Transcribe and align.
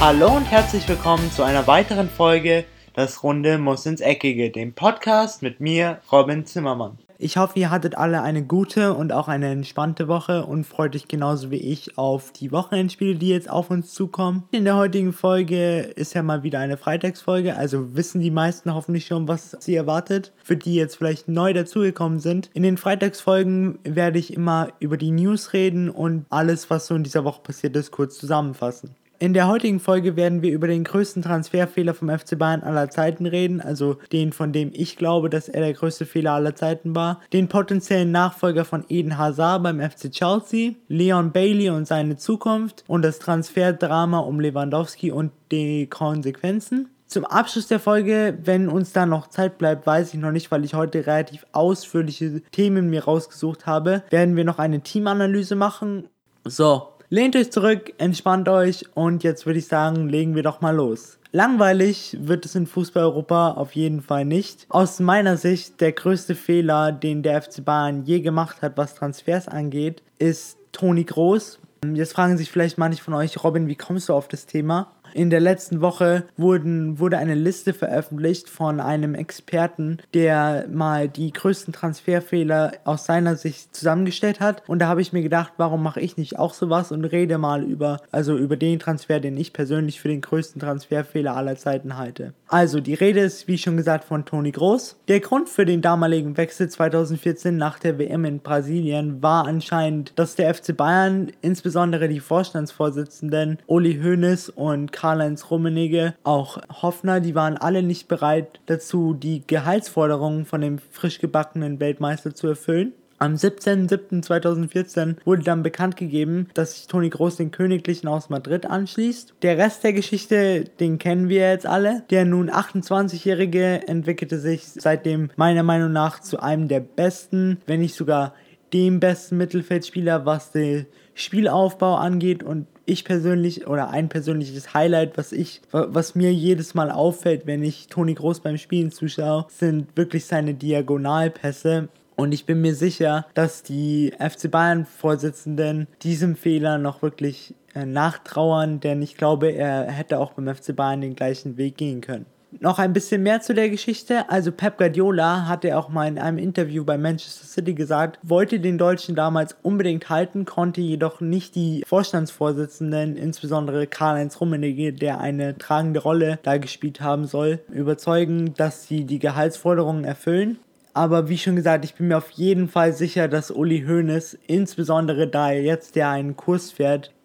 Hallo 0.00 0.36
und 0.36 0.44
herzlich 0.44 0.88
willkommen 0.88 1.28
zu 1.32 1.42
einer 1.42 1.66
weiteren 1.66 2.08
Folge 2.08 2.64
Das 2.94 3.24
Runde 3.24 3.58
muss 3.58 3.84
ins 3.84 4.00
Eckige, 4.00 4.50
dem 4.50 4.72
Podcast 4.72 5.42
mit 5.42 5.58
mir, 5.58 6.00
Robin 6.12 6.46
Zimmermann. 6.46 6.98
Ich 7.18 7.36
hoffe, 7.36 7.58
ihr 7.58 7.72
hattet 7.72 7.98
alle 7.98 8.22
eine 8.22 8.44
gute 8.44 8.94
und 8.94 9.12
auch 9.12 9.26
eine 9.26 9.48
entspannte 9.48 10.06
Woche 10.06 10.46
und 10.46 10.62
freut 10.62 10.94
euch 10.94 11.08
genauso 11.08 11.50
wie 11.50 11.56
ich 11.56 11.98
auf 11.98 12.30
die 12.30 12.52
Wochenendspiele, 12.52 13.16
die 13.16 13.30
jetzt 13.30 13.50
auf 13.50 13.70
uns 13.70 13.92
zukommen. 13.92 14.44
In 14.52 14.64
der 14.64 14.76
heutigen 14.76 15.12
Folge 15.12 15.80
ist 15.80 16.14
ja 16.14 16.22
mal 16.22 16.44
wieder 16.44 16.60
eine 16.60 16.76
Freitagsfolge, 16.76 17.56
also 17.56 17.96
wissen 17.96 18.20
die 18.20 18.30
meisten 18.30 18.72
hoffentlich 18.72 19.04
schon, 19.04 19.26
was 19.26 19.56
sie 19.58 19.74
erwartet. 19.74 20.32
Für 20.44 20.56
die 20.56 20.76
jetzt 20.76 20.94
vielleicht 20.94 21.26
neu 21.26 21.52
dazugekommen 21.52 22.20
sind. 22.20 22.50
In 22.54 22.62
den 22.62 22.76
Freitagsfolgen 22.76 23.80
werde 23.82 24.20
ich 24.20 24.32
immer 24.32 24.68
über 24.78 24.96
die 24.96 25.10
News 25.10 25.52
reden 25.54 25.90
und 25.90 26.24
alles, 26.30 26.70
was 26.70 26.86
so 26.86 26.94
in 26.94 27.02
dieser 27.02 27.24
Woche 27.24 27.42
passiert 27.42 27.74
ist, 27.74 27.90
kurz 27.90 28.16
zusammenfassen. 28.16 28.94
In 29.20 29.34
der 29.34 29.48
heutigen 29.48 29.80
Folge 29.80 30.14
werden 30.14 30.42
wir 30.42 30.52
über 30.52 30.68
den 30.68 30.84
größten 30.84 31.22
Transferfehler 31.22 31.92
vom 31.92 32.08
FC 32.08 32.38
Bayern 32.38 32.62
aller 32.62 32.88
Zeiten 32.88 33.26
reden, 33.26 33.60
also 33.60 33.96
den, 34.12 34.32
von 34.32 34.52
dem 34.52 34.70
ich 34.72 34.96
glaube, 34.96 35.28
dass 35.28 35.48
er 35.48 35.60
der 35.60 35.72
größte 35.72 36.06
Fehler 36.06 36.34
aller 36.34 36.54
Zeiten 36.54 36.94
war, 36.94 37.20
den 37.32 37.48
potenziellen 37.48 38.12
Nachfolger 38.12 38.64
von 38.64 38.84
Eden 38.88 39.18
Hazard 39.18 39.64
beim 39.64 39.80
FC 39.80 40.12
Chelsea, 40.12 40.74
Leon 40.86 41.32
Bailey 41.32 41.70
und 41.70 41.88
seine 41.88 42.16
Zukunft 42.16 42.84
und 42.86 43.02
das 43.02 43.18
Transferdrama 43.18 44.20
um 44.20 44.38
Lewandowski 44.38 45.10
und 45.10 45.32
die 45.50 45.88
Konsequenzen. 45.88 46.88
Zum 47.08 47.24
Abschluss 47.24 47.66
der 47.66 47.80
Folge, 47.80 48.38
wenn 48.44 48.68
uns 48.68 48.92
da 48.92 49.04
noch 49.04 49.26
Zeit 49.30 49.58
bleibt, 49.58 49.84
weiß 49.84 50.14
ich 50.14 50.20
noch 50.20 50.30
nicht, 50.30 50.52
weil 50.52 50.64
ich 50.64 50.74
heute 50.74 51.08
relativ 51.08 51.44
ausführliche 51.50 52.40
Themen 52.52 52.88
mir 52.88 53.02
rausgesucht 53.02 53.66
habe, 53.66 54.04
werden 54.10 54.36
wir 54.36 54.44
noch 54.44 54.60
eine 54.60 54.80
Teamanalyse 54.80 55.56
machen. 55.56 56.04
So, 56.44 56.88
Lehnt 57.10 57.36
euch 57.36 57.50
zurück, 57.50 57.94
entspannt 57.96 58.50
euch 58.50 58.84
und 58.92 59.24
jetzt 59.24 59.46
würde 59.46 59.58
ich 59.58 59.66
sagen, 59.66 60.10
legen 60.10 60.34
wir 60.34 60.42
doch 60.42 60.60
mal 60.60 60.76
los. 60.76 61.18
Langweilig 61.32 62.18
wird 62.20 62.44
es 62.44 62.54
in 62.54 62.66
Fußball 62.66 63.02
Europa 63.02 63.52
auf 63.52 63.72
jeden 63.72 64.02
Fall 64.02 64.26
nicht. 64.26 64.66
Aus 64.68 65.00
meiner 65.00 65.38
Sicht 65.38 65.80
der 65.80 65.92
größte 65.92 66.34
Fehler, 66.34 66.92
den 66.92 67.22
der 67.22 67.40
FC 67.40 67.64
Bayern 67.64 68.04
je 68.04 68.20
gemacht 68.20 68.60
hat, 68.60 68.76
was 68.76 68.94
Transfers 68.94 69.48
angeht, 69.48 70.02
ist 70.18 70.58
Toni 70.72 71.04
Groß. 71.04 71.60
Jetzt 71.94 72.12
fragen 72.12 72.36
sich 72.36 72.50
vielleicht 72.50 72.76
manche 72.76 73.02
von 73.02 73.14
euch, 73.14 73.42
Robin, 73.42 73.68
wie 73.68 73.76
kommst 73.76 74.10
du 74.10 74.12
auf 74.12 74.28
das 74.28 74.44
Thema? 74.44 74.92
In 75.14 75.30
der 75.30 75.40
letzten 75.40 75.80
Woche 75.80 76.24
wurden, 76.36 76.98
wurde 76.98 77.18
eine 77.18 77.34
Liste 77.34 77.72
veröffentlicht 77.72 78.48
von 78.48 78.80
einem 78.80 79.14
Experten, 79.14 79.98
der 80.14 80.66
mal 80.70 81.08
die 81.08 81.32
größten 81.32 81.72
Transferfehler 81.72 82.72
aus 82.84 83.06
seiner 83.06 83.36
Sicht 83.36 83.74
zusammengestellt 83.74 84.40
hat. 84.40 84.62
Und 84.68 84.80
da 84.80 84.88
habe 84.88 85.00
ich 85.00 85.12
mir 85.12 85.22
gedacht, 85.22 85.54
warum 85.56 85.82
mache 85.82 86.00
ich 86.00 86.16
nicht 86.16 86.38
auch 86.38 86.54
sowas 86.54 86.92
und 86.92 87.04
rede 87.04 87.38
mal 87.38 87.62
über, 87.62 88.00
also 88.10 88.36
über 88.36 88.56
den 88.56 88.78
Transfer, 88.78 89.20
den 89.20 89.36
ich 89.36 89.52
persönlich 89.52 90.00
für 90.00 90.08
den 90.08 90.20
größten 90.20 90.60
Transferfehler 90.60 91.36
aller 91.36 91.56
Zeiten 91.56 91.96
halte. 91.96 92.34
Also, 92.48 92.80
die 92.80 92.94
Rede 92.94 93.20
ist, 93.20 93.46
wie 93.48 93.58
schon 93.58 93.76
gesagt, 93.76 94.04
von 94.04 94.24
Toni 94.24 94.52
Groß. 94.52 94.96
Der 95.08 95.20
Grund 95.20 95.48
für 95.48 95.66
den 95.66 95.82
damaligen 95.82 96.36
Wechsel 96.36 96.68
2014 96.68 97.56
nach 97.56 97.78
der 97.78 97.98
WM 97.98 98.24
in 98.24 98.40
Brasilien 98.40 99.22
war 99.22 99.46
anscheinend, 99.46 100.12
dass 100.16 100.34
der 100.34 100.54
FC 100.54 100.76
Bayern, 100.76 101.30
insbesondere 101.42 102.08
die 102.08 102.20
Vorstandsvorsitzenden 102.20 103.58
Uli 103.66 104.00
Hoeneß 104.02 104.48
und 104.50 104.92
Karl-Heinz 104.98 105.48
Rummenigge, 105.48 106.14
auch 106.24 106.58
Hoffner, 106.82 107.20
die 107.20 107.36
waren 107.36 107.56
alle 107.56 107.84
nicht 107.84 108.08
bereit 108.08 108.58
dazu, 108.66 109.14
die 109.14 109.44
Gehaltsforderungen 109.46 110.44
von 110.44 110.60
dem 110.60 110.78
frisch 110.90 111.20
gebackenen 111.20 111.78
Weltmeister 111.78 112.34
zu 112.34 112.48
erfüllen. 112.48 112.92
Am 113.20 113.34
17.07.2014 113.34 115.16
wurde 115.24 115.42
dann 115.42 115.62
bekannt 115.62 115.96
gegeben, 115.96 116.48
dass 116.54 116.74
sich 116.74 116.86
Toni 116.86 117.10
Groß 117.10 117.36
den 117.36 117.50
Königlichen 117.50 118.08
aus 118.08 118.28
Madrid 118.28 118.66
anschließt. 118.66 119.34
Der 119.42 119.58
Rest 119.58 119.82
der 119.84 119.92
Geschichte, 119.92 120.64
den 120.78 120.98
kennen 120.98 121.28
wir 121.28 121.48
jetzt 121.50 121.66
alle. 121.66 122.04
Der 122.10 122.24
nun 122.24 122.50
28-Jährige 122.50 123.86
entwickelte 123.88 124.38
sich 124.38 124.64
seitdem 124.66 125.30
meiner 125.36 125.64
Meinung 125.64 125.92
nach 125.92 126.20
zu 126.20 126.40
einem 126.40 126.68
der 126.68 126.80
besten, 126.80 127.58
wenn 127.66 127.80
nicht 127.80 127.94
sogar 127.94 128.34
dem 128.72 129.00
besten 129.00 129.36
Mittelfeldspieler, 129.36 130.26
was 130.26 130.52
den 130.52 130.86
Spielaufbau 131.14 131.96
angeht 131.96 132.42
und 132.42 132.66
ich 132.86 133.04
persönlich 133.04 133.66
oder 133.66 133.90
ein 133.90 134.08
persönliches 134.08 134.72
Highlight, 134.72 135.18
was 135.18 135.32
ich, 135.32 135.60
was 135.72 136.14
mir 136.14 136.32
jedes 136.32 136.74
Mal 136.74 136.90
auffällt, 136.90 137.46
wenn 137.46 137.62
ich 137.62 137.88
Toni 137.88 138.14
Groß 138.14 138.40
beim 138.40 138.56
Spielen 138.56 138.90
zuschaue, 138.90 139.46
sind 139.48 139.96
wirklich 139.96 140.24
seine 140.24 140.54
Diagonalpässe. 140.54 141.88
Und 142.16 142.32
ich 142.32 142.46
bin 142.46 142.60
mir 142.60 142.74
sicher, 142.74 143.26
dass 143.34 143.62
die 143.62 144.12
FC 144.18 144.50
Bayern-Vorsitzenden 144.50 145.86
diesem 146.02 146.34
Fehler 146.34 146.78
noch 146.78 147.02
wirklich 147.02 147.54
äh, 147.74 147.84
nachtrauern, 147.84 148.80
denn 148.80 149.02
ich 149.02 149.16
glaube, 149.16 149.52
er 149.52 149.84
hätte 149.90 150.18
auch 150.18 150.32
beim 150.32 150.52
FC 150.52 150.74
Bayern 150.74 151.00
den 151.00 151.14
gleichen 151.14 151.56
Weg 151.58 151.76
gehen 151.76 152.00
können. 152.00 152.26
Noch 152.60 152.78
ein 152.78 152.94
bisschen 152.94 153.22
mehr 153.22 153.42
zu 153.42 153.52
der 153.52 153.68
Geschichte. 153.68 154.30
Also 154.30 154.52
Pep 154.52 154.78
Guardiola 154.78 155.46
hatte 155.46 155.76
auch 155.76 155.90
mal 155.90 156.08
in 156.08 156.18
einem 156.18 156.38
Interview 156.38 156.82
bei 156.82 156.96
Manchester 156.96 157.46
City 157.46 157.74
gesagt, 157.74 158.18
wollte 158.22 158.58
den 158.58 158.78
Deutschen 158.78 159.14
damals 159.14 159.56
unbedingt 159.62 160.08
halten, 160.08 160.46
konnte 160.46 160.80
jedoch 160.80 161.20
nicht 161.20 161.54
die 161.54 161.84
Vorstandsvorsitzenden, 161.86 163.16
insbesondere 163.16 163.86
Karl-Heinz 163.86 164.40
Rummenigge, 164.40 164.94
der 164.94 165.20
eine 165.20 165.58
tragende 165.58 166.00
Rolle 166.00 166.38
da 166.42 166.56
gespielt 166.56 167.02
haben 167.02 167.26
soll, 167.26 167.60
überzeugen, 167.70 168.54
dass 168.54 168.86
sie 168.86 169.04
die 169.04 169.18
Gehaltsforderungen 169.18 170.04
erfüllen. 170.04 170.58
Aber 170.94 171.28
wie 171.28 171.38
schon 171.38 171.54
gesagt, 171.54 171.84
ich 171.84 171.94
bin 171.94 172.08
mir 172.08 172.16
auf 172.16 172.30
jeden 172.30 172.68
Fall 172.68 172.92
sicher, 172.92 173.28
dass 173.28 173.50
Uli 173.50 173.84
Hoeneß, 173.86 174.38
insbesondere 174.46 175.28
da 175.28 175.52
er 175.52 175.62
jetzt 175.62 175.96
ja 175.96 176.10
einen 176.10 176.36
Kurs 176.36 176.72
fährt, 176.72 177.08
äh, 177.08 177.17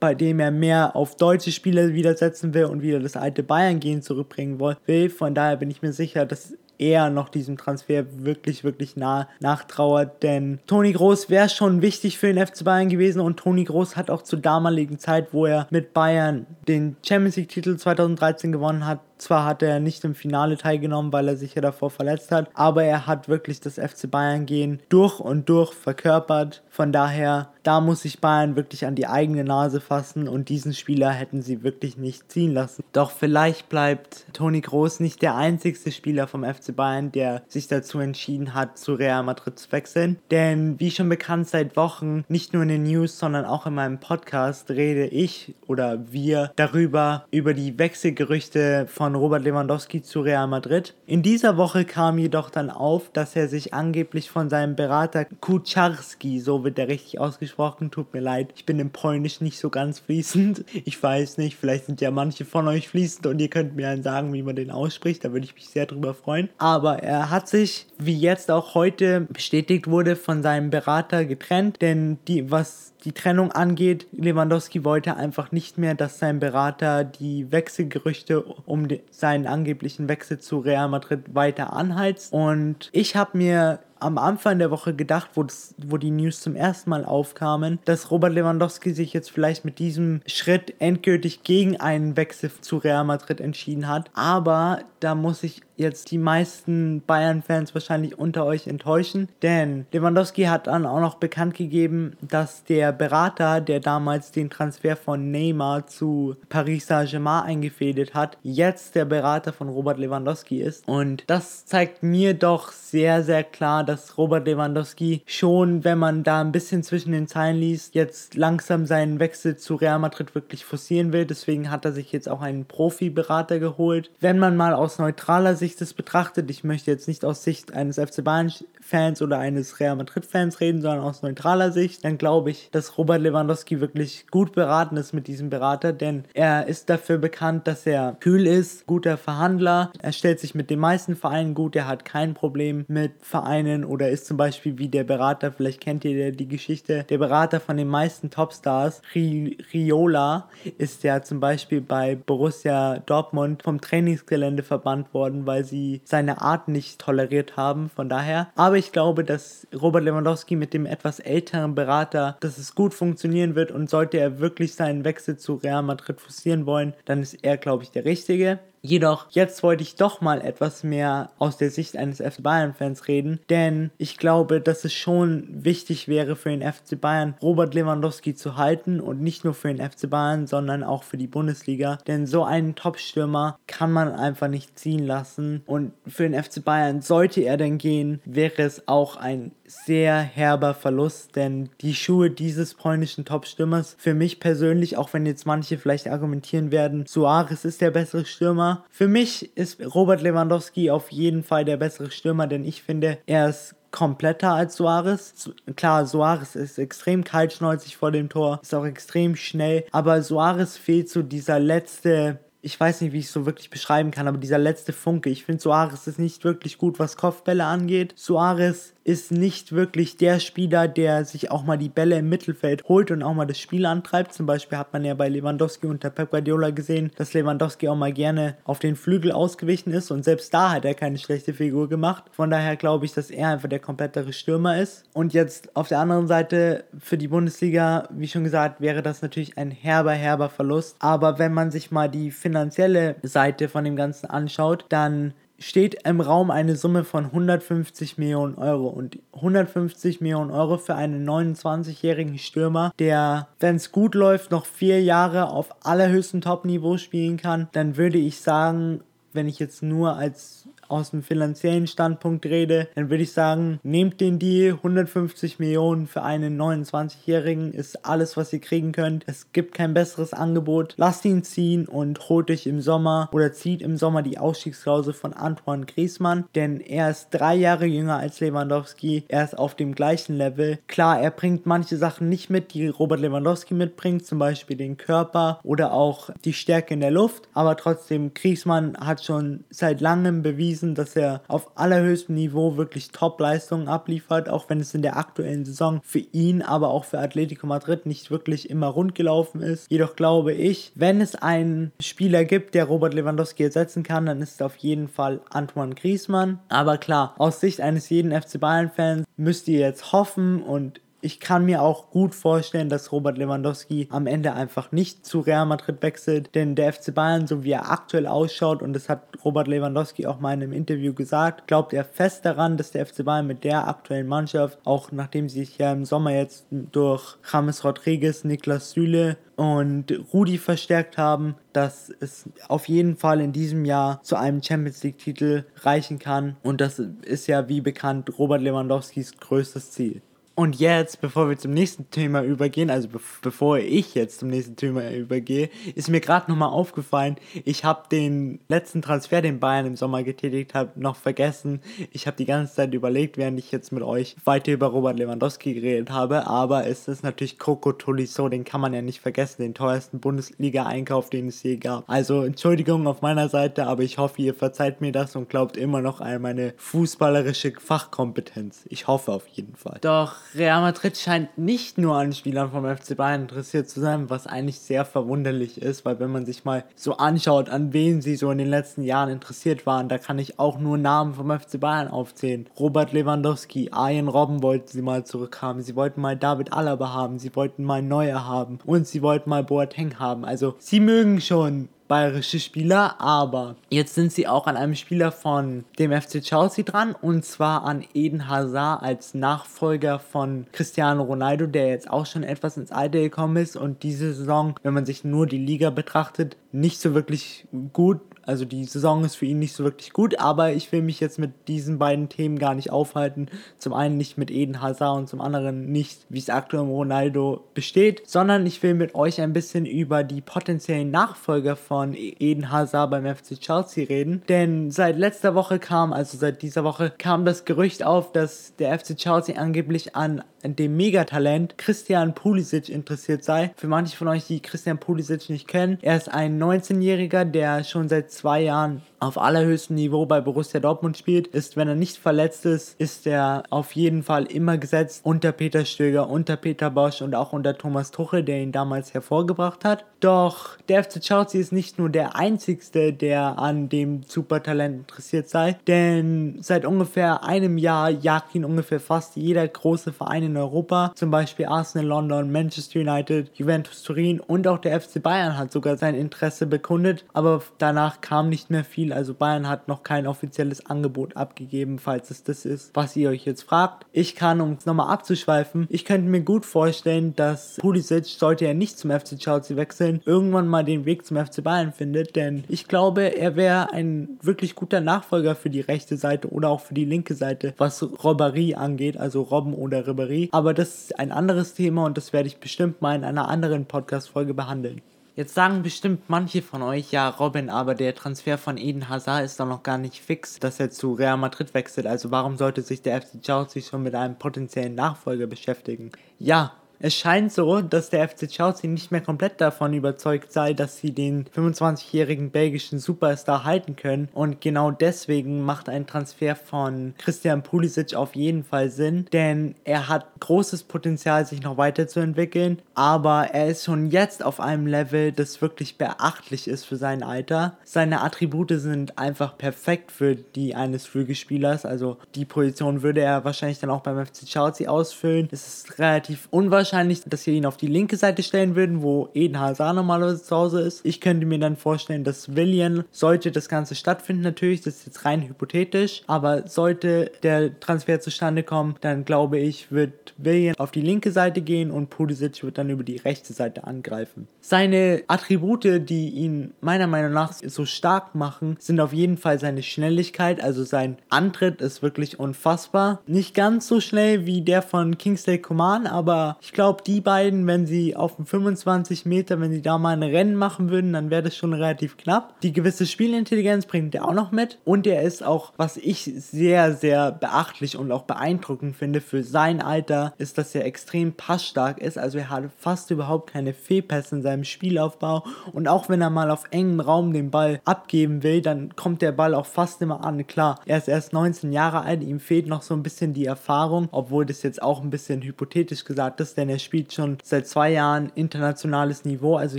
bei 0.00 0.14
dem 0.14 0.40
er 0.40 0.50
mehr 0.50 0.96
auf 0.96 1.16
deutsche 1.16 1.52
Spieler 1.52 1.92
widersetzen 1.92 2.54
will 2.54 2.64
und 2.64 2.82
wieder 2.82 3.00
das 3.00 3.16
alte 3.16 3.42
Bayern-Gehen 3.42 4.02
zurückbringen 4.02 4.60
will. 4.86 5.10
Von 5.10 5.34
daher 5.34 5.56
bin 5.56 5.70
ich 5.70 5.82
mir 5.82 5.92
sicher, 5.92 6.26
dass 6.26 6.54
er 6.78 7.10
noch 7.10 7.28
diesem 7.28 7.56
Transfer 7.56 8.04
wirklich, 8.24 8.64
wirklich 8.64 8.96
nah 8.96 9.28
nachtrauert. 9.40 10.22
Denn 10.22 10.60
Toni 10.66 10.92
Groß 10.92 11.28
wäre 11.28 11.48
schon 11.48 11.82
wichtig 11.82 12.18
für 12.18 12.32
den 12.32 12.44
FC 12.44 12.64
Bayern 12.64 12.88
gewesen 12.88 13.20
und 13.20 13.38
Toni 13.38 13.64
Groß 13.64 13.96
hat 13.96 14.10
auch 14.10 14.22
zur 14.22 14.38
damaligen 14.38 14.98
Zeit, 14.98 15.32
wo 15.32 15.46
er 15.46 15.66
mit 15.70 15.92
Bayern 15.92 16.46
den 16.66 16.96
Champions 17.06 17.36
League-Titel 17.36 17.76
2013 17.76 18.52
gewonnen 18.52 18.86
hat, 18.86 19.00
zwar 19.18 19.44
hat 19.44 19.62
er 19.62 19.80
nicht 19.80 20.04
im 20.04 20.14
Finale 20.14 20.56
teilgenommen, 20.56 21.12
weil 21.12 21.28
er 21.28 21.36
sich 21.36 21.54
ja 21.54 21.62
davor 21.62 21.90
verletzt 21.90 22.30
hat, 22.32 22.48
aber 22.54 22.84
er 22.84 23.06
hat 23.06 23.28
wirklich 23.28 23.60
das 23.60 23.74
FC 23.74 24.10
Bayern 24.10 24.46
gehen 24.46 24.80
durch 24.88 25.20
und 25.20 25.48
durch 25.48 25.72
verkörpert. 25.74 26.62
Von 26.70 26.92
daher, 26.92 27.52
da 27.64 27.80
muss 27.80 28.02
sich 28.02 28.20
Bayern 28.20 28.56
wirklich 28.56 28.86
an 28.86 28.94
die 28.94 29.06
eigene 29.06 29.44
Nase 29.44 29.80
fassen 29.80 30.28
und 30.28 30.48
diesen 30.48 30.72
Spieler 30.74 31.10
hätten 31.10 31.42
sie 31.42 31.62
wirklich 31.62 31.96
nicht 31.96 32.30
ziehen 32.30 32.54
lassen. 32.54 32.84
Doch 32.92 33.10
vielleicht 33.10 33.68
bleibt 33.68 34.26
Toni 34.32 34.60
Groß 34.60 35.00
nicht 35.00 35.20
der 35.22 35.36
einzigste 35.36 35.90
Spieler 35.90 36.28
vom 36.28 36.44
FC 36.44 36.74
Bayern, 36.74 37.10
der 37.10 37.42
sich 37.48 37.66
dazu 37.68 37.98
entschieden 37.98 38.54
hat, 38.54 38.78
zu 38.78 38.94
Real 38.94 39.22
Madrid 39.22 39.58
zu 39.58 39.72
wechseln. 39.72 40.18
Denn 40.30 40.78
wie 40.78 40.90
schon 40.90 41.08
bekannt 41.08 41.48
seit 41.48 41.76
Wochen, 41.76 42.24
nicht 42.28 42.52
nur 42.52 42.62
in 42.62 42.68
den 42.68 42.84
News, 42.84 43.18
sondern 43.18 43.44
auch 43.44 43.66
in 43.66 43.74
meinem 43.74 43.98
Podcast 43.98 44.70
rede 44.70 45.06
ich 45.06 45.54
oder 45.66 46.12
wir 46.12 46.52
darüber, 46.56 47.26
über 47.30 47.54
die 47.54 47.78
Wechselgerüchte 47.78 48.86
von 48.88 49.07
von 49.08 49.14
Robert 49.14 49.42
Lewandowski 49.42 50.02
zu 50.02 50.20
Real 50.20 50.46
Madrid. 50.46 50.92
In 51.06 51.22
dieser 51.22 51.56
Woche 51.56 51.86
kam 51.86 52.18
jedoch 52.18 52.50
dann 52.50 52.68
auf, 52.68 53.10
dass 53.10 53.36
er 53.36 53.48
sich 53.48 53.72
angeblich 53.72 54.30
von 54.30 54.50
seinem 54.50 54.76
Berater 54.76 55.24
Kucharski, 55.24 56.40
so 56.40 56.62
wird 56.62 56.78
er 56.78 56.88
richtig 56.88 57.18
ausgesprochen, 57.18 57.90
tut 57.90 58.12
mir 58.12 58.20
leid, 58.20 58.52
ich 58.54 58.66
bin 58.66 58.78
im 58.78 58.90
Polnisch 58.90 59.40
nicht 59.40 59.58
so 59.58 59.70
ganz 59.70 59.98
fließend. 60.00 60.62
Ich 60.84 61.02
weiß 61.02 61.38
nicht, 61.38 61.56
vielleicht 61.56 61.86
sind 61.86 62.02
ja 62.02 62.10
manche 62.10 62.44
von 62.44 62.68
euch 62.68 62.88
fließend 62.88 63.26
und 63.28 63.38
ihr 63.38 63.48
könnt 63.48 63.76
mir 63.76 63.86
dann 63.86 64.02
sagen, 64.02 64.34
wie 64.34 64.42
man 64.42 64.56
den 64.56 64.70
ausspricht, 64.70 65.24
da 65.24 65.32
würde 65.32 65.46
ich 65.46 65.54
mich 65.54 65.70
sehr 65.70 65.86
drüber 65.86 66.12
freuen. 66.12 66.50
Aber 66.58 67.02
er 67.02 67.30
hat 67.30 67.48
sich, 67.48 67.86
wie 67.96 68.18
jetzt 68.18 68.50
auch 68.50 68.74
heute 68.74 69.22
bestätigt 69.22 69.88
wurde, 69.88 70.16
von 70.16 70.42
seinem 70.42 70.68
Berater 70.68 71.24
getrennt, 71.24 71.80
denn 71.80 72.18
die, 72.28 72.50
was 72.50 72.92
die 73.08 73.14
Trennung 73.14 73.52
angeht. 73.52 74.06
Lewandowski 74.12 74.84
wollte 74.84 75.16
einfach 75.16 75.50
nicht 75.50 75.78
mehr, 75.78 75.94
dass 75.94 76.18
sein 76.18 76.40
Berater 76.40 77.04
die 77.04 77.50
Wechselgerüchte 77.50 78.42
um 78.42 78.86
seinen 79.10 79.46
angeblichen 79.46 80.08
Wechsel 80.10 80.38
zu 80.40 80.58
Real 80.58 80.90
Madrid 80.90 81.34
weiter 81.34 81.72
anheizt. 81.72 82.34
Und 82.34 82.90
ich 82.92 83.16
habe 83.16 83.38
mir 83.38 83.78
am 84.00 84.18
Anfang 84.18 84.58
der 84.58 84.70
Woche 84.70 84.94
gedacht, 84.94 85.30
wo, 85.34 85.42
das, 85.42 85.74
wo 85.78 85.96
die 85.96 86.10
News 86.10 86.40
zum 86.40 86.56
ersten 86.56 86.90
Mal 86.90 87.04
aufkamen, 87.04 87.78
dass 87.84 88.10
Robert 88.10 88.32
Lewandowski 88.32 88.92
sich 88.92 89.12
jetzt 89.12 89.30
vielleicht 89.30 89.64
mit 89.64 89.78
diesem 89.78 90.20
Schritt 90.26 90.74
endgültig 90.78 91.42
gegen 91.42 91.78
einen 91.78 92.16
Wechsel 92.16 92.50
zu 92.60 92.78
Real 92.78 93.04
Madrid 93.04 93.40
entschieden 93.40 93.88
hat. 93.88 94.10
Aber 94.14 94.80
da 95.00 95.14
muss 95.14 95.42
ich 95.42 95.62
jetzt 95.78 96.10
die 96.10 96.18
meisten 96.18 97.02
Bayern-Fans 97.06 97.72
wahrscheinlich 97.72 98.18
unter 98.18 98.44
euch 98.44 98.66
enttäuschen, 98.66 99.28
denn 99.42 99.86
Lewandowski 99.92 100.44
hat 100.44 100.66
dann 100.66 100.84
auch 100.84 101.00
noch 101.00 101.14
bekannt 101.14 101.54
gegeben, 101.54 102.16
dass 102.20 102.64
der 102.64 102.92
Berater, 102.92 103.60
der 103.60 103.80
damals 103.80 104.32
den 104.32 104.50
Transfer 104.50 104.96
von 104.96 105.30
Neymar 105.30 105.86
zu 105.86 106.36
Paris 106.48 106.88
Saint-Germain 106.88 107.44
eingefädelt 107.44 108.14
hat, 108.14 108.38
jetzt 108.42 108.96
der 108.96 109.04
Berater 109.04 109.52
von 109.52 109.68
Robert 109.68 109.98
Lewandowski 109.98 110.60
ist. 110.60 110.86
Und 110.88 111.22
das 111.28 111.64
zeigt 111.64 112.02
mir 112.02 112.34
doch 112.34 112.72
sehr, 112.72 113.22
sehr 113.22 113.44
klar, 113.44 113.84
dass 113.88 114.18
Robert 114.18 114.46
Lewandowski 114.46 115.22
schon, 115.26 115.84
wenn 115.84 115.98
man 115.98 116.22
da 116.22 116.40
ein 116.40 116.52
bisschen 116.52 116.82
zwischen 116.82 117.12
den 117.12 117.26
Zeilen 117.26 117.56
liest, 117.56 117.94
jetzt 117.94 118.34
langsam 118.36 118.86
seinen 118.86 119.18
Wechsel 119.18 119.56
zu 119.56 119.76
Real 119.76 119.98
Madrid 119.98 120.34
wirklich 120.34 120.64
forcieren 120.64 121.12
will. 121.12 121.24
Deswegen 121.24 121.70
hat 121.70 121.84
er 121.84 121.92
sich 121.92 122.12
jetzt 122.12 122.28
auch 122.28 122.42
einen 122.42 122.66
Profiberater 122.66 123.58
geholt. 123.58 124.10
Wenn 124.20 124.38
man 124.38 124.56
mal 124.56 124.74
aus 124.74 124.98
neutraler 124.98 125.56
Sicht 125.56 125.80
das 125.80 125.94
betrachtet, 125.94 126.50
ich 126.50 126.64
möchte 126.64 126.90
jetzt 126.90 127.08
nicht 127.08 127.24
aus 127.24 127.42
Sicht 127.42 127.72
eines 127.72 127.96
FC 127.96 128.22
Bayern 128.22 128.52
Fans 128.80 129.20
oder 129.20 129.38
eines 129.38 129.80
Real 129.80 129.96
Madrid 129.96 130.24
Fans 130.24 130.60
reden, 130.60 130.80
sondern 130.80 131.00
aus 131.00 131.22
neutraler 131.22 131.72
Sicht, 131.72 132.04
dann 132.04 132.16
glaube 132.16 132.50
ich, 132.50 132.70
dass 132.72 132.96
Robert 132.96 133.20
Lewandowski 133.20 133.80
wirklich 133.80 134.26
gut 134.30 134.52
beraten 134.52 134.96
ist 134.96 135.12
mit 135.12 135.26
diesem 135.26 135.50
Berater, 135.50 135.92
denn 135.92 136.24
er 136.32 136.66
ist 136.66 136.88
dafür 136.88 137.18
bekannt, 137.18 137.66
dass 137.66 137.86
er 137.86 138.16
kühl 138.20 138.46
ist, 138.46 138.86
guter 138.86 139.18
Verhandler, 139.18 139.92
er 140.00 140.12
stellt 140.12 140.40
sich 140.40 140.54
mit 140.54 140.70
den 140.70 140.78
meisten 140.78 141.16
Vereinen 141.16 141.54
gut, 141.54 141.76
er 141.76 141.86
hat 141.86 142.04
kein 142.04 142.34
Problem 142.34 142.86
mit 142.88 143.12
Vereinen 143.20 143.77
oder 143.84 144.08
ist 144.08 144.26
zum 144.26 144.36
Beispiel 144.36 144.78
wie 144.78 144.88
der 144.88 145.04
Berater, 145.04 145.52
vielleicht 145.52 145.80
kennt 145.80 146.04
ihr 146.04 146.32
die 146.32 146.48
Geschichte, 146.48 147.04
der 147.08 147.18
Berater 147.18 147.60
von 147.60 147.76
den 147.76 147.88
meisten 147.88 148.30
Topstars, 148.30 149.02
Riola, 149.14 150.48
ist 150.78 151.02
ja 151.02 151.22
zum 151.22 151.40
Beispiel 151.40 151.80
bei 151.80 152.14
Borussia 152.14 152.98
Dortmund 153.00 153.62
vom 153.62 153.80
Trainingsgelände 153.80 154.62
verbannt 154.62 155.12
worden, 155.14 155.46
weil 155.46 155.64
sie 155.64 156.00
seine 156.04 156.40
Art 156.40 156.68
nicht 156.68 156.98
toleriert 156.98 157.56
haben, 157.56 157.90
von 157.90 158.08
daher. 158.08 158.48
Aber 158.54 158.76
ich 158.76 158.92
glaube, 158.92 159.24
dass 159.24 159.66
Robert 159.74 160.04
Lewandowski 160.04 160.56
mit 160.56 160.74
dem 160.74 160.86
etwas 160.86 161.20
älteren 161.20 161.74
Berater, 161.74 162.36
dass 162.40 162.58
es 162.58 162.74
gut 162.74 162.94
funktionieren 162.94 163.54
wird 163.54 163.70
und 163.70 163.90
sollte 163.90 164.18
er 164.18 164.38
wirklich 164.38 164.74
seinen 164.74 165.04
Wechsel 165.04 165.36
zu 165.36 165.54
Real 165.54 165.82
Madrid 165.82 166.20
forcieren 166.20 166.66
wollen, 166.66 166.94
dann 167.04 167.22
ist 167.22 167.34
er, 167.42 167.56
glaube 167.56 167.82
ich, 167.82 167.90
der 167.90 168.04
Richtige. 168.04 168.58
Jedoch, 168.82 169.26
jetzt 169.30 169.62
wollte 169.62 169.82
ich 169.82 169.96
doch 169.96 170.20
mal 170.20 170.40
etwas 170.40 170.84
mehr 170.84 171.30
aus 171.38 171.56
der 171.56 171.70
Sicht 171.70 171.96
eines 171.96 172.18
FC 172.18 172.42
Bayern-Fans 172.42 173.08
reden, 173.08 173.40
denn 173.50 173.90
ich 173.98 174.18
glaube, 174.18 174.60
dass 174.60 174.84
es 174.84 174.94
schon 174.94 175.46
wichtig 175.50 176.08
wäre 176.08 176.36
für 176.36 176.50
den 176.50 176.62
FC 176.62 177.00
Bayern, 177.00 177.34
Robert 177.42 177.74
Lewandowski 177.74 178.34
zu 178.34 178.56
halten 178.56 179.00
und 179.00 179.20
nicht 179.20 179.44
nur 179.44 179.54
für 179.54 179.72
den 179.72 179.90
FC 179.90 180.08
Bayern, 180.08 180.46
sondern 180.46 180.82
auch 180.82 181.02
für 181.02 181.16
die 181.16 181.26
Bundesliga, 181.26 181.98
denn 182.06 182.26
so 182.26 182.44
einen 182.44 182.74
Top-Stürmer 182.74 183.58
kann 183.66 183.92
man 183.92 184.12
einfach 184.12 184.48
nicht 184.48 184.78
ziehen 184.78 185.06
lassen 185.06 185.62
und 185.66 185.92
für 186.06 186.28
den 186.28 186.40
FC 186.40 186.64
Bayern, 186.64 187.02
sollte 187.02 187.40
er 187.40 187.56
denn 187.56 187.78
gehen, 187.78 188.20
wäre 188.24 188.62
es 188.62 188.86
auch 188.86 189.16
ein 189.16 189.52
sehr 189.68 190.18
herber 190.18 190.74
Verlust, 190.74 191.36
denn 191.36 191.68
die 191.80 191.94
Schuhe 191.94 192.30
dieses 192.30 192.74
polnischen 192.74 193.24
Top-Stürmers, 193.24 193.96
für 193.98 194.14
mich 194.14 194.40
persönlich, 194.40 194.96
auch 194.96 195.12
wenn 195.12 195.26
jetzt 195.26 195.46
manche 195.46 195.78
vielleicht 195.78 196.08
argumentieren 196.08 196.70
werden, 196.70 197.04
Suarez 197.06 197.64
ist 197.64 197.80
der 197.80 197.90
bessere 197.90 198.24
Stürmer. 198.24 198.67
Für 198.90 199.08
mich 199.08 199.56
ist 199.56 199.80
Robert 199.94 200.22
Lewandowski 200.22 200.90
auf 200.90 201.10
jeden 201.10 201.42
Fall 201.42 201.64
der 201.64 201.76
bessere 201.76 202.10
Stürmer, 202.10 202.46
denn 202.46 202.64
ich 202.64 202.82
finde, 202.82 203.18
er 203.26 203.48
ist 203.48 203.74
kompletter 203.90 204.52
als 204.52 204.76
Suarez. 204.76 205.50
Klar, 205.76 206.06
Suarez 206.06 206.54
ist 206.54 206.78
extrem 206.78 207.24
kaltschnäuzig 207.24 207.96
vor 207.96 208.12
dem 208.12 208.28
Tor, 208.28 208.60
ist 208.62 208.74
auch 208.74 208.84
extrem 208.84 209.36
schnell, 209.36 209.84
aber 209.92 210.22
Suarez 210.22 210.76
fehlt 210.76 211.08
so 211.08 211.22
dieser 211.22 211.58
letzte 211.58 212.38
ich 212.60 212.78
weiß 212.78 213.00
nicht, 213.00 213.12
wie 213.12 213.18
ich 213.18 213.26
es 213.26 213.32
so 213.32 213.46
wirklich 213.46 213.70
beschreiben 213.70 214.10
kann, 214.10 214.26
aber 214.26 214.38
dieser 214.38 214.58
letzte 214.58 214.92
Funke. 214.92 215.30
Ich 215.30 215.44
finde, 215.44 215.62
Suarez 215.62 216.06
ist 216.06 216.18
nicht 216.18 216.44
wirklich 216.44 216.78
gut, 216.78 216.98
was 216.98 217.16
Kopfbälle 217.16 217.64
angeht. 217.64 218.14
Suarez 218.16 218.94
ist 219.08 219.32
nicht 219.32 219.72
wirklich 219.72 220.18
der 220.18 220.38
Spieler, 220.38 220.86
der 220.86 221.24
sich 221.24 221.50
auch 221.50 221.64
mal 221.64 221.78
die 221.78 221.88
Bälle 221.88 222.18
im 222.18 222.28
Mittelfeld 222.28 222.84
holt 222.88 223.10
und 223.10 223.22
auch 223.22 223.32
mal 223.32 223.46
das 223.46 223.58
Spiel 223.58 223.86
antreibt. 223.86 224.34
Zum 224.34 224.44
Beispiel 224.44 224.76
hat 224.76 224.92
man 224.92 225.02
ja 225.02 225.14
bei 225.14 225.30
Lewandowski 225.30 225.86
unter 225.86 226.10
Pep 226.10 226.30
Guardiola 226.30 226.70
gesehen, 226.70 227.10
dass 227.16 227.32
Lewandowski 227.32 227.88
auch 227.88 227.96
mal 227.96 228.12
gerne 228.12 228.58
auf 228.64 228.80
den 228.80 228.96
Flügel 228.96 229.32
ausgewichen 229.32 229.94
ist 229.94 230.10
und 230.10 230.24
selbst 230.24 230.52
da 230.52 230.72
hat 230.72 230.84
er 230.84 230.92
keine 230.92 231.16
schlechte 231.16 231.54
Figur 231.54 231.88
gemacht. 231.88 232.24
Von 232.32 232.50
daher 232.50 232.76
glaube 232.76 233.06
ich, 233.06 233.14
dass 233.14 233.30
er 233.30 233.48
einfach 233.48 233.70
der 233.70 233.78
komplettere 233.78 234.34
Stürmer 234.34 234.78
ist. 234.78 235.04
Und 235.14 235.32
jetzt 235.32 235.74
auf 235.74 235.88
der 235.88 236.00
anderen 236.00 236.26
Seite 236.26 236.84
für 236.98 237.16
die 237.16 237.28
Bundesliga, 237.28 238.08
wie 238.10 238.28
schon 238.28 238.44
gesagt, 238.44 238.82
wäre 238.82 239.02
das 239.02 239.22
natürlich 239.22 239.56
ein 239.56 239.70
herber, 239.70 240.12
herber 240.12 240.50
Verlust. 240.50 240.96
Aber 240.98 241.38
wenn 241.38 241.54
man 241.54 241.70
sich 241.70 241.90
mal 241.90 242.10
die 242.10 242.30
finanzielle 242.48 243.16
Seite 243.22 243.68
von 243.68 243.84
dem 243.84 243.94
Ganzen 243.94 244.24
anschaut, 244.24 244.86
dann 244.88 245.34
steht 245.58 246.06
im 246.06 246.22
Raum 246.22 246.50
eine 246.50 246.76
Summe 246.76 247.04
von 247.04 247.26
150 247.26 248.16
Millionen 248.16 248.54
Euro. 248.54 248.86
Und 248.86 249.18
150 249.34 250.22
Millionen 250.22 250.50
Euro 250.50 250.78
für 250.78 250.94
einen 250.94 251.28
29-jährigen 251.28 252.38
Stürmer, 252.38 252.92
der, 252.98 253.48
wenn 253.60 253.76
es 253.76 253.92
gut 253.92 254.14
läuft, 254.14 254.50
noch 254.50 254.64
vier 254.64 255.02
Jahre 255.02 255.50
auf 255.50 255.68
allerhöchstem 255.84 256.40
Top-Niveau 256.40 256.96
spielen 256.96 257.36
kann, 257.36 257.68
dann 257.72 257.98
würde 257.98 258.18
ich 258.18 258.40
sagen, 258.40 259.02
wenn 259.34 259.46
ich 259.46 259.58
jetzt 259.58 259.82
nur 259.82 260.16
als 260.16 260.67
aus 260.88 261.10
dem 261.10 261.22
finanziellen 261.22 261.86
Standpunkt 261.86 262.46
rede, 262.46 262.88
dann 262.94 263.10
würde 263.10 263.22
ich 263.22 263.32
sagen, 263.32 263.80
nehmt 263.82 264.20
den 264.20 264.38
Deal, 264.38 264.74
150 264.74 265.58
Millionen 265.58 266.06
für 266.06 266.22
einen 266.22 266.60
29-Jährigen 266.60 267.72
ist 267.72 268.04
alles, 268.04 268.36
was 268.36 268.52
ihr 268.52 268.60
kriegen 268.60 268.92
könnt. 268.92 269.24
Es 269.26 269.52
gibt 269.52 269.74
kein 269.74 269.94
besseres 269.94 270.32
Angebot. 270.32 270.94
Lasst 270.96 271.24
ihn 271.24 271.42
ziehen 271.42 271.86
und 271.86 272.28
holt 272.28 272.50
euch 272.50 272.66
im 272.66 272.80
Sommer 272.80 273.28
oder 273.32 273.52
zieht 273.52 273.82
im 273.82 273.96
Sommer 273.96 274.22
die 274.22 274.38
Ausstiegsklausel 274.38 275.12
von 275.12 275.32
Antoine 275.32 275.86
Griezmann, 275.86 276.44
denn 276.54 276.80
er 276.80 277.10
ist 277.10 277.28
drei 277.30 277.54
Jahre 277.54 277.86
jünger 277.86 278.18
als 278.18 278.40
Lewandowski. 278.40 279.24
Er 279.28 279.44
ist 279.44 279.58
auf 279.58 279.74
dem 279.74 279.94
gleichen 279.94 280.36
Level. 280.36 280.78
Klar, 280.86 281.20
er 281.20 281.30
bringt 281.30 281.66
manche 281.66 281.96
Sachen 281.96 282.28
nicht 282.28 282.50
mit, 282.50 282.74
die 282.74 282.88
Robert 282.88 283.20
Lewandowski 283.20 283.74
mitbringt, 283.74 284.26
zum 284.26 284.38
Beispiel 284.38 284.76
den 284.76 284.96
Körper 284.96 285.60
oder 285.62 285.92
auch 285.92 286.30
die 286.44 286.52
Stärke 286.52 286.94
in 286.94 287.00
der 287.00 287.10
Luft, 287.10 287.48
aber 287.54 287.76
trotzdem, 287.76 288.34
Griezmann 288.34 288.96
hat 288.98 289.24
schon 289.24 289.64
seit 289.70 290.00
langem 290.00 290.42
bewiesen, 290.42 290.77
bewiesen, 290.78 290.94
dass 290.94 291.16
er 291.16 291.42
auf 291.48 291.76
allerhöchstem 291.76 292.34
Niveau 292.34 292.76
wirklich 292.76 293.10
Top-Leistungen 293.10 293.88
abliefert, 293.88 294.48
auch 294.48 294.68
wenn 294.68 294.80
es 294.80 294.94
in 294.94 295.02
der 295.02 295.16
aktuellen 295.16 295.64
Saison 295.64 296.00
für 296.02 296.20
ihn, 296.32 296.62
aber 296.62 296.88
auch 296.88 297.04
für 297.04 297.18
Atletico 297.18 297.66
Madrid 297.66 298.06
nicht 298.06 298.30
wirklich 298.30 298.70
immer 298.70 298.88
rund 298.88 299.14
gelaufen 299.14 299.62
ist. 299.62 299.90
Jedoch 299.90 300.16
glaube 300.16 300.52
ich, 300.52 300.92
wenn 300.94 301.20
es 301.20 301.34
einen 301.34 301.92
Spieler 302.00 302.44
gibt, 302.44 302.74
der 302.74 302.84
Robert 302.84 303.14
Lewandowski 303.14 303.64
ersetzen 303.64 304.02
kann, 304.02 304.26
dann 304.26 304.40
ist 304.40 304.54
es 304.54 304.62
auf 304.62 304.76
jeden 304.76 305.08
Fall 305.08 305.40
Antoine 305.50 305.94
Griezmann. 305.94 306.60
Aber 306.68 306.98
klar, 306.98 307.34
aus 307.38 307.60
Sicht 307.60 307.80
eines 307.80 308.08
jeden 308.08 308.32
FC 308.32 308.60
Bayern-Fans 308.60 309.24
müsst 309.36 309.68
ihr 309.68 309.80
jetzt 309.80 310.12
hoffen 310.12 310.62
und 310.62 311.00
ich 311.20 311.40
kann 311.40 311.64
mir 311.64 311.82
auch 311.82 312.10
gut 312.10 312.34
vorstellen, 312.34 312.88
dass 312.88 313.10
Robert 313.10 313.38
Lewandowski 313.38 314.08
am 314.10 314.26
Ende 314.26 314.52
einfach 314.52 314.92
nicht 314.92 315.26
zu 315.26 315.40
Real 315.40 315.66
Madrid 315.66 316.00
wechselt, 316.00 316.54
denn 316.54 316.76
der 316.76 316.92
FC 316.92 317.12
Bayern, 317.12 317.46
so 317.46 317.64
wie 317.64 317.72
er 317.72 317.90
aktuell 317.90 318.26
ausschaut, 318.26 318.82
und 318.82 318.92
das 318.92 319.08
hat 319.08 319.22
Robert 319.44 319.66
Lewandowski 319.66 320.26
auch 320.26 320.38
mal 320.38 320.54
in 320.54 320.62
einem 320.62 320.72
Interview 320.72 321.14
gesagt, 321.14 321.66
glaubt 321.66 321.92
er 321.92 322.04
fest 322.04 322.44
daran, 322.44 322.76
dass 322.76 322.92
der 322.92 323.04
FC 323.04 323.24
Bayern 323.24 323.46
mit 323.46 323.64
der 323.64 323.88
aktuellen 323.88 324.28
Mannschaft, 324.28 324.78
auch 324.84 325.10
nachdem 325.10 325.48
sie 325.48 325.60
sich 325.60 325.78
ja 325.78 325.92
im 325.92 326.04
Sommer 326.04 326.32
jetzt 326.32 326.66
durch 326.70 327.36
James 327.52 327.84
Rodriguez, 327.84 328.44
Niklas 328.44 328.92
Süle 328.92 329.38
und 329.56 330.12
Rudi 330.32 330.56
verstärkt 330.56 331.18
haben, 331.18 331.56
dass 331.72 332.12
es 332.20 332.48
auf 332.68 332.88
jeden 332.88 333.16
Fall 333.16 333.40
in 333.40 333.52
diesem 333.52 333.84
Jahr 333.84 334.22
zu 334.22 334.36
einem 334.36 334.62
Champions 334.62 335.02
League 335.02 335.18
Titel 335.18 335.64
reichen 335.82 336.20
kann 336.20 336.56
und 336.62 336.80
das 336.80 337.00
ist 337.00 337.48
ja 337.48 337.68
wie 337.68 337.80
bekannt 337.80 338.38
Robert 338.38 338.62
Lewandowskis 338.62 339.36
größtes 339.38 339.90
Ziel. 339.90 340.22
Und 340.58 340.80
jetzt, 340.80 341.20
bevor 341.20 341.48
wir 341.48 341.56
zum 341.56 341.70
nächsten 341.70 342.10
Thema 342.10 342.42
übergehen, 342.42 342.90
also 342.90 343.06
be 343.06 343.20
bevor 343.42 343.78
ich 343.78 344.16
jetzt 344.16 344.40
zum 344.40 344.48
nächsten 344.48 344.74
Thema 344.74 345.08
übergehe, 345.08 345.70
ist 345.94 346.08
mir 346.08 346.18
gerade 346.18 346.50
nochmal 346.50 346.70
aufgefallen, 346.70 347.36
ich 347.64 347.84
habe 347.84 348.08
den 348.10 348.58
letzten 348.66 349.00
Transfer, 349.00 349.40
den 349.40 349.60
Bayern 349.60 349.86
im 349.86 349.94
Sommer 349.94 350.24
getätigt 350.24 350.74
hat, 350.74 350.96
noch 350.96 351.14
vergessen. 351.14 351.80
Ich 352.10 352.26
habe 352.26 352.36
die 352.36 352.44
ganze 352.44 352.74
Zeit 352.74 352.92
überlegt, 352.92 353.36
während 353.36 353.60
ich 353.60 353.70
jetzt 353.70 353.92
mit 353.92 354.02
euch 354.02 354.34
weiter 354.44 354.72
über 354.72 354.88
Robert 354.88 355.16
Lewandowski 355.20 355.74
geredet 355.74 356.10
habe, 356.10 356.48
aber 356.48 356.88
es 356.88 357.06
ist 357.06 357.22
natürlich 357.22 357.60
Coco 357.60 357.92
Tolisso, 357.92 358.48
den 358.48 358.64
kann 358.64 358.80
man 358.80 358.92
ja 358.92 359.00
nicht 359.00 359.20
vergessen, 359.20 359.62
den 359.62 359.74
teuersten 359.74 360.18
Bundesliga-Einkauf, 360.18 361.30
den 361.30 361.46
es 361.46 361.62
je 361.62 361.76
gab. 361.76 362.02
Also 362.10 362.42
Entschuldigung 362.42 363.06
auf 363.06 363.22
meiner 363.22 363.48
Seite, 363.48 363.86
aber 363.86 364.02
ich 364.02 364.18
hoffe, 364.18 364.42
ihr 364.42 364.54
verzeiht 364.54 365.02
mir 365.02 365.12
das 365.12 365.36
und 365.36 365.48
glaubt 365.48 365.76
immer 365.76 366.00
noch 366.00 366.20
an 366.20 366.42
meine 366.42 366.74
fußballerische 366.78 367.74
Fachkompetenz. 367.78 368.86
Ich 368.88 369.06
hoffe 369.06 369.30
auf 369.30 369.46
jeden 369.46 369.76
Fall. 369.76 369.98
Doch 370.00 370.47
Real 370.54 370.80
Madrid 370.80 371.16
scheint 371.18 371.58
nicht 371.58 371.98
nur 371.98 372.16
an 372.16 372.32
Spielern 372.32 372.70
vom 372.70 372.84
FC 372.84 373.14
Bayern 373.16 373.42
interessiert 373.42 373.90
zu 373.90 374.00
sein, 374.00 374.30
was 374.30 374.46
eigentlich 374.46 374.78
sehr 374.80 375.04
verwunderlich 375.04 375.82
ist, 375.82 376.06
weil 376.06 376.18
wenn 376.20 376.30
man 376.30 376.46
sich 376.46 376.64
mal 376.64 376.84
so 376.96 377.18
anschaut, 377.18 377.68
an 377.68 377.92
wen 377.92 378.22
sie 378.22 378.36
so 378.36 378.50
in 378.50 378.56
den 378.56 378.68
letzten 378.68 379.02
Jahren 379.02 379.28
interessiert 379.28 379.84
waren, 379.84 380.08
da 380.08 380.16
kann 380.16 380.38
ich 380.38 380.58
auch 380.58 380.78
nur 380.78 380.96
Namen 380.96 381.34
vom 381.34 381.50
FC 381.50 381.78
Bayern 381.78 382.08
aufzählen. 382.08 382.66
Robert 382.78 383.12
Lewandowski, 383.12 383.90
Arjen 383.92 384.28
Robben 384.28 384.62
wollten 384.62 384.88
sie 384.88 385.02
mal 385.02 385.24
zurückhaben, 385.24 385.82
sie 385.82 385.96
wollten 385.96 386.22
mal 386.22 386.36
David 386.36 386.72
Alaba 386.72 387.12
haben, 387.12 387.38
sie 387.38 387.54
wollten 387.54 387.84
mal 387.84 388.02
Neuer 388.02 388.46
haben 388.46 388.78
und 388.86 389.06
sie 389.06 389.20
wollten 389.20 389.50
mal 389.50 389.64
Boateng 389.64 390.18
haben. 390.18 390.46
Also 390.46 390.76
sie 390.78 391.00
mögen 391.00 391.42
schon 391.42 391.90
bayerische 392.08 392.58
Spieler, 392.58 393.20
aber 393.20 393.76
jetzt 393.90 394.14
sind 394.14 394.32
sie 394.32 394.48
auch 394.48 394.66
an 394.66 394.76
einem 394.76 394.94
Spieler 394.94 395.30
von 395.30 395.84
dem 395.98 396.10
FC 396.10 396.42
Chelsea 396.42 396.84
dran 396.84 397.14
und 397.20 397.44
zwar 397.44 397.84
an 397.84 398.04
Eden 398.14 398.48
Hazard 398.48 399.02
als 399.02 399.34
Nachfolger 399.34 400.18
von 400.18 400.66
Cristiano 400.72 401.22
Ronaldo, 401.22 401.66
der 401.66 401.88
jetzt 401.88 402.10
auch 402.10 402.26
schon 402.26 402.42
etwas 402.42 402.76
ins 402.76 402.90
Alter 402.90 403.20
gekommen 403.20 403.56
ist. 403.58 403.76
Und 403.76 404.02
diese 404.02 404.32
Saison, 404.32 404.74
wenn 404.82 404.94
man 404.94 405.06
sich 405.06 405.22
nur 405.22 405.46
die 405.46 405.58
Liga 405.58 405.90
betrachtet, 405.90 406.56
nicht 406.72 407.00
so 407.00 407.14
wirklich 407.14 407.66
gut 407.92 408.20
Also 408.48 408.64
die 408.64 408.86
Saison 408.86 409.26
ist 409.26 409.34
für 409.34 409.44
ihn 409.44 409.58
nicht 409.58 409.74
so 409.74 409.84
wirklich 409.84 410.14
gut, 410.14 410.40
aber 410.40 410.72
ich 410.72 410.90
will 410.90 411.02
mich 411.02 411.20
jetzt 411.20 411.38
mit 411.38 411.68
diesen 411.68 411.98
beiden 411.98 412.30
Themen 412.30 412.58
gar 412.58 412.74
nicht 412.74 412.90
aufhalten. 412.90 413.50
Zum 413.76 413.92
einen 413.92 414.16
nicht 414.16 414.38
mit 414.38 414.50
Eden 414.50 414.80
Hazard 414.80 415.18
und 415.18 415.28
zum 415.28 415.42
anderen 415.42 415.92
nicht, 415.92 416.20
wie 416.30 416.38
es 416.38 416.48
aktuell 416.48 416.84
um 416.84 416.88
Ronaldo 416.88 417.62
besteht, 417.74 418.22
sondern 418.24 418.64
ich 418.64 418.82
will 418.82 418.94
mit 418.94 419.14
euch 419.14 419.42
ein 419.42 419.52
bisschen 419.52 419.84
über 419.84 420.24
die 420.24 420.40
potenziellen 420.40 421.10
Nachfolger 421.10 421.76
von 421.76 422.14
Eden 422.14 422.72
Hazard 422.72 423.10
beim 423.10 423.26
FC 423.26 423.60
Chelsea 423.60 424.06
reden. 424.06 424.42
Denn 424.48 424.90
seit 424.90 425.18
letzter 425.18 425.54
Woche 425.54 425.78
kam, 425.78 426.14
also 426.14 426.38
seit 426.38 426.62
dieser 426.62 426.84
Woche, 426.84 427.12
kam 427.18 427.44
das 427.44 427.66
Gerücht 427.66 428.02
auf, 428.02 428.32
dass 428.32 428.74
der 428.76 428.98
FC 428.98 429.14
Chelsea 429.14 429.58
angeblich 429.58 430.16
an 430.16 430.42
dem 430.64 430.96
Megatalent 430.96 431.78
Christian 431.78 432.34
Pulisic 432.34 432.88
interessiert 432.88 433.44
sei. 433.44 433.72
Für 433.76 433.88
manche 433.88 434.16
von 434.16 434.28
euch, 434.28 434.46
die 434.46 434.60
Christian 434.60 434.98
Pulisic 434.98 435.50
nicht 435.50 435.68
kennen, 435.68 435.98
er 436.02 436.16
ist 436.16 436.32
ein 436.32 436.60
19-Jähriger, 436.60 437.44
der 437.44 437.84
schon 437.84 438.08
seit 438.08 438.37
zwei 438.38 438.60
Jahren 438.60 439.02
auf 439.20 439.38
allerhöchstem 439.38 439.96
Niveau 439.96 440.26
bei 440.26 440.40
Borussia 440.40 440.80
Dortmund 440.80 441.16
spielt, 441.16 441.48
ist, 441.48 441.76
wenn 441.76 441.88
er 441.88 441.94
nicht 441.94 442.16
verletzt 442.16 442.66
ist, 442.66 443.00
ist 443.00 443.26
er 443.26 443.64
auf 443.70 443.92
jeden 443.92 444.22
Fall 444.22 444.44
immer 444.44 444.78
gesetzt 444.78 445.20
unter 445.24 445.52
Peter 445.52 445.84
Stöger, 445.84 446.28
unter 446.28 446.56
Peter 446.56 446.90
Bosch 446.90 447.22
und 447.22 447.34
auch 447.34 447.52
unter 447.52 447.76
Thomas 447.76 448.10
Tuchel, 448.10 448.42
der 448.42 448.60
ihn 448.60 448.72
damals 448.72 449.14
hervorgebracht 449.14 449.84
hat. 449.84 450.04
Doch 450.20 450.76
der 450.88 451.04
FC 451.04 451.20
Chelsea 451.20 451.60
ist 451.60 451.72
nicht 451.72 451.98
nur 451.98 452.08
der 452.08 452.36
einzigste, 452.36 453.12
der 453.12 453.58
an 453.58 453.88
dem 453.88 454.22
Supertalent 454.24 454.96
interessiert 455.00 455.48
sei, 455.48 455.76
denn 455.86 456.58
seit 456.60 456.84
ungefähr 456.84 457.44
einem 457.44 457.78
Jahr 457.78 458.10
jagt 458.10 458.54
ihn 458.54 458.64
ungefähr 458.64 459.00
fast 459.00 459.36
jeder 459.36 459.66
große 459.66 460.12
Verein 460.12 460.42
in 460.42 460.56
Europa, 460.56 461.12
zum 461.14 461.30
Beispiel 461.30 461.66
Arsenal 461.66 462.06
London, 462.06 462.50
Manchester 462.50 463.00
United, 463.00 463.50
Juventus 463.54 464.02
Turin 464.02 464.40
und 464.40 464.66
auch 464.66 464.78
der 464.78 465.00
FC 465.00 465.22
Bayern 465.22 465.56
hat 465.56 465.70
sogar 465.70 465.96
sein 465.96 466.14
Interesse 466.14 466.66
bekundet, 466.66 467.24
aber 467.32 467.62
danach 467.78 468.20
kam 468.20 468.48
nicht 468.48 468.70
mehr 468.70 468.84
viel 468.84 469.07
Spiel. 469.08 469.12
Also 469.12 469.34
Bayern 469.34 469.68
hat 469.68 469.88
noch 469.88 470.02
kein 470.02 470.26
offizielles 470.26 470.86
Angebot 470.86 471.36
abgegeben, 471.36 471.98
falls 471.98 472.30
es 472.30 472.44
das 472.44 472.64
ist, 472.64 472.90
was 472.94 473.16
ihr 473.16 473.30
euch 473.30 473.44
jetzt 473.44 473.62
fragt. 473.62 474.06
Ich 474.12 474.34
kann, 474.34 474.60
um 474.60 474.72
es 474.72 474.86
nochmal 474.86 475.12
abzuschweifen, 475.12 475.86
ich 475.90 476.04
könnte 476.04 476.28
mir 476.28 476.40
gut 476.40 476.64
vorstellen, 476.64 477.34
dass 477.36 477.76
Pulisic, 477.76 478.26
sollte 478.26 478.66
er 478.66 478.74
nicht 478.74 478.98
zum 478.98 479.10
FC 479.10 479.38
Chelsea 479.38 479.76
wechseln, 479.76 480.20
irgendwann 480.24 480.68
mal 480.68 480.84
den 480.84 481.04
Weg 481.04 481.24
zum 481.24 481.36
FC 481.36 481.62
Bayern 481.62 481.92
findet, 481.92 482.36
denn 482.36 482.64
ich 482.68 482.88
glaube, 482.88 483.36
er 483.36 483.56
wäre 483.56 483.92
ein 483.92 484.38
wirklich 484.42 484.74
guter 484.74 485.00
Nachfolger 485.00 485.54
für 485.54 485.70
die 485.70 485.80
rechte 485.80 486.16
Seite 486.16 486.48
oder 486.48 486.68
auch 486.68 486.80
für 486.80 486.94
die 486.94 487.04
linke 487.04 487.34
Seite, 487.34 487.74
was 487.78 488.02
Robberie 488.02 488.74
angeht, 488.74 489.16
also 489.16 489.42
Robben 489.42 489.74
oder 489.74 490.06
Ribéry. 490.06 490.48
Aber 490.52 490.74
das 490.74 490.88
ist 490.88 491.18
ein 491.18 491.32
anderes 491.32 491.74
Thema 491.74 492.04
und 492.04 492.16
das 492.16 492.32
werde 492.32 492.48
ich 492.48 492.58
bestimmt 492.58 493.00
mal 493.02 493.14
in 493.14 493.24
einer 493.24 493.48
anderen 493.48 493.86
Podcast-Folge 493.86 494.54
behandeln. 494.54 495.00
Jetzt 495.38 495.54
sagen 495.54 495.84
bestimmt 495.84 496.28
manche 496.28 496.62
von 496.62 496.82
euch, 496.82 497.12
ja, 497.12 497.28
Robin, 497.28 497.70
aber 497.70 497.94
der 497.94 498.12
Transfer 498.12 498.58
von 498.58 498.76
Eden 498.76 499.08
Hazard 499.08 499.44
ist 499.44 499.60
doch 499.60 499.68
noch 499.68 499.84
gar 499.84 499.96
nicht 499.96 500.20
fix, 500.20 500.58
dass 500.58 500.80
er 500.80 500.90
zu 500.90 501.12
Real 501.12 501.36
Madrid 501.36 501.74
wechselt. 501.74 502.08
Also 502.08 502.32
warum 502.32 502.56
sollte 502.56 502.82
sich 502.82 503.02
der 503.02 503.22
FC 503.22 503.40
Chelsea 503.40 503.80
schon 503.80 504.02
mit 504.02 504.16
einem 504.16 504.36
potenziellen 504.36 504.96
Nachfolger 504.96 505.46
beschäftigen? 505.46 506.10
Ja, 506.40 506.72
es 507.00 507.14
scheint 507.14 507.52
so, 507.52 507.80
dass 507.80 508.10
der 508.10 508.28
FC 508.28 508.48
Chelsea 508.48 508.90
nicht 508.90 509.12
mehr 509.12 509.20
komplett 509.20 509.60
davon 509.60 509.92
überzeugt 509.92 510.52
sei, 510.52 510.72
dass 510.72 510.98
sie 510.98 511.12
den 511.12 511.44
25-jährigen 511.44 512.50
belgischen 512.50 512.98
Superstar 512.98 513.64
halten 513.64 513.94
können. 513.94 514.28
Und 514.32 514.60
genau 514.60 514.90
deswegen 514.90 515.64
macht 515.64 515.88
ein 515.88 516.06
Transfer 516.06 516.56
von 516.56 517.14
Christian 517.18 517.62
Pulisic 517.62 518.14
auf 518.14 518.34
jeden 518.34 518.64
Fall 518.64 518.90
Sinn, 518.90 519.26
denn 519.32 519.76
er 519.84 520.08
hat 520.08 520.26
großes 520.40 520.84
Potenzial, 520.84 521.46
sich 521.46 521.62
noch 521.62 521.76
weiterzuentwickeln. 521.76 522.82
Aber 522.94 523.48
er 523.52 523.68
ist 523.68 523.84
schon 523.84 524.10
jetzt 524.10 524.44
auf 524.44 524.58
einem 524.58 524.86
Level, 524.86 525.30
das 525.30 525.62
wirklich 525.62 525.98
beachtlich 525.98 526.66
ist 526.66 526.84
für 526.84 526.96
sein 526.96 527.22
Alter. 527.22 527.76
Seine 527.84 528.22
Attribute 528.22 528.72
sind 528.72 529.18
einfach 529.18 529.56
perfekt 529.56 530.10
für 530.10 530.34
die 530.34 530.74
eines 530.74 531.06
Flügelspielers. 531.06 531.86
Also 531.86 532.18
die 532.34 532.44
Position 532.44 533.02
würde 533.02 533.20
er 533.20 533.44
wahrscheinlich 533.44 533.78
dann 533.78 533.90
auch 533.90 534.00
beim 534.00 534.24
FC 534.24 534.46
Chelsea 534.46 534.88
ausfüllen. 534.90 535.48
Es 535.52 535.66
ist 535.68 535.98
relativ 535.98 536.48
unwahrscheinlich 536.50 536.87
unwahrscheinlich, 536.88 537.22
dass 537.26 537.44
sie 537.44 537.56
ihn 537.56 537.66
auf 537.66 537.76
die 537.76 537.86
linke 537.86 538.16
Seite 538.16 538.42
stellen 538.42 538.74
würden, 538.74 539.02
wo 539.02 539.28
Eden 539.34 539.60
Hazard 539.60 539.94
normalerweise 539.94 540.42
zu 540.42 540.56
Hause 540.56 540.80
ist. 540.80 541.04
Ich 541.04 541.20
könnte 541.20 541.46
mir 541.46 541.58
dann 541.58 541.76
vorstellen, 541.76 542.24
dass 542.24 542.54
William, 542.54 543.04
sollte 543.10 543.52
das 543.52 543.68
Ganze 543.68 543.94
stattfinden, 543.94 544.42
natürlich, 544.42 544.80
das 544.80 544.96
ist 544.96 545.06
jetzt 545.06 545.24
rein 545.24 545.42
hypothetisch, 545.42 546.22
aber 546.26 546.66
sollte 546.66 547.30
der 547.42 547.78
Transfer 547.80 548.20
zustande 548.20 548.62
kommen, 548.62 548.96
dann 549.00 549.24
glaube 549.24 549.58
ich, 549.58 549.92
wird 549.92 550.34
William 550.38 550.74
auf 550.78 550.90
die 550.90 551.02
linke 551.02 551.30
Seite 551.30 551.60
gehen 551.60 551.90
und 551.90 552.10
Pulisic 552.10 552.62
wird 552.62 552.78
dann 552.78 552.90
über 552.90 553.04
die 553.04 553.16
rechte 553.16 553.52
Seite 553.52 553.84
angreifen. 553.84 554.48
Seine 554.60 555.22
Attribute, 555.26 556.08
die 556.08 556.30
ihn 556.30 556.72
meiner 556.80 557.06
Meinung 557.06 557.32
nach 557.32 557.52
so 557.52 557.84
stark 557.84 558.34
machen, 558.34 558.76
sind 558.78 559.00
auf 559.00 559.12
jeden 559.12 559.36
Fall 559.36 559.58
seine 559.58 559.82
Schnelligkeit, 559.82 560.62
also 560.62 560.84
sein 560.84 561.18
Antritt 561.28 561.80
ist 561.80 562.02
wirklich 562.02 562.38
unfassbar. 562.38 563.20
Nicht 563.26 563.54
ganz 563.54 563.88
so 563.88 564.00
schnell 564.00 564.46
wie 564.46 564.62
der 564.62 564.82
von 564.82 565.18
Kingsley 565.18 565.58
Coman, 565.58 566.06
aber 566.06 566.56
ich 566.60 566.72
glaube, 566.78 567.02
die 567.04 567.20
beiden, 567.20 567.66
wenn 567.66 567.86
sie 567.86 568.14
auf 568.14 568.36
25 568.40 569.26
Meter, 569.26 569.60
wenn 569.60 569.72
sie 569.72 569.82
da 569.82 569.98
mal 569.98 570.12
ein 570.12 570.22
Rennen 570.22 570.54
machen 570.54 570.90
würden, 570.90 571.12
dann 571.12 571.28
wäre 571.28 571.42
das 571.42 571.56
schon 571.56 571.72
relativ 571.72 572.16
knapp. 572.16 572.60
Die 572.60 572.72
gewisse 572.72 573.04
Spielintelligenz 573.04 573.86
bringt 573.86 574.14
er 574.14 574.28
auch 574.28 574.32
noch 574.32 574.52
mit. 574.52 574.78
Und 574.84 575.04
er 575.04 575.22
ist 575.22 575.42
auch, 575.42 575.72
was 575.76 575.96
ich 575.96 576.32
sehr, 576.36 576.94
sehr 576.94 577.32
beachtlich 577.32 577.96
und 577.96 578.12
auch 578.12 578.22
beeindruckend 578.22 578.94
finde 578.94 579.20
für 579.20 579.42
sein 579.42 579.82
Alter, 579.82 580.34
ist, 580.38 580.56
dass 580.56 580.72
er 580.72 580.84
extrem 580.84 581.32
passstark 581.32 582.00
ist. 582.00 582.16
Also 582.16 582.38
er 582.38 582.48
hat 582.48 582.70
fast 582.78 583.10
überhaupt 583.10 583.50
keine 583.50 583.74
Fehlpässe 583.74 584.36
in 584.36 584.42
seinem 584.42 584.62
Spielaufbau. 584.62 585.44
Und 585.72 585.88
auch 585.88 586.08
wenn 586.08 586.20
er 586.20 586.30
mal 586.30 586.52
auf 586.52 586.66
engem 586.70 587.00
Raum 587.00 587.32
den 587.32 587.50
Ball 587.50 587.80
abgeben 587.84 588.44
will, 588.44 588.62
dann 588.62 588.94
kommt 588.94 589.20
der 589.20 589.32
Ball 589.32 589.52
auch 589.56 589.66
fast 589.66 590.00
immer 590.00 590.24
an. 590.24 590.46
Klar, 590.46 590.78
er 590.86 590.98
ist 590.98 591.08
erst 591.08 591.32
19 591.32 591.72
Jahre 591.72 592.02
alt, 592.02 592.22
ihm 592.22 592.38
fehlt 592.38 592.68
noch 592.68 592.82
so 592.82 592.94
ein 592.94 593.02
bisschen 593.02 593.34
die 593.34 593.46
Erfahrung, 593.46 594.06
obwohl 594.12 594.46
das 594.46 594.62
jetzt 594.62 594.80
auch 594.80 595.02
ein 595.02 595.10
bisschen 595.10 595.42
hypothetisch 595.42 596.04
gesagt 596.04 596.40
ist, 596.40 596.56
denn 596.56 596.67
denn 596.68 596.74
er 596.74 596.78
spielt 596.78 597.12
schon 597.12 597.38
seit 597.42 597.66
zwei 597.66 597.90
Jahren 597.90 598.30
internationales 598.34 599.24
Niveau, 599.24 599.56
also 599.56 599.78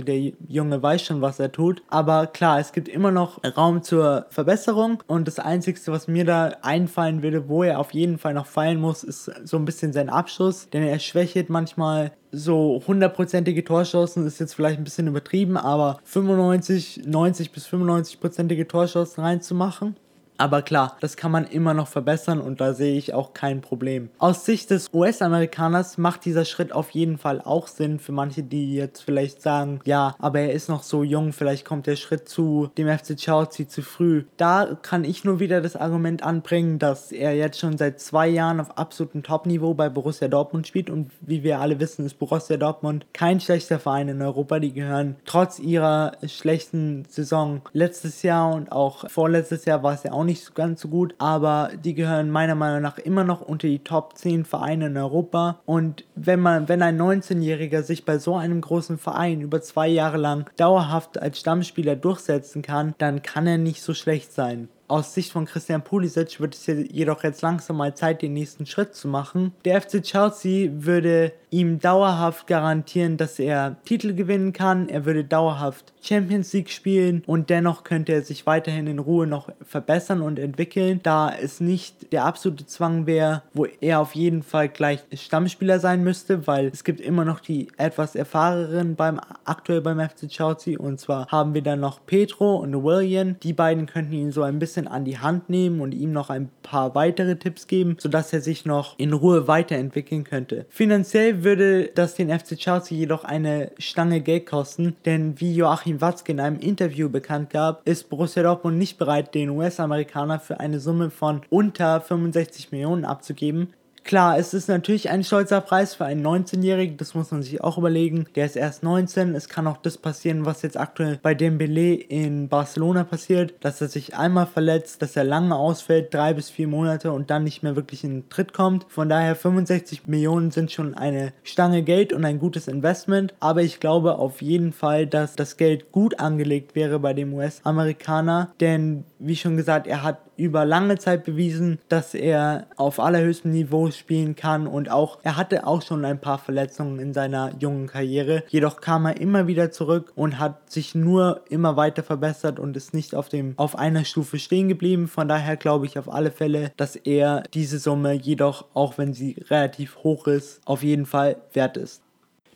der 0.00 0.32
Junge 0.48 0.82
weiß 0.82 1.02
schon, 1.02 1.20
was 1.20 1.38
er 1.38 1.52
tut. 1.52 1.82
Aber 1.88 2.26
klar, 2.26 2.58
es 2.58 2.72
gibt 2.72 2.88
immer 2.88 3.12
noch 3.12 3.40
Raum 3.56 3.82
zur 3.82 4.26
Verbesserung. 4.30 5.02
Und 5.06 5.28
das 5.28 5.38
Einzige, 5.38 5.80
was 5.86 6.08
mir 6.08 6.24
da 6.24 6.56
einfallen 6.62 7.22
würde, 7.22 7.48
wo 7.48 7.62
er 7.62 7.78
auf 7.78 7.92
jeden 7.92 8.18
Fall 8.18 8.34
noch 8.34 8.46
fallen 8.46 8.80
muss, 8.80 9.04
ist 9.04 9.30
so 9.44 9.56
ein 9.56 9.64
bisschen 9.64 9.92
sein 9.92 10.08
Abschluss, 10.08 10.68
denn 10.70 10.82
er 10.82 10.98
schwächelt 10.98 11.48
manchmal 11.48 12.12
so 12.32 12.82
hundertprozentige 12.86 13.64
Torschancen 13.64 14.24
ist 14.26 14.38
jetzt 14.38 14.54
vielleicht 14.54 14.78
ein 14.78 14.84
bisschen 14.84 15.08
übertrieben, 15.08 15.56
aber 15.56 15.98
95, 16.04 17.02
90 17.04 17.50
bis 17.50 17.66
95-prozentige 17.66 18.68
Torschancen 18.68 19.24
reinzumachen 19.24 19.96
aber 20.40 20.62
klar, 20.62 20.96
das 21.00 21.16
kann 21.16 21.30
man 21.30 21.44
immer 21.44 21.74
noch 21.74 21.86
verbessern 21.86 22.40
und 22.40 22.60
da 22.60 22.72
sehe 22.72 22.96
ich 22.96 23.12
auch 23.12 23.34
kein 23.34 23.60
Problem. 23.60 24.08
Aus 24.18 24.46
Sicht 24.46 24.70
des 24.70 24.88
US-Amerikaners 24.92 25.98
macht 25.98 26.24
dieser 26.24 26.46
Schritt 26.46 26.72
auf 26.72 26.90
jeden 26.90 27.18
Fall 27.18 27.42
auch 27.42 27.66
Sinn 27.66 27.98
für 27.98 28.12
manche, 28.12 28.42
die 28.42 28.74
jetzt 28.74 29.02
vielleicht 29.02 29.42
sagen, 29.42 29.80
ja, 29.84 30.14
aber 30.18 30.40
er 30.40 30.52
ist 30.52 30.70
noch 30.70 30.82
so 30.82 31.04
jung, 31.04 31.34
vielleicht 31.34 31.66
kommt 31.66 31.86
der 31.86 31.96
Schritt 31.96 32.26
zu 32.26 32.70
dem 32.78 32.88
FC 32.88 33.16
Chelsea 33.16 33.68
zu 33.68 33.82
früh. 33.82 34.24
Da 34.38 34.78
kann 34.80 35.04
ich 35.04 35.24
nur 35.24 35.40
wieder 35.40 35.60
das 35.60 35.76
Argument 35.76 36.22
anbringen, 36.22 36.78
dass 36.78 37.12
er 37.12 37.34
jetzt 37.36 37.58
schon 37.58 37.76
seit 37.76 38.00
zwei 38.00 38.26
Jahren 38.26 38.60
auf 38.60 38.78
absolutem 38.78 39.22
Top-Niveau 39.22 39.74
bei 39.74 39.90
Borussia 39.90 40.28
Dortmund 40.28 40.66
spielt 40.66 40.88
und 40.88 41.10
wie 41.20 41.42
wir 41.42 41.60
alle 41.60 41.78
wissen, 41.80 42.06
ist 42.06 42.18
Borussia 42.18 42.56
Dortmund 42.56 43.04
kein 43.12 43.40
schlechter 43.40 43.78
Verein 43.78 44.08
in 44.08 44.22
Europa. 44.22 44.58
Die 44.58 44.72
gehören 44.72 45.16
trotz 45.26 45.58
ihrer 45.58 46.12
schlechten 46.26 47.04
Saison 47.10 47.60
letztes 47.74 48.22
Jahr 48.22 48.54
und 48.54 48.72
auch 48.72 49.10
vorletztes 49.10 49.66
Jahr 49.66 49.82
war 49.82 49.92
es 49.92 50.02
ja 50.04 50.12
auch 50.12 50.24
nicht 50.24 50.29
nicht 50.30 50.54
ganz 50.54 50.80
so 50.80 50.88
gut, 50.88 51.14
aber 51.18 51.70
die 51.84 51.94
gehören 51.94 52.30
meiner 52.30 52.54
Meinung 52.54 52.82
nach 52.82 52.98
immer 52.98 53.24
noch 53.24 53.40
unter 53.40 53.66
die 53.66 53.80
Top 53.80 54.16
10 54.16 54.44
Vereine 54.44 54.86
in 54.86 54.96
Europa. 54.96 55.60
Und 55.66 56.04
wenn 56.14 56.40
man, 56.40 56.68
wenn 56.68 56.82
ein 56.82 57.00
19-Jähriger 57.00 57.82
sich 57.82 58.04
bei 58.04 58.18
so 58.18 58.36
einem 58.36 58.60
großen 58.60 58.96
Verein 58.96 59.40
über 59.40 59.60
zwei 59.60 59.88
Jahre 59.88 60.18
lang 60.18 60.48
dauerhaft 60.56 61.20
als 61.20 61.40
Stammspieler 61.40 61.96
durchsetzen 61.96 62.62
kann, 62.62 62.94
dann 62.98 63.22
kann 63.22 63.46
er 63.46 63.58
nicht 63.58 63.82
so 63.82 63.92
schlecht 63.92 64.32
sein. 64.32 64.68
Aus 64.90 65.14
Sicht 65.14 65.30
von 65.30 65.46
Christian 65.46 65.82
Pulisic 65.82 66.40
wird 66.40 66.56
es 66.56 66.66
jedoch 66.66 67.22
jetzt 67.22 67.42
langsam 67.42 67.76
mal 67.76 67.94
Zeit, 67.94 68.22
den 68.22 68.32
nächsten 68.32 68.66
Schritt 68.66 68.96
zu 68.96 69.06
machen. 69.06 69.52
Der 69.64 69.80
FC 69.80 70.02
Chelsea 70.02 70.68
würde 70.72 71.32
ihm 71.50 71.80
dauerhaft 71.80 72.46
garantieren, 72.46 73.16
dass 73.16 73.38
er 73.38 73.76
Titel 73.84 74.14
gewinnen 74.14 74.52
kann. 74.52 74.88
Er 74.88 75.04
würde 75.04 75.24
dauerhaft 75.24 75.92
Champions 76.02 76.52
League 76.52 76.70
spielen 76.70 77.22
und 77.26 77.50
dennoch 77.50 77.84
könnte 77.84 78.12
er 78.12 78.22
sich 78.22 78.46
weiterhin 78.46 78.86
in 78.86 78.98
Ruhe 78.98 79.26
noch 79.26 79.50
verbessern 79.62 80.22
und 80.22 80.38
entwickeln, 80.38 81.00
da 81.02 81.30
es 81.30 81.60
nicht 81.60 82.12
der 82.12 82.24
absolute 82.24 82.66
Zwang 82.66 83.06
wäre, 83.06 83.42
wo 83.52 83.66
er 83.80 84.00
auf 84.00 84.14
jeden 84.14 84.42
Fall 84.42 84.68
gleich 84.68 85.00
Stammspieler 85.12 85.80
sein 85.80 86.02
müsste, 86.02 86.46
weil 86.46 86.66
es 86.66 86.84
gibt 86.84 87.00
immer 87.00 87.24
noch 87.24 87.40
die 87.40 87.68
etwas 87.76 88.14
erfahreneren 88.14 88.94
beim 88.94 89.20
aktuell 89.44 89.80
beim 89.80 90.00
FC 90.00 90.28
Chelsea 90.28 90.78
und 90.78 91.00
zwar 91.00 91.26
haben 91.28 91.54
wir 91.54 91.62
dann 91.62 91.80
noch 91.80 92.04
Petro 92.06 92.56
und 92.56 92.82
William. 92.82 93.36
Die 93.42 93.52
beiden 93.52 93.86
könnten 93.86 94.12
ihn 94.12 94.32
so 94.32 94.42
ein 94.42 94.58
bisschen 94.58 94.79
bisschen 94.80 94.88
an 94.88 95.04
die 95.04 95.18
Hand 95.18 95.50
nehmen 95.50 95.80
und 95.80 95.92
ihm 95.92 96.12
noch 96.12 96.30
ein 96.30 96.50
paar 96.62 96.94
weitere 96.94 97.36
Tipps 97.36 97.66
geben, 97.66 97.96
sodass 97.98 98.32
er 98.32 98.40
sich 98.40 98.64
noch 98.64 98.98
in 98.98 99.12
Ruhe 99.12 99.46
weiterentwickeln 99.48 100.24
könnte. 100.24 100.66
Finanziell 100.68 101.44
würde 101.44 101.90
das 101.94 102.14
den 102.14 102.30
FC 102.30 102.56
Chelsea 102.56 102.96
jedoch 102.96 103.24
eine 103.24 103.72
Stange 103.78 104.20
Geld 104.20 104.46
kosten, 104.46 104.96
denn 105.04 105.40
wie 105.40 105.54
Joachim 105.54 106.00
Watzke 106.00 106.32
in 106.32 106.40
einem 106.40 106.58
Interview 106.58 107.08
bekannt 107.08 107.50
gab, 107.50 107.86
ist 107.86 108.08
Borussia 108.08 108.42
Dortmund 108.42 108.78
nicht 108.78 108.98
bereit, 108.98 109.34
den 109.34 109.50
US-Amerikaner 109.50 110.40
für 110.40 110.60
eine 110.60 110.80
Summe 110.80 111.10
von 111.10 111.42
unter 111.50 112.00
65 112.00 112.72
Millionen 112.72 113.04
abzugeben. 113.04 113.74
Klar, 114.10 114.38
es 114.38 114.54
ist 114.54 114.68
natürlich 114.68 115.08
ein 115.08 115.22
stolzer 115.22 115.60
Preis 115.60 115.94
für 115.94 116.04
einen 116.04 116.26
19-Jährigen, 116.26 116.96
das 116.96 117.14
muss 117.14 117.30
man 117.30 117.44
sich 117.44 117.62
auch 117.62 117.78
überlegen. 117.78 118.26
Der 118.34 118.44
ist 118.44 118.56
erst 118.56 118.82
19, 118.82 119.36
es 119.36 119.48
kann 119.48 119.68
auch 119.68 119.76
das 119.76 119.98
passieren, 119.98 120.44
was 120.44 120.62
jetzt 120.62 120.76
aktuell 120.76 121.20
bei 121.22 121.32
Dembele 121.32 121.94
in 121.94 122.48
Barcelona 122.48 123.04
passiert, 123.04 123.54
dass 123.60 123.80
er 123.80 123.86
sich 123.86 124.16
einmal 124.16 124.48
verletzt, 124.48 125.00
dass 125.00 125.14
er 125.14 125.22
lange 125.22 125.54
ausfällt, 125.54 126.12
drei 126.12 126.34
bis 126.34 126.50
vier 126.50 126.66
Monate 126.66 127.12
und 127.12 127.30
dann 127.30 127.44
nicht 127.44 127.62
mehr 127.62 127.76
wirklich 127.76 128.02
in 128.02 128.22
den 128.22 128.28
Tritt 128.30 128.52
kommt. 128.52 128.84
Von 128.88 129.08
daher 129.08 129.36
65 129.36 130.08
Millionen 130.08 130.50
sind 130.50 130.72
schon 130.72 130.94
eine 130.94 131.32
Stange 131.44 131.84
Geld 131.84 132.12
und 132.12 132.24
ein 132.24 132.40
gutes 132.40 132.66
Investment, 132.66 133.32
aber 133.38 133.62
ich 133.62 133.78
glaube 133.78 134.16
auf 134.16 134.42
jeden 134.42 134.72
Fall, 134.72 135.06
dass 135.06 135.36
das 135.36 135.56
Geld 135.56 135.92
gut 135.92 136.18
angelegt 136.18 136.74
wäre 136.74 136.98
bei 136.98 137.14
dem 137.14 137.32
US-Amerikaner, 137.32 138.50
denn 138.58 139.04
wie 139.20 139.36
schon 139.36 139.56
gesagt, 139.56 139.86
er 139.86 140.02
hat 140.02 140.18
über 140.36 140.64
lange 140.64 140.98
Zeit 140.98 141.24
bewiesen, 141.24 141.78
dass 141.88 142.14
er 142.14 142.66
auf 142.76 142.98
allerhöchstem 142.98 143.52
Niveau 143.52 143.90
spielen 143.90 144.34
kann 144.34 144.66
und 144.66 144.90
auch 144.90 145.18
er 145.22 145.36
hatte 145.36 145.66
auch 145.66 145.82
schon 145.82 146.04
ein 146.04 146.20
paar 146.20 146.38
Verletzungen 146.38 146.98
in 146.98 147.12
seiner 147.12 147.52
jungen 147.58 147.86
Karriere. 147.86 148.42
Jedoch 148.48 148.80
kam 148.80 149.04
er 149.06 149.20
immer 149.20 149.46
wieder 149.46 149.70
zurück 149.70 150.12
und 150.14 150.38
hat 150.38 150.70
sich 150.70 150.94
nur 150.94 151.42
immer 151.50 151.76
weiter 151.76 152.02
verbessert 152.02 152.58
und 152.58 152.76
ist 152.76 152.94
nicht 152.94 153.14
auf 153.14 153.28
dem 153.28 153.54
auf 153.56 153.78
einer 153.78 154.04
Stufe 154.04 154.38
stehen 154.38 154.68
geblieben. 154.68 155.08
Von 155.08 155.28
daher 155.28 155.56
glaube 155.56 155.86
ich 155.86 155.98
auf 155.98 156.10
alle 156.10 156.30
Fälle, 156.30 156.72
dass 156.76 156.96
er 156.96 157.42
diese 157.52 157.78
Summe 157.78 158.14
jedoch 158.14 158.64
auch 158.72 158.96
wenn 158.98 159.12
sie 159.12 159.36
relativ 159.50 159.98
hoch 160.02 160.26
ist, 160.26 160.60
auf 160.64 160.82
jeden 160.82 161.06
Fall 161.06 161.36
wert 161.52 161.76
ist. 161.76 162.02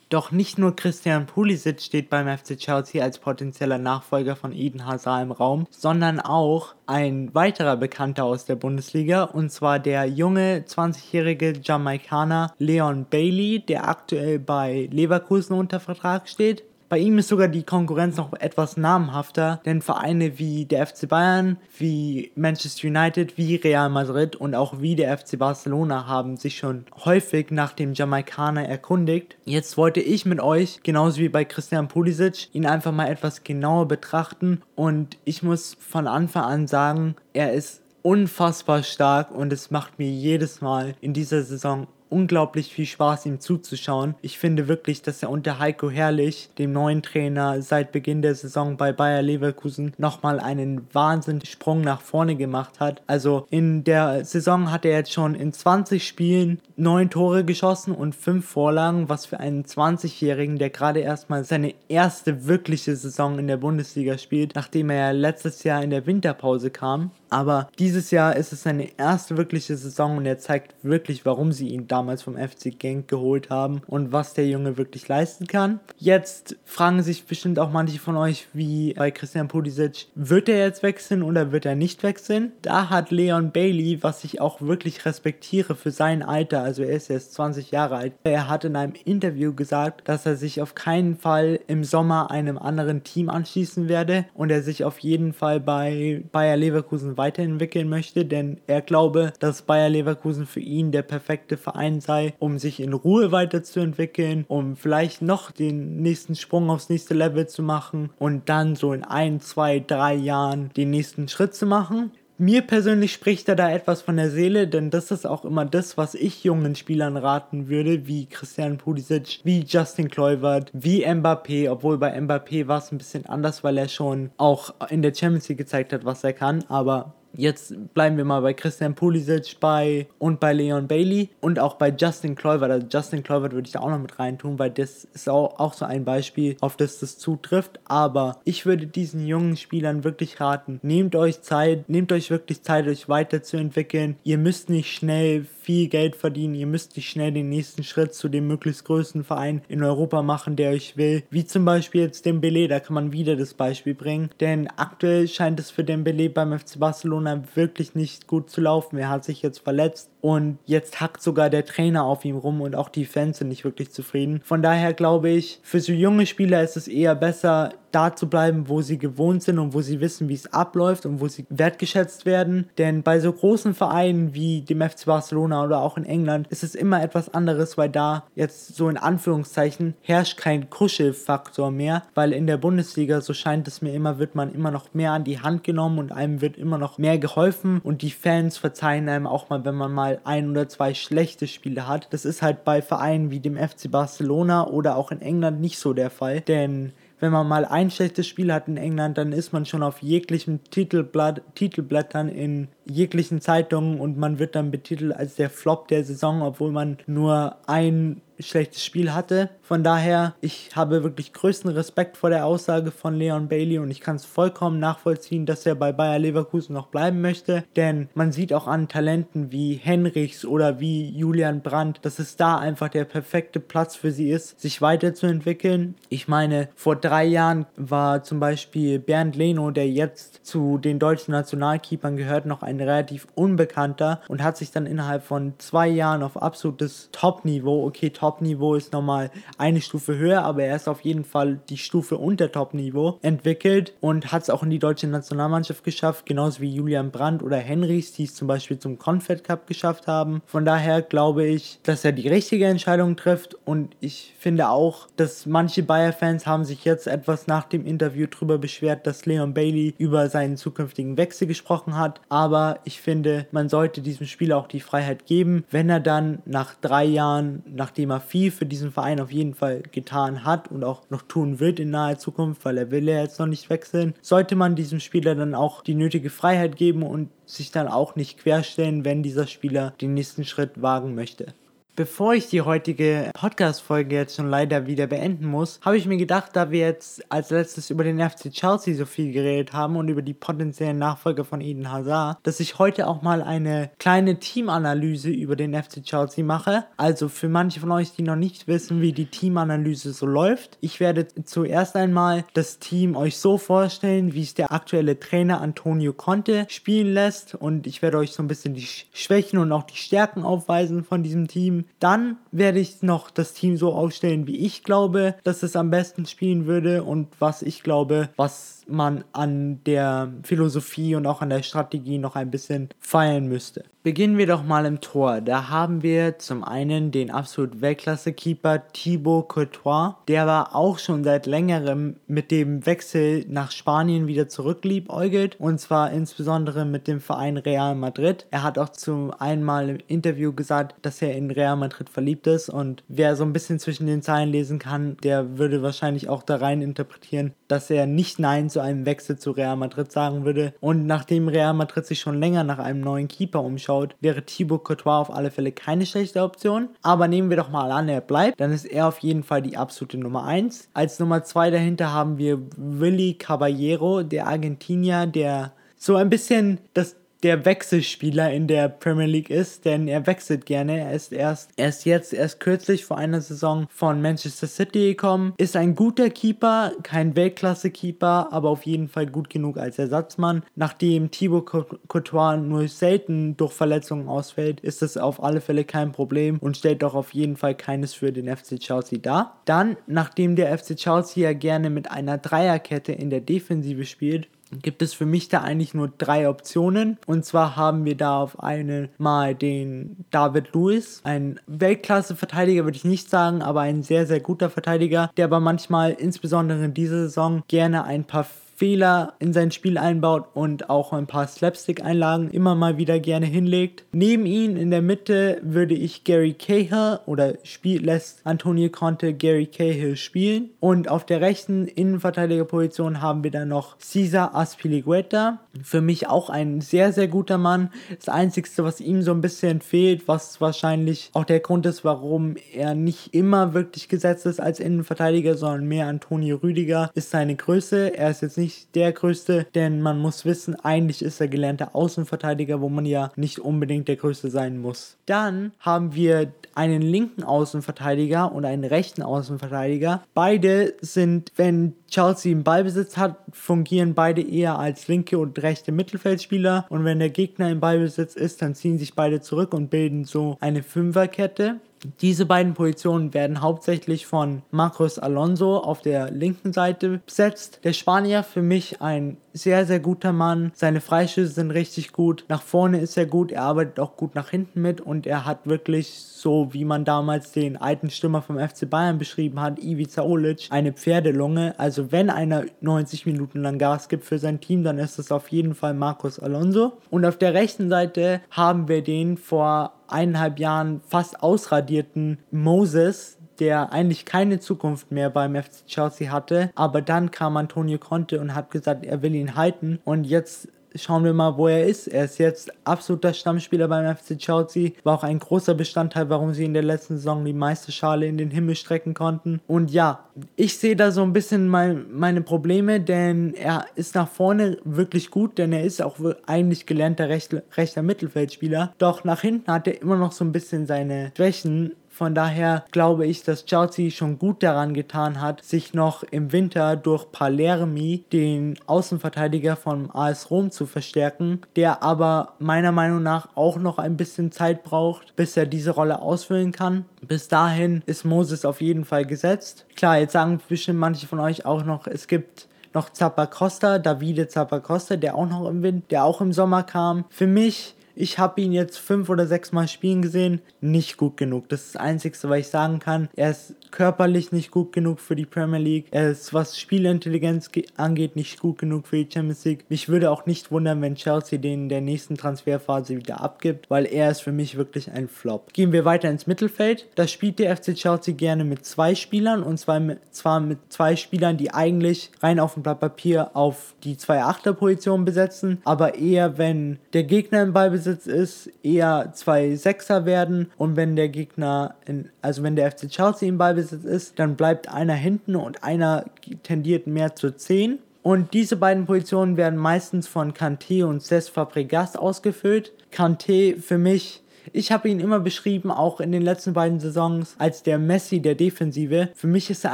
Doch 0.09 0.31
nicht 0.31 0.59
nur 0.59 0.75
Christian 0.75 1.25
Pulisic 1.25 1.81
steht 1.81 2.09
beim 2.11 2.27
FC 2.27 2.57
Chelsea 2.57 3.03
als 3.03 3.17
potenzieller 3.17 3.79
Nachfolger 3.79 4.35
von 4.35 4.51
Eden 4.51 4.85
Hazard 4.85 5.23
im 5.23 5.31
Raum, 5.31 5.65
sondern 5.71 6.19
auch 6.19 6.75
ein 6.85 7.33
weiterer 7.33 7.75
Bekannter 7.75 8.25
aus 8.25 8.45
der 8.45 8.55
Bundesliga 8.55 9.23
und 9.23 9.51
zwar 9.51 9.79
der 9.79 10.05
junge 10.05 10.63
20-jährige 10.67 11.53
Jamaikaner 11.63 12.53
Leon 12.59 13.05
Bailey, 13.09 13.65
der 13.65 13.89
aktuell 13.89 14.37
bei 14.37 14.87
Leverkusen 14.91 15.55
unter 15.55 15.79
Vertrag 15.79 16.29
steht. 16.29 16.63
Bei 16.87 16.99
ihm 16.99 17.17
ist 17.17 17.29
sogar 17.29 17.47
die 17.47 17.63
Konkurrenz 17.63 18.17
noch 18.17 18.33
etwas 18.33 18.77
namhafter, 18.77 19.59
denn 19.65 19.81
Vereine 19.81 20.37
wie 20.37 20.65
der 20.65 20.85
FC 20.85 21.07
Bayern, 21.07 21.57
wie 21.77 22.31
Manchester 22.35 22.87
United, 22.87 23.37
wie 23.37 23.55
Real 23.55 23.89
Madrid 23.89 24.35
und 24.35 24.53
auch 24.53 24.81
wie 24.81 24.95
der 24.95 25.17
FC 25.17 25.39
Barcelona 25.39 26.07
haben 26.07 26.37
sich 26.37 26.57
schon 26.57 26.85
häufig 27.03 27.49
nach 27.49 27.73
dem 27.73 27.93
Jamaikaner 27.93 28.67
erkundigt. 28.67 29.37
Jetzt 29.45 29.77
wollte 29.77 29.99
ich 29.99 30.25
mit 30.25 30.39
euch, 30.39 30.81
genauso 30.83 31.19
wie 31.19 31.29
bei 31.29 31.43
Christian 31.43 31.87
Pulisic, 31.87 32.49
ihn 32.53 32.67
einfach 32.67 32.91
mal 32.91 33.07
etwas 33.07 33.43
genauer 33.43 33.87
betrachten 33.87 34.61
und 34.75 35.17
ich 35.25 35.41
muss 35.41 35.75
von 35.79 36.07
Anfang 36.07 36.43
an 36.43 36.67
sagen, 36.67 37.15
er 37.33 37.53
ist 37.53 37.81
unfassbar 38.05 38.83
stark 38.83 39.31
und 39.31 39.51
es 39.51 39.71
macht 39.71 39.97
mir 39.97 40.09
jedes 40.09 40.61
Mal 40.61 40.93
in 41.01 41.13
dieser 41.13 41.41
Saison 41.41 41.87
unglaublich 42.09 42.73
viel 42.73 42.85
Spaß, 42.85 43.25
ihm 43.25 43.39
zuzuschauen. 43.39 44.15
Ich 44.21 44.37
finde 44.37 44.67
wirklich, 44.67 45.01
dass 45.01 45.23
er 45.23 45.29
unter 45.29 45.59
Heiko 45.59 45.89
Herrlich, 45.89 46.49
dem 46.57 46.71
neuen 46.71 47.01
Trainer 47.01 47.61
seit 47.61 47.91
Beginn 47.91 48.21
der 48.21 48.35
Saison 48.35 48.77
bei 48.77 48.93
Bayer 48.93 49.21
Leverkusen, 49.21 49.93
nochmal 49.97 50.39
einen 50.39 50.87
Wahnsinnssprung 50.93 51.81
nach 51.81 52.01
vorne 52.01 52.35
gemacht 52.35 52.79
hat. 52.79 53.01
Also 53.07 53.47
in 53.49 53.83
der 53.83 54.25
Saison 54.25 54.71
hat 54.71 54.85
er 54.85 54.91
jetzt 54.91 55.13
schon 55.13 55.35
in 55.35 55.53
20 55.53 56.05
Spielen 56.07 56.59
neun 56.75 57.09
Tore 57.09 57.43
geschossen 57.43 57.93
und 57.93 58.15
fünf 58.15 58.47
Vorlagen, 58.47 59.09
was 59.09 59.25
für 59.25 59.39
einen 59.39 59.63
20-Jährigen, 59.63 60.57
der 60.57 60.69
gerade 60.69 60.99
erstmal 60.99 61.43
seine 61.43 61.73
erste 61.87 62.47
wirkliche 62.47 62.95
Saison 62.95 63.39
in 63.39 63.47
der 63.47 63.57
Bundesliga 63.57 64.17
spielt, 64.17 64.55
nachdem 64.55 64.89
er 64.89 64.97
ja 64.97 65.11
letztes 65.11 65.63
Jahr 65.63 65.83
in 65.83 65.89
der 65.89 66.05
Winterpause 66.05 66.69
kam. 66.69 67.11
Aber 67.35 67.67
dieses 67.79 68.11
Jahr 68.11 68.37
ist 68.37 68.53
es 68.53 68.63
seine 68.63 68.97
erste 68.97 69.35
wirkliche 69.35 69.75
Saison 69.75 70.15
und 70.15 70.25
er 70.25 70.37
zeigt 70.37 70.73
wirklich, 70.83 71.25
warum 71.25 71.51
sie 71.51 71.67
ihn 71.67 71.85
damals 71.85 72.23
vom 72.23 72.37
FC 72.37 72.79
Genk 72.79 73.09
geholt 73.09 73.49
haben 73.49 73.81
und 73.87 74.13
was 74.13 74.35
der 74.35 74.47
Junge 74.47 74.77
wirklich 74.77 75.09
leisten 75.09 75.45
kann. 75.45 75.81
Jetzt 75.97 76.55
fragen 76.63 77.03
sich 77.03 77.25
bestimmt 77.25 77.59
auch 77.59 77.71
manche 77.71 77.99
von 77.99 78.15
euch, 78.15 78.47
wie 78.53 78.93
bei 78.93 79.11
Christian 79.11 79.49
Pulisic, 79.49 80.07
wird 80.15 80.47
er 80.47 80.59
jetzt 80.59 80.81
wechseln 80.81 81.23
oder 81.23 81.51
wird 81.51 81.65
er 81.65 81.75
nicht 81.75 82.03
wechseln? 82.03 82.53
Da 82.61 82.89
hat 82.89 83.11
Leon 83.11 83.51
Bailey, 83.51 84.01
was 84.01 84.23
ich 84.23 84.39
auch 84.39 84.61
wirklich 84.61 85.05
respektiere 85.05 85.75
für 85.75 85.91
sein 85.91 86.23
Alter, 86.23 86.63
also 86.63 86.83
er 86.83 86.95
ist 86.95 87.09
jetzt 87.09 87.33
20 87.33 87.69
Jahre 87.71 87.97
alt, 87.97 88.13
er 88.23 88.47
hat 88.47 88.63
in 88.63 88.77
einem 88.77 88.93
Interview 89.03 89.53
gesagt, 89.53 90.07
dass 90.07 90.25
er 90.25 90.37
sich 90.37 90.61
auf 90.61 90.73
keinen 90.73 91.17
Fall 91.17 91.59
im 91.67 91.83
Sommer 91.83 92.31
einem 92.31 92.57
anderen 92.57 93.03
Team 93.03 93.29
anschließen 93.29 93.89
werde 93.89 94.23
und 94.33 94.51
er 94.51 94.63
sich 94.63 94.85
auf 94.85 94.99
jeden 94.99 95.33
Fall 95.33 95.59
bei 95.59 96.23
Bayer 96.31 96.55
Leverkusen 96.55 97.17
weiterentwickeln 97.25 97.89
möchte, 97.89 98.23
denn 98.23 98.61
er 98.67 98.81
glaube, 98.81 99.33
dass 99.39 99.63
Bayer 99.63 99.89
Leverkusen 99.89 100.45
für 100.45 100.59
ihn 100.59 100.91
der 100.91 101.01
perfekte 101.01 101.57
Verein 101.57 101.99
sei, 101.99 102.35
um 102.37 102.59
sich 102.59 102.79
in 102.79 102.93
Ruhe 102.93 103.31
weiterzuentwickeln, 103.31 104.45
um 104.47 104.75
vielleicht 104.75 105.23
noch 105.23 105.49
den 105.49 106.01
nächsten 106.01 106.35
Sprung 106.35 106.69
aufs 106.69 106.89
nächste 106.89 107.15
Level 107.15 107.47
zu 107.47 107.63
machen 107.63 108.11
und 108.19 108.47
dann 108.47 108.75
so 108.75 108.93
in 108.93 109.03
ein, 109.03 109.39
zwei, 109.39 109.79
drei 109.79 110.13
Jahren 110.13 110.69
den 110.77 110.91
nächsten 110.91 111.27
Schritt 111.27 111.55
zu 111.55 111.65
machen. 111.65 112.11
Mir 112.37 112.63
persönlich 112.63 113.13
spricht 113.13 113.47
er 113.47 113.55
da 113.55 113.71
etwas 113.71 114.01
von 114.01 114.17
der 114.17 114.29
Seele, 114.29 114.67
denn 114.67 114.89
das 114.89 115.09
ist 115.09 115.25
auch 115.25 115.45
immer 115.45 115.63
das, 115.63 115.97
was 115.97 116.15
ich 116.15 116.43
jungen 116.43 116.75
Spielern 116.75 117.15
raten 117.15 117.69
würde, 117.69 118.07
wie 118.07 118.25
Christian 118.25 118.77
Pulisic, 118.77 119.39
wie 119.45 119.61
Justin 119.61 120.09
Kluivert, 120.09 120.69
wie 120.73 121.05
Mbappé, 121.05 121.71
obwohl 121.71 121.97
bei 121.97 122.13
Mbappé 122.19 122.67
war 122.67 122.79
es 122.79 122.91
ein 122.91 122.97
bisschen 122.97 123.25
anders, 123.25 123.63
weil 123.63 123.77
er 123.77 123.87
schon 123.87 124.31
auch 124.35 124.73
in 124.89 125.01
der 125.01 125.13
Champions 125.13 125.47
League 125.47 125.59
gezeigt 125.59 125.93
hat, 125.93 126.03
was 126.03 126.25
er 126.25 126.33
kann, 126.33 126.65
aber 126.67 127.13
Jetzt 127.37 127.93
bleiben 127.93 128.17
wir 128.17 128.25
mal 128.25 128.41
bei 128.41 128.53
Christian 128.53 128.95
Pulisic 128.95 129.59
bei 129.59 130.07
und 130.19 130.39
bei 130.39 130.53
Leon 130.53 130.87
Bailey 130.87 131.29
und 131.41 131.59
auch 131.59 131.75
bei 131.75 131.89
Justin 131.89 132.35
Kluivert. 132.35 132.71
Also 132.71 132.87
Justin 132.89 133.23
Kluivert 133.23 133.53
würde 133.53 133.67
ich 133.67 133.73
da 133.73 133.79
auch 133.79 133.89
noch 133.89 133.99
mit 133.99 134.17
reintun, 134.19 134.57
weil 134.59 134.71
das 134.71 135.05
ist 135.13 135.29
auch, 135.29 135.59
auch 135.59 135.73
so 135.73 135.85
ein 135.85 136.05
Beispiel, 136.05 136.57
auf 136.61 136.77
das 136.77 136.99
das 136.99 137.17
zutrifft. 137.17 137.79
Aber 137.85 138.39
ich 138.43 138.65
würde 138.65 138.87
diesen 138.87 139.25
jungen 139.25 139.57
Spielern 139.57 140.03
wirklich 140.03 140.39
raten, 140.39 140.79
nehmt 140.83 141.15
euch 141.15 141.41
Zeit, 141.41 141.89
nehmt 141.89 142.11
euch 142.11 142.29
wirklich 142.29 142.63
Zeit, 142.63 142.87
euch 142.87 143.09
weiterzuentwickeln. 143.09 144.17
Ihr 144.23 144.37
müsst 144.37 144.69
nicht 144.69 144.93
schnell 144.93 145.45
viel 145.65 145.87
Geld 145.87 146.15
verdienen, 146.15 146.53
ihr 146.53 146.67
müsst 146.67 146.95
nicht 146.95 147.09
schnell 147.09 147.31
den 147.31 147.49
nächsten 147.49 147.83
Schritt 147.83 148.13
zu 148.13 148.29
dem 148.29 148.47
möglichst 148.47 148.85
größten 148.85 149.23
Verein 149.23 149.63
in 149.67 149.81
Europa 149.81 150.21
machen, 150.21 150.55
der 150.55 150.69
euch 150.69 150.95
will. 150.95 151.23
Wie 151.31 151.43
zum 151.43 151.65
Beispiel 151.65 152.01
jetzt 152.01 152.27
den 152.27 152.39
Belay, 152.39 152.67
da 152.67 152.79
kann 152.79 152.93
man 152.93 153.11
wieder 153.11 153.35
das 153.35 153.55
Beispiel 153.55 153.95
bringen. 153.95 154.29
Denn 154.39 154.67
aktuell 154.77 155.27
scheint 155.27 155.59
es 155.59 155.71
für 155.71 155.83
den 155.83 156.03
Belay 156.03 156.29
beim 156.29 156.57
FC 156.57 156.77
Barcelona 156.77 157.43
wirklich 157.55 157.95
nicht 157.95 158.27
gut 158.27 158.51
zu 158.51 158.61
laufen. 158.61 158.99
Er 158.99 159.09
hat 159.09 159.25
sich 159.25 159.41
jetzt 159.41 159.57
verletzt 159.57 160.11
und 160.21 160.59
jetzt 160.65 161.01
hackt 161.01 161.23
sogar 161.23 161.49
der 161.49 161.65
Trainer 161.65 162.03
auf 162.03 162.25
ihm 162.25 162.35
rum 162.35 162.61
und 162.61 162.75
auch 162.75 162.89
die 162.89 163.05
Fans 163.05 163.39
sind 163.39 163.47
nicht 163.47 163.63
wirklich 163.63 163.91
zufrieden. 163.91 164.41
Von 164.43 164.61
daher 164.61 164.93
glaube 164.93 165.29
ich, 165.29 165.59
für 165.63 165.79
so 165.79 165.93
junge 165.93 166.27
Spieler 166.27 166.61
ist 166.61 166.77
es 166.77 166.87
eher 166.87 167.15
besser, 167.15 167.73
da 167.95 168.13
zu 168.13 168.27
bleiben, 168.27 168.67
wo 168.67 168.81
sie 168.81 168.97
gewohnt 168.97 169.41
sind 169.41 169.57
und 169.57 169.73
wo 169.73 169.81
sie 169.81 170.01
wissen, 170.01 170.27
wie 170.27 170.33
es 170.33 170.51
abläuft 170.51 171.05
und 171.05 171.21
wo 171.21 171.29
sie 171.29 171.45
wertgeschätzt 171.49 172.25
werden. 172.25 172.69
Denn 172.77 173.03
bei 173.03 173.21
so 173.21 173.31
großen 173.31 173.73
Vereinen 173.73 174.33
wie 174.33 174.61
dem 174.61 174.81
FC 174.81 175.05
Barcelona 175.05 175.63
oder 175.63 175.79
auch 175.79 175.95
in 175.95 176.03
England 176.03 176.47
ist 176.49 176.63
es 176.63 176.75
immer 176.75 177.01
etwas 177.01 177.33
anderes, 177.33 177.77
weil 177.77 177.89
da 177.89 178.25
jetzt 178.35 178.75
so 178.75 178.89
in 178.89 178.97
Anführungszeichen 178.97 179.93
herrscht 180.01 180.37
kein 180.37 180.69
Kuschelfaktor 180.69 181.71
mehr, 181.71 182.03
weil 182.15 182.33
in 182.33 182.47
der 182.47 182.57
Bundesliga, 182.57 183.21
so 183.21 183.33
scheint 183.33 183.65
es 183.69 183.81
mir 183.81 183.93
immer, 183.93 184.19
wird 184.19 184.35
man 184.35 184.53
immer 184.53 184.71
noch 184.71 184.93
mehr 184.93 185.13
an 185.13 185.23
die 185.23 185.39
Hand 185.39 185.63
genommen 185.63 185.97
und 185.97 186.11
einem 186.11 186.41
wird 186.41 186.57
immer 186.57 186.77
noch 186.77 186.97
mehr 186.97 187.17
geholfen 187.17 187.79
und 187.81 188.01
die 188.01 188.11
Fans 188.11 188.57
verzeihen 188.57 189.07
einem 189.07 189.25
auch 189.25 189.49
mal, 189.49 189.63
wenn 189.63 189.75
man 189.75 189.93
mal 189.93 190.19
ein 190.25 190.49
oder 190.49 190.67
zwei 190.67 190.93
schlechte 190.93 191.47
Spiele 191.47 191.87
hat. 191.87 192.09
Das 192.11 192.25
ist 192.25 192.41
halt 192.41 192.65
bei 192.65 192.81
Vereinen 192.81 193.31
wie 193.31 193.39
dem 193.39 193.55
FC 193.55 193.89
Barcelona 193.89 194.67
oder 194.67 194.97
auch 194.97 195.11
in 195.11 195.21
England 195.21 195.61
nicht 195.61 195.79
so 195.79 195.93
der 195.93 196.09
Fall, 196.09 196.41
denn 196.41 196.91
wenn 197.19 197.31
man 197.31 197.47
mal 197.47 197.65
ein 197.65 197.91
schlechtes 197.91 198.27
Spiel 198.27 198.51
hat 198.53 198.67
in 198.67 198.77
England, 198.77 199.17
dann 199.17 199.31
ist 199.31 199.53
man 199.53 199.65
schon 199.65 199.83
auf 199.83 200.01
jeglichen 200.01 200.63
Titelblatt, 200.63 201.41
Titelblättern 201.55 202.29
in 202.29 202.67
jeglichen 202.85 203.41
Zeitungen 203.41 203.99
und 203.99 204.17
man 204.17 204.39
wird 204.39 204.55
dann 204.55 204.71
betitelt 204.71 205.15
als 205.15 205.35
der 205.35 205.49
Flop 205.49 205.87
der 205.87 206.03
Saison, 206.03 206.41
obwohl 206.41 206.71
man 206.71 206.97
nur 207.07 207.57
ein 207.67 208.21
schlechtes 208.39 208.83
Spiel 208.83 209.13
hatte. 209.13 209.49
Von 209.61 209.83
daher, 209.83 210.35
ich 210.41 210.69
habe 210.75 211.03
wirklich 211.03 211.33
größten 211.33 211.71
Respekt 211.71 212.17
vor 212.17 212.29
der 212.29 212.45
Aussage 212.45 212.91
von 212.91 213.15
Leon 213.15 213.47
Bailey 213.47 213.79
und 213.79 213.89
ich 213.91 214.01
kann 214.01 214.17
es 214.17 214.25
vollkommen 214.25 214.79
nachvollziehen, 214.79 215.45
dass 215.45 215.65
er 215.65 215.75
bei 215.75 215.91
Bayer 215.91 216.19
Leverkusen 216.19 216.73
noch 216.73 216.87
bleiben 216.87 217.21
möchte. 217.21 217.63
Denn 217.75 218.09
man 218.13 218.31
sieht 218.31 218.53
auch 218.53 218.67
an 218.67 218.87
Talenten 218.87 219.51
wie 219.51 219.75
Henrichs 219.75 220.45
oder 220.45 220.79
wie 220.79 221.09
Julian 221.09 221.61
Brandt, 221.61 221.99
dass 222.03 222.19
es 222.19 222.35
da 222.35 222.57
einfach 222.57 222.89
der 222.89 223.05
perfekte 223.05 223.59
Platz 223.59 223.95
für 223.95 224.11
sie 224.11 224.29
ist, 224.29 224.59
sich 224.59 224.81
weiterzuentwickeln. 224.81 225.95
Ich 226.09 226.27
meine, 226.27 226.69
vor 226.75 226.95
drei 226.95 227.25
Jahren 227.25 227.65
war 227.75 228.23
zum 228.23 228.39
Beispiel 228.39 228.99
Bernd 228.99 229.35
Leno, 229.35 229.71
der 229.71 229.89
jetzt 229.89 230.45
zu 230.45 230.77
den 230.77 230.99
deutschen 230.99 231.31
Nationalkeepern 231.31 232.17
gehört, 232.17 232.45
noch 232.45 232.61
ein 232.61 232.74
relativ 232.79 233.27
unbekannter 233.35 234.21
und 234.27 234.43
hat 234.43 234.57
sich 234.57 234.71
dann 234.71 234.85
innerhalb 234.85 235.23
von 235.23 235.53
zwei 235.57 235.87
Jahren 235.87 236.23
auf 236.23 236.41
absolutes 236.41 237.09
Top-Niveau, 237.11 237.85
okay, 237.85 238.09
Top-Niveau 238.09 238.75
ist 238.75 238.93
nochmal 238.93 239.31
eine 239.57 239.81
Stufe 239.81 240.17
höher, 240.17 240.43
aber 240.43 240.63
er 240.63 240.75
ist 240.75 240.87
auf 240.87 241.01
jeden 241.01 241.25
Fall 241.25 241.59
die 241.69 241.77
Stufe 241.77 242.17
unter 242.17 242.51
Top-Niveau 242.51 243.19
entwickelt 243.21 243.93
und 244.01 244.31
hat 244.31 244.43
es 244.43 244.49
auch 244.49 244.63
in 244.63 244.69
die 244.69 244.79
deutsche 244.79 245.07
Nationalmannschaft 245.07 245.83
geschafft, 245.83 246.25
genauso 246.25 246.61
wie 246.61 246.73
Julian 246.73 247.11
Brandt 247.11 247.43
oder 247.43 247.57
Henrys, 247.57 248.13
die 248.13 248.23
es 248.23 248.35
zum 248.35 248.47
Beispiel 248.47 248.79
zum 248.79 248.97
Confed 248.97 249.43
Cup 249.43 249.67
geschafft 249.67 250.07
haben. 250.07 250.41
Von 250.45 250.65
daher 250.65 251.01
glaube 251.01 251.45
ich, 251.45 251.79
dass 251.83 252.05
er 252.05 252.11
die 252.11 252.27
richtige 252.27 252.65
Entscheidung 252.65 253.15
trifft 253.15 253.55
und 253.65 253.95
ich 253.99 254.33
finde 254.39 254.69
auch, 254.69 255.07
dass 255.15 255.45
manche 255.45 255.83
Bayer-Fans 255.83 256.45
haben 256.45 256.65
sich 256.65 256.85
jetzt 256.85 257.07
etwas 257.07 257.47
nach 257.47 257.63
dem 257.63 257.85
Interview 257.85 258.27
darüber 258.27 258.57
beschwert, 258.57 259.07
dass 259.07 259.25
Leon 259.25 259.53
Bailey 259.53 259.93
über 259.97 260.29
seinen 260.29 260.57
zukünftigen 260.57 261.17
Wechsel 261.17 261.47
gesprochen 261.47 261.97
hat, 261.97 262.21
aber 262.29 262.64
ich 262.83 263.01
finde, 263.01 263.47
man 263.51 263.69
sollte 263.69 264.01
diesem 264.01 264.27
Spieler 264.27 264.57
auch 264.57 264.67
die 264.67 264.79
Freiheit 264.79 265.25
geben, 265.25 265.63
wenn 265.71 265.89
er 265.89 265.99
dann 265.99 266.39
nach 266.45 266.75
drei 266.75 267.05
Jahren, 267.05 267.63
nachdem 267.65 268.11
er 268.11 268.19
viel 268.19 268.51
für 268.51 268.65
diesen 268.65 268.91
Verein 268.91 269.19
auf 269.19 269.31
jeden 269.31 269.53
Fall 269.53 269.83
getan 269.91 270.43
hat 270.43 270.69
und 270.69 270.83
auch 270.83 271.03
noch 271.09 271.21
tun 271.21 271.59
wird 271.59 271.79
in 271.79 271.89
naher 271.89 272.17
Zukunft, 272.17 272.65
weil 272.65 272.77
er 272.77 272.91
will 272.91 273.07
ja 273.07 273.21
jetzt 273.21 273.39
noch 273.39 273.47
nicht 273.47 273.69
wechseln, 273.69 274.13
sollte 274.21 274.55
man 274.55 274.75
diesem 274.75 274.99
Spieler 274.99 275.35
dann 275.35 275.55
auch 275.55 275.81
die 275.81 275.95
nötige 275.95 276.29
Freiheit 276.29 276.75
geben 276.75 277.03
und 277.03 277.29
sich 277.45 277.71
dann 277.71 277.87
auch 277.87 278.15
nicht 278.15 278.39
querstellen, 278.39 279.05
wenn 279.05 279.23
dieser 279.23 279.47
Spieler 279.47 279.93
den 280.01 280.13
nächsten 280.13 280.45
Schritt 280.45 280.81
wagen 280.81 281.15
möchte. 281.15 281.53
Bevor 281.97 282.33
ich 282.33 282.49
die 282.49 282.59
heutige 282.59 283.31
Podcast-Folge 283.33 284.15
jetzt 284.15 284.35
schon 284.35 284.49
leider 284.49 284.85
wieder 284.85 285.07
beenden 285.07 285.45
muss, 285.45 285.79
habe 285.81 285.95
ich 285.95 286.05
mir 286.05 286.17
gedacht, 286.17 286.49
da 286.51 286.69
wir 286.69 286.81
jetzt 286.81 287.31
als 287.31 287.51
letztes 287.51 287.89
über 287.89 288.03
den 288.03 288.19
FC 288.19 288.51
Chelsea 288.51 288.93
so 288.95 289.05
viel 289.05 289.31
geredet 289.31 289.71
haben 289.71 289.95
und 289.95 290.09
über 290.09 290.21
die 290.21 290.33
potenziellen 290.33 290.97
Nachfolger 290.97 291.45
von 291.45 291.61
Eden 291.61 291.93
Hazard, 291.93 292.39
dass 292.43 292.59
ich 292.59 292.79
heute 292.79 293.07
auch 293.07 293.21
mal 293.21 293.41
eine 293.41 293.91
kleine 293.97 294.39
Teamanalyse 294.39 295.29
über 295.29 295.55
den 295.55 295.73
FC 295.73 296.03
Chelsea 296.03 296.43
mache. 296.43 296.83
Also 296.97 297.29
für 297.29 297.47
manche 297.47 297.79
von 297.79 297.93
euch, 297.93 298.11
die 298.11 298.23
noch 298.23 298.35
nicht 298.35 298.67
wissen, 298.67 298.99
wie 298.99 299.13
die 299.13 299.27
Teamanalyse 299.27 300.11
so 300.11 300.25
läuft. 300.25 300.77
Ich 300.81 300.99
werde 300.99 301.27
zuerst 301.45 301.95
einmal 301.95 302.43
das 302.55 302.79
Team 302.79 303.15
euch 303.15 303.37
so 303.37 303.57
vorstellen, 303.57 304.33
wie 304.33 304.43
es 304.43 304.53
der 304.53 304.73
aktuelle 304.73 305.17
Trainer 305.17 305.61
Antonio 305.61 306.11
Conte 306.11 306.65
spielen 306.67 307.13
lässt 307.13 307.55
und 307.55 307.87
ich 307.87 308.01
werde 308.01 308.17
euch 308.17 308.33
so 308.33 308.43
ein 308.43 308.49
bisschen 308.49 308.73
die 308.73 308.85
Schwächen 309.13 309.59
und 309.59 309.71
auch 309.71 309.83
die 309.83 309.95
Stärken 309.95 310.43
aufweisen 310.43 311.05
von 311.05 311.23
diesem 311.23 311.47
Team 311.47 311.84
dann 311.99 312.37
werde 312.51 312.79
ich 312.79 313.01
noch 313.01 313.29
das 313.31 313.53
Team 313.53 313.77
so 313.77 313.93
aufstellen, 313.93 314.47
wie 314.47 314.57
ich 314.57 314.83
glaube, 314.83 315.35
dass 315.43 315.63
es 315.63 315.75
am 315.75 315.89
besten 315.89 316.25
spielen 316.25 316.65
würde 316.65 317.03
und 317.03 317.27
was 317.39 317.61
ich 317.61 317.83
glaube, 317.83 318.29
was 318.35 318.74
man 318.87 319.23
an 319.33 319.83
der 319.85 320.31
Philosophie 320.43 321.15
und 321.15 321.25
auch 321.25 321.41
an 321.41 321.49
der 321.49 321.63
Strategie 321.63 322.17
noch 322.17 322.35
ein 322.35 322.51
bisschen 322.51 322.89
feilen 322.99 323.47
müsste. 323.47 323.83
Beginnen 324.05 324.37
wir 324.37 324.45
doch 324.45 324.63
mal 324.63 324.85
im 324.85 325.01
Tor. 325.01 325.41
Da 325.41 325.69
haben 325.69 326.03
wir 326.03 326.37
zum 326.37 326.63
einen 326.63 327.09
den 327.09 327.31
absolut 327.31 327.81
Weltklasse-Keeper 327.81 328.83
Thibaut 328.93 329.49
Courtois. 329.49 330.13
Der 330.27 330.45
war 330.45 330.75
auch 330.75 330.99
schon 330.99 331.23
seit 331.23 331.47
längerem 331.47 332.17
mit 332.27 332.51
dem 332.51 332.85
Wechsel 332.85 333.45
nach 333.49 333.71
Spanien 333.71 334.27
wieder 334.27 334.47
zurückliebäugelt 334.47 335.59
und 335.59 335.79
zwar 335.79 336.11
insbesondere 336.11 336.85
mit 336.85 337.07
dem 337.07 337.19
Verein 337.19 337.57
Real 337.57 337.95
Madrid. 337.95 338.45
Er 338.51 338.61
hat 338.61 338.77
auch 338.77 338.89
zum 338.89 339.31
einmal 339.31 339.89
im 339.89 339.97
Interview 340.05 340.53
gesagt, 340.53 340.93
dass 341.01 341.23
er 341.23 341.35
in 341.35 341.49
Real 341.49 341.75
Madrid 341.75 342.07
verliebt 342.07 342.45
ist 342.45 342.69
und 342.69 343.03
wer 343.07 343.35
so 343.35 343.43
ein 343.43 343.53
bisschen 343.53 343.79
zwischen 343.79 344.05
den 344.05 344.21
Zeilen 344.21 344.51
lesen 344.51 344.77
kann, 344.77 345.17
der 345.23 345.57
würde 345.57 345.81
wahrscheinlich 345.81 346.29
auch 346.29 346.43
da 346.43 346.57
rein 346.57 346.83
interpretieren, 346.83 347.53
dass 347.67 347.89
er 347.89 348.05
nicht 348.05 348.39
Nein 348.39 348.69
zu 348.69 348.79
einem 348.79 349.05
Wechsel 349.05 349.37
zu 349.37 349.51
Real 349.51 349.75
Madrid 349.75 350.11
sagen 350.11 350.45
würde. 350.45 350.73
Und 350.79 351.05
nachdem 351.05 351.47
Real 351.47 351.73
Madrid 351.73 352.05
sich 352.05 352.19
schon 352.19 352.39
länger 352.39 352.63
nach 352.63 352.79
einem 352.79 353.01
neuen 353.01 353.27
Keeper 353.27 353.63
umschaut, 353.63 354.15
wäre 354.21 354.43
Thibaut 354.43 354.83
Courtois 354.83 355.19
auf 355.19 355.33
alle 355.33 355.51
Fälle 355.51 355.71
keine 355.71 356.05
schlechte 356.05 356.41
Option. 356.41 356.89
Aber 357.01 357.27
nehmen 357.27 357.49
wir 357.49 357.57
doch 357.57 357.69
mal 357.69 357.91
an, 357.91 358.09
er 358.09 358.21
bleibt, 358.21 358.59
dann 358.59 358.71
ist 358.71 358.85
er 358.85 359.07
auf 359.07 359.19
jeden 359.19 359.43
Fall 359.43 359.61
die 359.61 359.77
absolute 359.77 360.17
Nummer 360.17 360.45
1. 360.45 360.89
Als 360.93 361.19
Nummer 361.19 361.43
2 361.43 361.71
dahinter 361.71 362.13
haben 362.13 362.37
wir 362.37 362.59
Willy 362.77 363.35
Caballero, 363.35 364.23
der 364.23 364.47
Argentinier, 364.47 365.25
der 365.25 365.73
so 365.97 366.15
ein 366.15 366.29
bisschen 366.29 366.79
das 366.93 367.15
der 367.45 367.63
Wechselspieler 367.63 368.51
in 368.51 368.65
der 368.65 368.89
Premier 368.89 369.27
League 369.27 369.51
ist, 369.51 369.85
denn 369.85 370.07
er 370.07 370.25
wechselt 370.25 370.65
gerne. 370.65 371.01
Er 371.01 371.13
ist 371.13 371.31
erst, 371.31 371.69
erst 371.77 372.03
jetzt, 372.05 372.33
erst 372.33 372.59
kürzlich 372.59 373.05
vor 373.05 373.19
einer 373.19 373.39
Saison 373.39 373.85
von 373.91 374.19
Manchester 374.19 374.65
City 374.65 375.09
gekommen. 375.09 375.53
Ist 375.59 375.75
ein 375.75 375.93
guter 375.93 376.31
Keeper, 376.31 376.93
kein 377.03 377.35
Weltklasse-Keeper, 377.35 378.47
aber 378.51 378.71
auf 378.71 378.87
jeden 378.87 379.09
Fall 379.09 379.27
gut 379.27 379.51
genug 379.51 379.77
als 379.77 379.99
Ersatzmann. 379.99 380.63
Nachdem 380.75 381.29
Thibaut 381.29 381.67
Courtois 382.07 382.57
nur 382.57 382.87
selten 382.87 383.55
durch 383.57 383.73
Verletzungen 383.73 384.27
ausfällt, 384.27 384.79
ist 384.79 385.03
das 385.03 385.15
auf 385.15 385.43
alle 385.43 385.61
Fälle 385.61 385.83
kein 385.83 386.13
Problem 386.13 386.57
und 386.57 386.77
stellt 386.77 387.03
doch 387.03 387.13
auf 387.13 387.35
jeden 387.35 387.57
Fall 387.57 387.75
keines 387.75 388.15
für 388.15 388.31
den 388.31 388.47
FC 388.47 388.79
Chelsea 388.79 389.19
dar. 389.19 389.61
Dann, 389.65 389.97
nachdem 390.07 390.55
der 390.55 390.75
FC 390.75 390.95
Chelsea 390.95 391.43
ja 391.43 391.53
gerne 391.53 391.91
mit 391.91 392.09
einer 392.09 392.39
Dreierkette 392.39 393.11
in 393.11 393.29
der 393.29 393.41
Defensive 393.41 394.05
spielt, 394.05 394.47
gibt 394.81 395.01
es 395.01 395.13
für 395.13 395.25
mich 395.25 395.49
da 395.49 395.61
eigentlich 395.61 395.93
nur 395.93 396.11
drei 396.17 396.49
Optionen. 396.49 397.17
Und 397.25 397.45
zwar 397.45 397.75
haben 397.75 398.05
wir 398.05 398.15
da 398.15 398.39
auf 398.39 398.61
eine 398.61 399.09
mal 399.17 399.55
den 399.55 400.25
David 400.31 400.73
Lewis, 400.73 401.21
ein 401.23 401.59
Weltklasse-Verteidiger 401.67 402.83
würde 402.85 402.97
ich 402.97 403.05
nicht 403.05 403.29
sagen, 403.29 403.61
aber 403.61 403.81
ein 403.81 404.03
sehr, 404.03 404.25
sehr 404.25 404.39
guter 404.39 404.69
Verteidiger, 404.69 405.31
der 405.37 405.45
aber 405.45 405.59
manchmal 405.59 406.11
insbesondere 406.11 406.85
in 406.85 406.93
dieser 406.93 407.23
Saison 407.23 407.63
gerne 407.67 408.03
ein 408.03 408.23
paar 408.23 408.45
Fehler 408.75 409.33
in 409.39 409.53
sein 409.53 409.71
Spiel 409.71 409.97
einbaut 409.97 410.47
und 410.53 410.89
auch 410.89 411.13
ein 411.13 411.27
paar 411.27 411.47
Slapstick-Einlagen 411.47 412.49
immer 412.49 412.75
mal 412.75 412.97
wieder 412.97 413.19
gerne 413.19 413.45
hinlegt. 413.45 414.03
Neben 414.11 414.45
ihm 414.45 414.75
in 414.75 414.91
der 414.91 415.01
Mitte 415.01 415.59
würde 415.63 415.93
ich 415.93 416.25
Gary 416.25 416.53
Cahill 416.53 417.19
oder 417.25 417.53
spiel, 417.63 418.03
lässt 418.03 418.41
Antonio 418.45 418.89
Conte 418.89 419.33
Gary 419.33 419.67
Cahill 419.67 420.17
spielen. 420.17 420.71
Und 420.81 421.09
auf 421.09 421.25
der 421.25 421.39
rechten 421.39 421.87
Innenverteidigerposition 421.87 423.21
haben 423.21 423.43
wir 423.43 423.51
dann 423.51 423.69
noch 423.69 423.97
Cesar 423.99 424.53
Aspilicueta. 424.53 425.59
Für 425.81 426.01
mich 426.01 426.27
auch 426.27 426.49
ein 426.49 426.81
sehr, 426.81 427.13
sehr 427.13 427.27
guter 427.29 427.57
Mann. 427.57 427.91
Das 428.17 428.29
Einzige, 428.29 428.67
was 428.79 428.99
ihm 428.99 429.21
so 429.21 429.31
ein 429.31 429.41
bisschen 429.41 429.81
fehlt, 429.81 430.27
was 430.27 430.59
wahrscheinlich 430.59 431.29
auch 431.33 431.45
der 431.45 431.61
Grund 431.61 431.85
ist, 431.85 432.03
warum 432.03 432.55
er 432.73 432.93
nicht 432.93 433.33
immer 433.33 433.73
wirklich 433.73 434.09
gesetzt 434.09 434.45
ist 434.45 434.59
als 434.59 434.79
Innenverteidiger, 434.79 435.55
sondern 435.55 435.87
mehr 435.87 436.07
Antonio 436.07 436.57
Rüdiger, 436.57 437.09
ist 437.13 437.29
seine 437.29 437.55
Größe. 437.55 438.17
Er 438.17 438.31
ist 438.31 438.41
jetzt 438.41 438.57
nicht 438.57 438.64
nicht 438.65 438.95
der 438.95 439.11
größte, 439.11 439.67
denn 439.75 440.01
man 440.01 440.17
muss 440.17 440.43
wissen, 440.43 440.73
eigentlich 440.73 441.21
ist 441.21 441.39
er 441.39 441.47
gelernter 441.47 441.95
Außenverteidiger, 441.95 442.81
wo 442.81 442.89
man 442.89 443.05
ja 443.05 443.31
nicht 443.35 443.59
unbedingt 443.59 444.07
der 444.07 444.15
größte 444.15 444.49
sein 444.49 444.81
muss. 444.81 445.17
Dann 445.27 445.71
haben 445.79 446.15
wir 446.15 446.51
einen 446.73 447.03
linken 447.03 447.43
Außenverteidiger 447.43 448.51
und 448.51 448.65
einen 448.65 448.83
rechten 448.83 449.21
Außenverteidiger. 449.21 450.23
Beide 450.33 450.95
sind, 450.99 451.51
wenn 451.57 451.93
Chelsea 452.09 452.51
einen 452.51 452.63
Ballbesitz 452.63 453.17
hat, 453.17 453.37
fungieren 453.51 454.15
beide 454.15 454.41
eher 454.41 454.79
als 454.79 455.07
linke 455.07 455.37
und 455.37 455.61
rechte 455.61 455.91
Mittelfeldspieler 455.91 456.87
und 456.89 457.05
wenn 457.05 457.19
der 457.19 457.29
Gegner 457.29 457.69
im 457.69 457.79
Ballbesitz 457.79 458.33
ist, 458.35 458.63
dann 458.63 458.73
ziehen 458.73 458.97
sich 458.97 459.13
beide 459.13 459.41
zurück 459.41 459.75
und 459.75 459.91
bilden 459.91 460.25
so 460.25 460.57
eine 460.59 460.81
Fünferkette. 460.81 461.79
Diese 462.21 462.45
beiden 462.45 462.73
Positionen 462.73 463.33
werden 463.33 463.61
hauptsächlich 463.61 464.25
von 464.25 464.61
Marcos 464.71 465.19
Alonso 465.19 465.77
auf 465.77 466.01
der 466.01 466.31
linken 466.31 466.73
Seite 466.73 467.21
besetzt. 467.25 467.79
Der 467.83 467.93
Spanier 467.93 468.43
für 468.43 468.61
mich 468.61 469.01
ein 469.01 469.37
sehr, 469.53 469.85
sehr 469.85 469.99
guter 469.99 470.33
Mann. 470.33 470.71
Seine 470.75 471.01
Freischüsse 471.01 471.53
sind 471.53 471.71
richtig 471.71 472.11
gut. 472.11 472.45
Nach 472.49 472.61
vorne 472.61 472.99
ist 472.99 473.17
er 473.17 473.25
gut. 473.25 473.51
Er 473.51 473.63
arbeitet 473.63 473.99
auch 473.99 474.17
gut 474.17 474.35
nach 474.35 474.49
hinten 474.49 474.81
mit 474.81 475.01
und 475.01 475.25
er 475.25 475.45
hat 475.45 475.65
wirklich 475.65 476.11
so, 476.11 476.73
wie 476.73 476.85
man 476.85 477.05
damals 477.05 477.51
den 477.53 477.77
alten 477.77 478.09
Stürmer 478.09 478.41
vom 478.41 478.59
FC 478.59 478.89
Bayern 478.89 479.17
beschrieben 479.17 479.61
hat, 479.61 479.79
Ivica 479.79 480.23
Olic, 480.23 480.67
eine 480.69 480.91
Pferdelunge. 480.93 481.73
Also 481.77 482.11
wenn 482.11 482.29
einer 482.29 482.65
90 482.81 483.25
Minuten 483.25 483.61
lang 483.61 483.79
Gas 483.79 484.09
gibt 484.09 484.25
für 484.25 484.37
sein 484.37 484.59
Team, 484.59 484.83
dann 484.83 484.99
ist 484.99 485.17
es 485.17 485.31
auf 485.31 485.47
jeden 485.49 485.73
Fall 485.73 485.93
Marcos 485.93 486.39
Alonso. 486.39 486.97
Und 487.09 487.25
auf 487.25 487.37
der 487.37 487.53
rechten 487.53 487.89
Seite 487.89 488.41
haben 488.51 488.87
wir 488.87 489.01
den 489.01 489.37
vor 489.37 489.93
eineinhalb 490.07 490.59
Jahren 490.59 491.01
fast 491.07 491.41
ausradierten 491.41 492.39
Moses, 492.51 493.37
der 493.59 493.91
eigentlich 493.91 494.25
keine 494.25 494.59
Zukunft 494.59 495.11
mehr 495.11 495.29
beim 495.29 495.55
FC 495.55 495.85
Chelsea 495.87 496.31
hatte. 496.31 496.71
Aber 496.75 497.01
dann 497.01 497.31
kam 497.31 497.57
Antonio 497.57 497.97
Conte 497.97 498.39
und 498.39 498.53
hat 498.53 498.71
gesagt, 498.71 499.05
er 499.05 499.21
will 499.21 499.35
ihn 499.35 499.55
halten. 499.55 499.99
Und 500.03 500.25
jetzt 500.25 500.67
schauen 500.95 501.23
wir 501.23 501.33
mal, 501.33 501.57
wo 501.57 501.67
er 501.67 501.85
ist. 501.85 502.07
Er 502.07 502.25
ist 502.25 502.37
jetzt 502.37 502.71
absoluter 502.83 503.33
Stammspieler 503.33 503.87
beim 503.87 504.15
FC 504.15 504.37
Chelsea, 504.37 504.91
war 505.03 505.15
auch 505.15 505.23
ein 505.23 505.39
großer 505.39 505.73
Bestandteil, 505.73 506.29
warum 506.29 506.53
sie 506.53 506.65
in 506.65 506.73
der 506.73 506.83
letzten 506.83 507.17
Saison 507.17 507.43
die 507.45 507.53
Meisterschale 507.53 508.25
in 508.25 508.37
den 508.37 508.51
Himmel 508.51 508.75
strecken 508.75 509.13
konnten. 509.13 509.61
Und 509.67 509.91
ja, 509.91 510.25
ich 510.55 510.77
sehe 510.77 510.95
da 510.95 511.11
so 511.11 511.21
ein 511.23 511.33
bisschen 511.33 511.67
mein, 511.67 512.05
meine 512.11 512.41
Probleme, 512.41 512.99
denn 512.99 513.53
er 513.53 513.85
ist 513.95 514.15
nach 514.15 514.27
vorne 514.27 514.77
wirklich 514.83 515.31
gut, 515.31 515.57
denn 515.57 515.73
er 515.73 515.83
ist 515.83 516.01
auch 516.01 516.17
eigentlich 516.45 516.85
gelernter 516.85 517.29
rechter, 517.29 517.63
rechter 517.75 518.03
Mittelfeldspieler. 518.03 518.93
Doch 518.97 519.23
nach 519.23 519.41
hinten 519.41 519.71
hat 519.71 519.87
er 519.87 520.01
immer 520.01 520.17
noch 520.17 520.31
so 520.31 520.43
ein 520.43 520.51
bisschen 520.51 520.85
seine 520.87 521.31
Schwächen 521.35 521.93
von 522.15 522.33
daher 522.33 522.85
glaube 522.91 523.27
ich, 523.27 523.43
dass 523.43 523.65
Chelsea 523.65 524.09
schon 524.09 524.39
gut 524.39 524.63
daran 524.63 524.93
getan 524.93 525.41
hat, 525.41 525.61
sich 525.65 525.93
noch 525.93 526.23
im 526.23 526.53
Winter 526.53 526.95
durch 526.95 527.29
Palermi, 527.29 528.23
den 528.31 528.79
Außenverteidiger 528.87 529.75
von 529.75 530.09
AS 530.13 530.49
Rom, 530.49 530.71
zu 530.71 530.85
verstärken, 530.85 531.59
der 531.75 532.03
aber 532.03 532.53
meiner 532.57 532.93
Meinung 532.93 533.21
nach 533.21 533.49
auch 533.55 533.77
noch 533.77 533.97
ein 533.97 534.15
bisschen 534.15 534.53
Zeit 534.53 534.85
braucht, 534.85 535.35
bis 535.35 535.57
er 535.57 535.65
diese 535.65 535.91
Rolle 535.91 536.21
ausfüllen 536.21 536.71
kann. 536.71 537.03
Bis 537.21 537.49
dahin 537.49 538.01
ist 538.05 538.23
Moses 538.23 538.63
auf 538.63 538.79
jeden 538.79 539.03
Fall 539.03 539.25
gesetzt. 539.25 539.85
Klar, 539.97 540.19
jetzt 540.19 540.31
sagen 540.31 540.61
bestimmt 540.69 540.99
manche 540.99 541.27
von 541.27 541.41
euch 541.41 541.65
auch 541.65 541.83
noch, 541.83 542.07
es 542.07 542.27
gibt 542.27 542.69
noch 542.93 543.09
Zappacosta, 543.09 543.99
Davide 543.99 544.47
Zappacosta, 544.47 545.17
der 545.17 545.35
auch 545.35 545.49
noch 545.49 545.67
im 545.67 545.83
Wind, 545.83 546.11
der 546.11 546.23
auch 546.23 546.39
im 546.39 546.53
Sommer 546.53 546.83
kam. 546.83 547.25
Für 547.29 547.45
mich 547.45 547.95
ich 548.15 548.39
habe 548.39 548.61
ihn 548.61 548.71
jetzt 548.71 548.97
fünf 548.97 549.29
oder 549.29 549.45
sechs 549.45 549.71
Mal 549.71 549.87
spielen 549.87 550.21
gesehen. 550.21 550.61
Nicht 550.81 551.17
gut 551.17 551.37
genug. 551.37 551.69
Das 551.69 551.81
ist 551.81 551.95
das 551.95 552.01
Einzige, 552.01 552.37
was 552.43 552.59
ich 552.59 552.67
sagen 552.67 552.99
kann. 552.99 553.29
Er 553.35 553.51
ist 553.51 553.75
körperlich 553.95 554.51
nicht 554.51 554.71
gut 554.71 554.91
genug 554.91 555.19
für 555.19 555.35
die 555.35 555.45
Premier 555.45 555.79
League. 555.79 556.07
Er 556.11 556.29
ist, 556.29 556.53
was 556.53 556.77
Spielintelligenz 556.77 557.71
angeht, 557.97 558.35
nicht 558.35 558.59
gut 558.59 558.77
genug 558.77 559.07
für 559.07 559.15
die 559.15 559.31
Champions 559.31 559.63
League. 559.65 559.85
Mich 559.89 560.09
würde 560.09 560.29
auch 560.29 560.45
nicht 560.45 560.69
wundern, 560.69 561.01
wenn 561.01 561.15
Chelsea 561.15 561.57
den 561.57 561.83
in 561.83 561.89
der 561.89 562.01
nächsten 562.01 562.35
Transferphase 562.35 563.15
wieder 563.15 563.41
abgibt, 563.41 563.89
weil 563.89 564.05
er 564.05 564.29
ist 564.29 564.41
für 564.41 564.51
mich 564.51 564.75
wirklich 564.75 565.09
ein 565.11 565.29
Flop. 565.29 565.71
Gehen 565.71 565.93
wir 565.93 566.03
weiter 566.03 566.29
ins 566.29 566.45
Mittelfeld. 566.45 567.07
Da 567.15 567.27
spielt 567.27 567.59
der 567.59 567.75
FC 567.75 567.95
Chelsea 567.95 568.33
gerne 568.33 568.65
mit 568.65 568.85
zwei 568.85 569.15
Spielern 569.15 569.63
und 569.63 569.77
zwar 569.77 570.01
mit, 570.01 570.19
zwar 570.35 570.59
mit 570.59 570.79
zwei 570.89 571.15
Spielern, 571.15 571.55
die 571.55 571.73
eigentlich 571.73 572.31
rein 572.41 572.59
auf 572.59 572.73
dem 572.73 572.83
Blatt 572.83 572.99
Papier 572.99 573.51
auf 573.55 573.95
die 574.03 574.17
zwei 574.17 574.43
Achterpositionen 574.43 575.23
besetzen, 575.23 575.81
aber 575.85 576.15
eher 576.15 576.57
wenn 576.57 576.99
der 577.13 577.23
Gegner 577.23 577.61
im 577.61 577.71
Ball 577.71 577.85
Ballbesitz 577.85 578.25
ist, 578.25 578.71
eher 578.81 579.31
zwei 579.35 579.75
Sechser 579.75 580.25
werden 580.25 580.71
und 580.77 580.95
wenn 580.95 581.15
der 581.15 581.29
Gegner, 581.29 581.93
in, 582.07 582.29
also 582.41 582.63
wenn 582.63 582.75
der 582.75 582.91
FC 582.91 583.07
Chelsea 583.07 583.47
im 583.47 583.59
Ballbesitz 583.59 583.84
ist, 583.91 584.39
dann 584.39 584.55
bleibt 584.55 584.89
einer 584.89 585.13
hinten 585.13 585.55
und 585.55 585.83
einer 585.83 586.25
tendiert 586.63 587.07
mehr 587.07 587.35
zu 587.35 587.55
10. 587.55 587.99
Und 588.23 588.53
diese 588.53 588.75
beiden 588.75 589.05
Positionen 589.05 589.55
werden 589.55 589.77
meistens 589.77 590.27
von 590.27 590.53
Kanté 590.53 591.05
und 591.05 591.21
Cesc 591.21 591.51
Fabregas 591.51 592.15
ausgefüllt. 592.15 592.91
Kanté 593.11 593.79
für 593.79 593.99
mich 593.99 594.41
ich 594.73 594.91
habe 594.91 595.09
ihn 595.09 595.19
immer 595.19 595.39
beschrieben, 595.39 595.91
auch 595.91 596.19
in 596.19 596.31
den 596.31 596.41
letzten 596.41 596.73
beiden 596.73 596.99
Saisons, 596.99 597.55
als 597.57 597.83
der 597.83 597.97
Messi 597.97 598.39
der 598.39 598.55
Defensive. 598.55 599.29
Für 599.35 599.47
mich 599.47 599.69
ist 599.69 599.85
er 599.85 599.93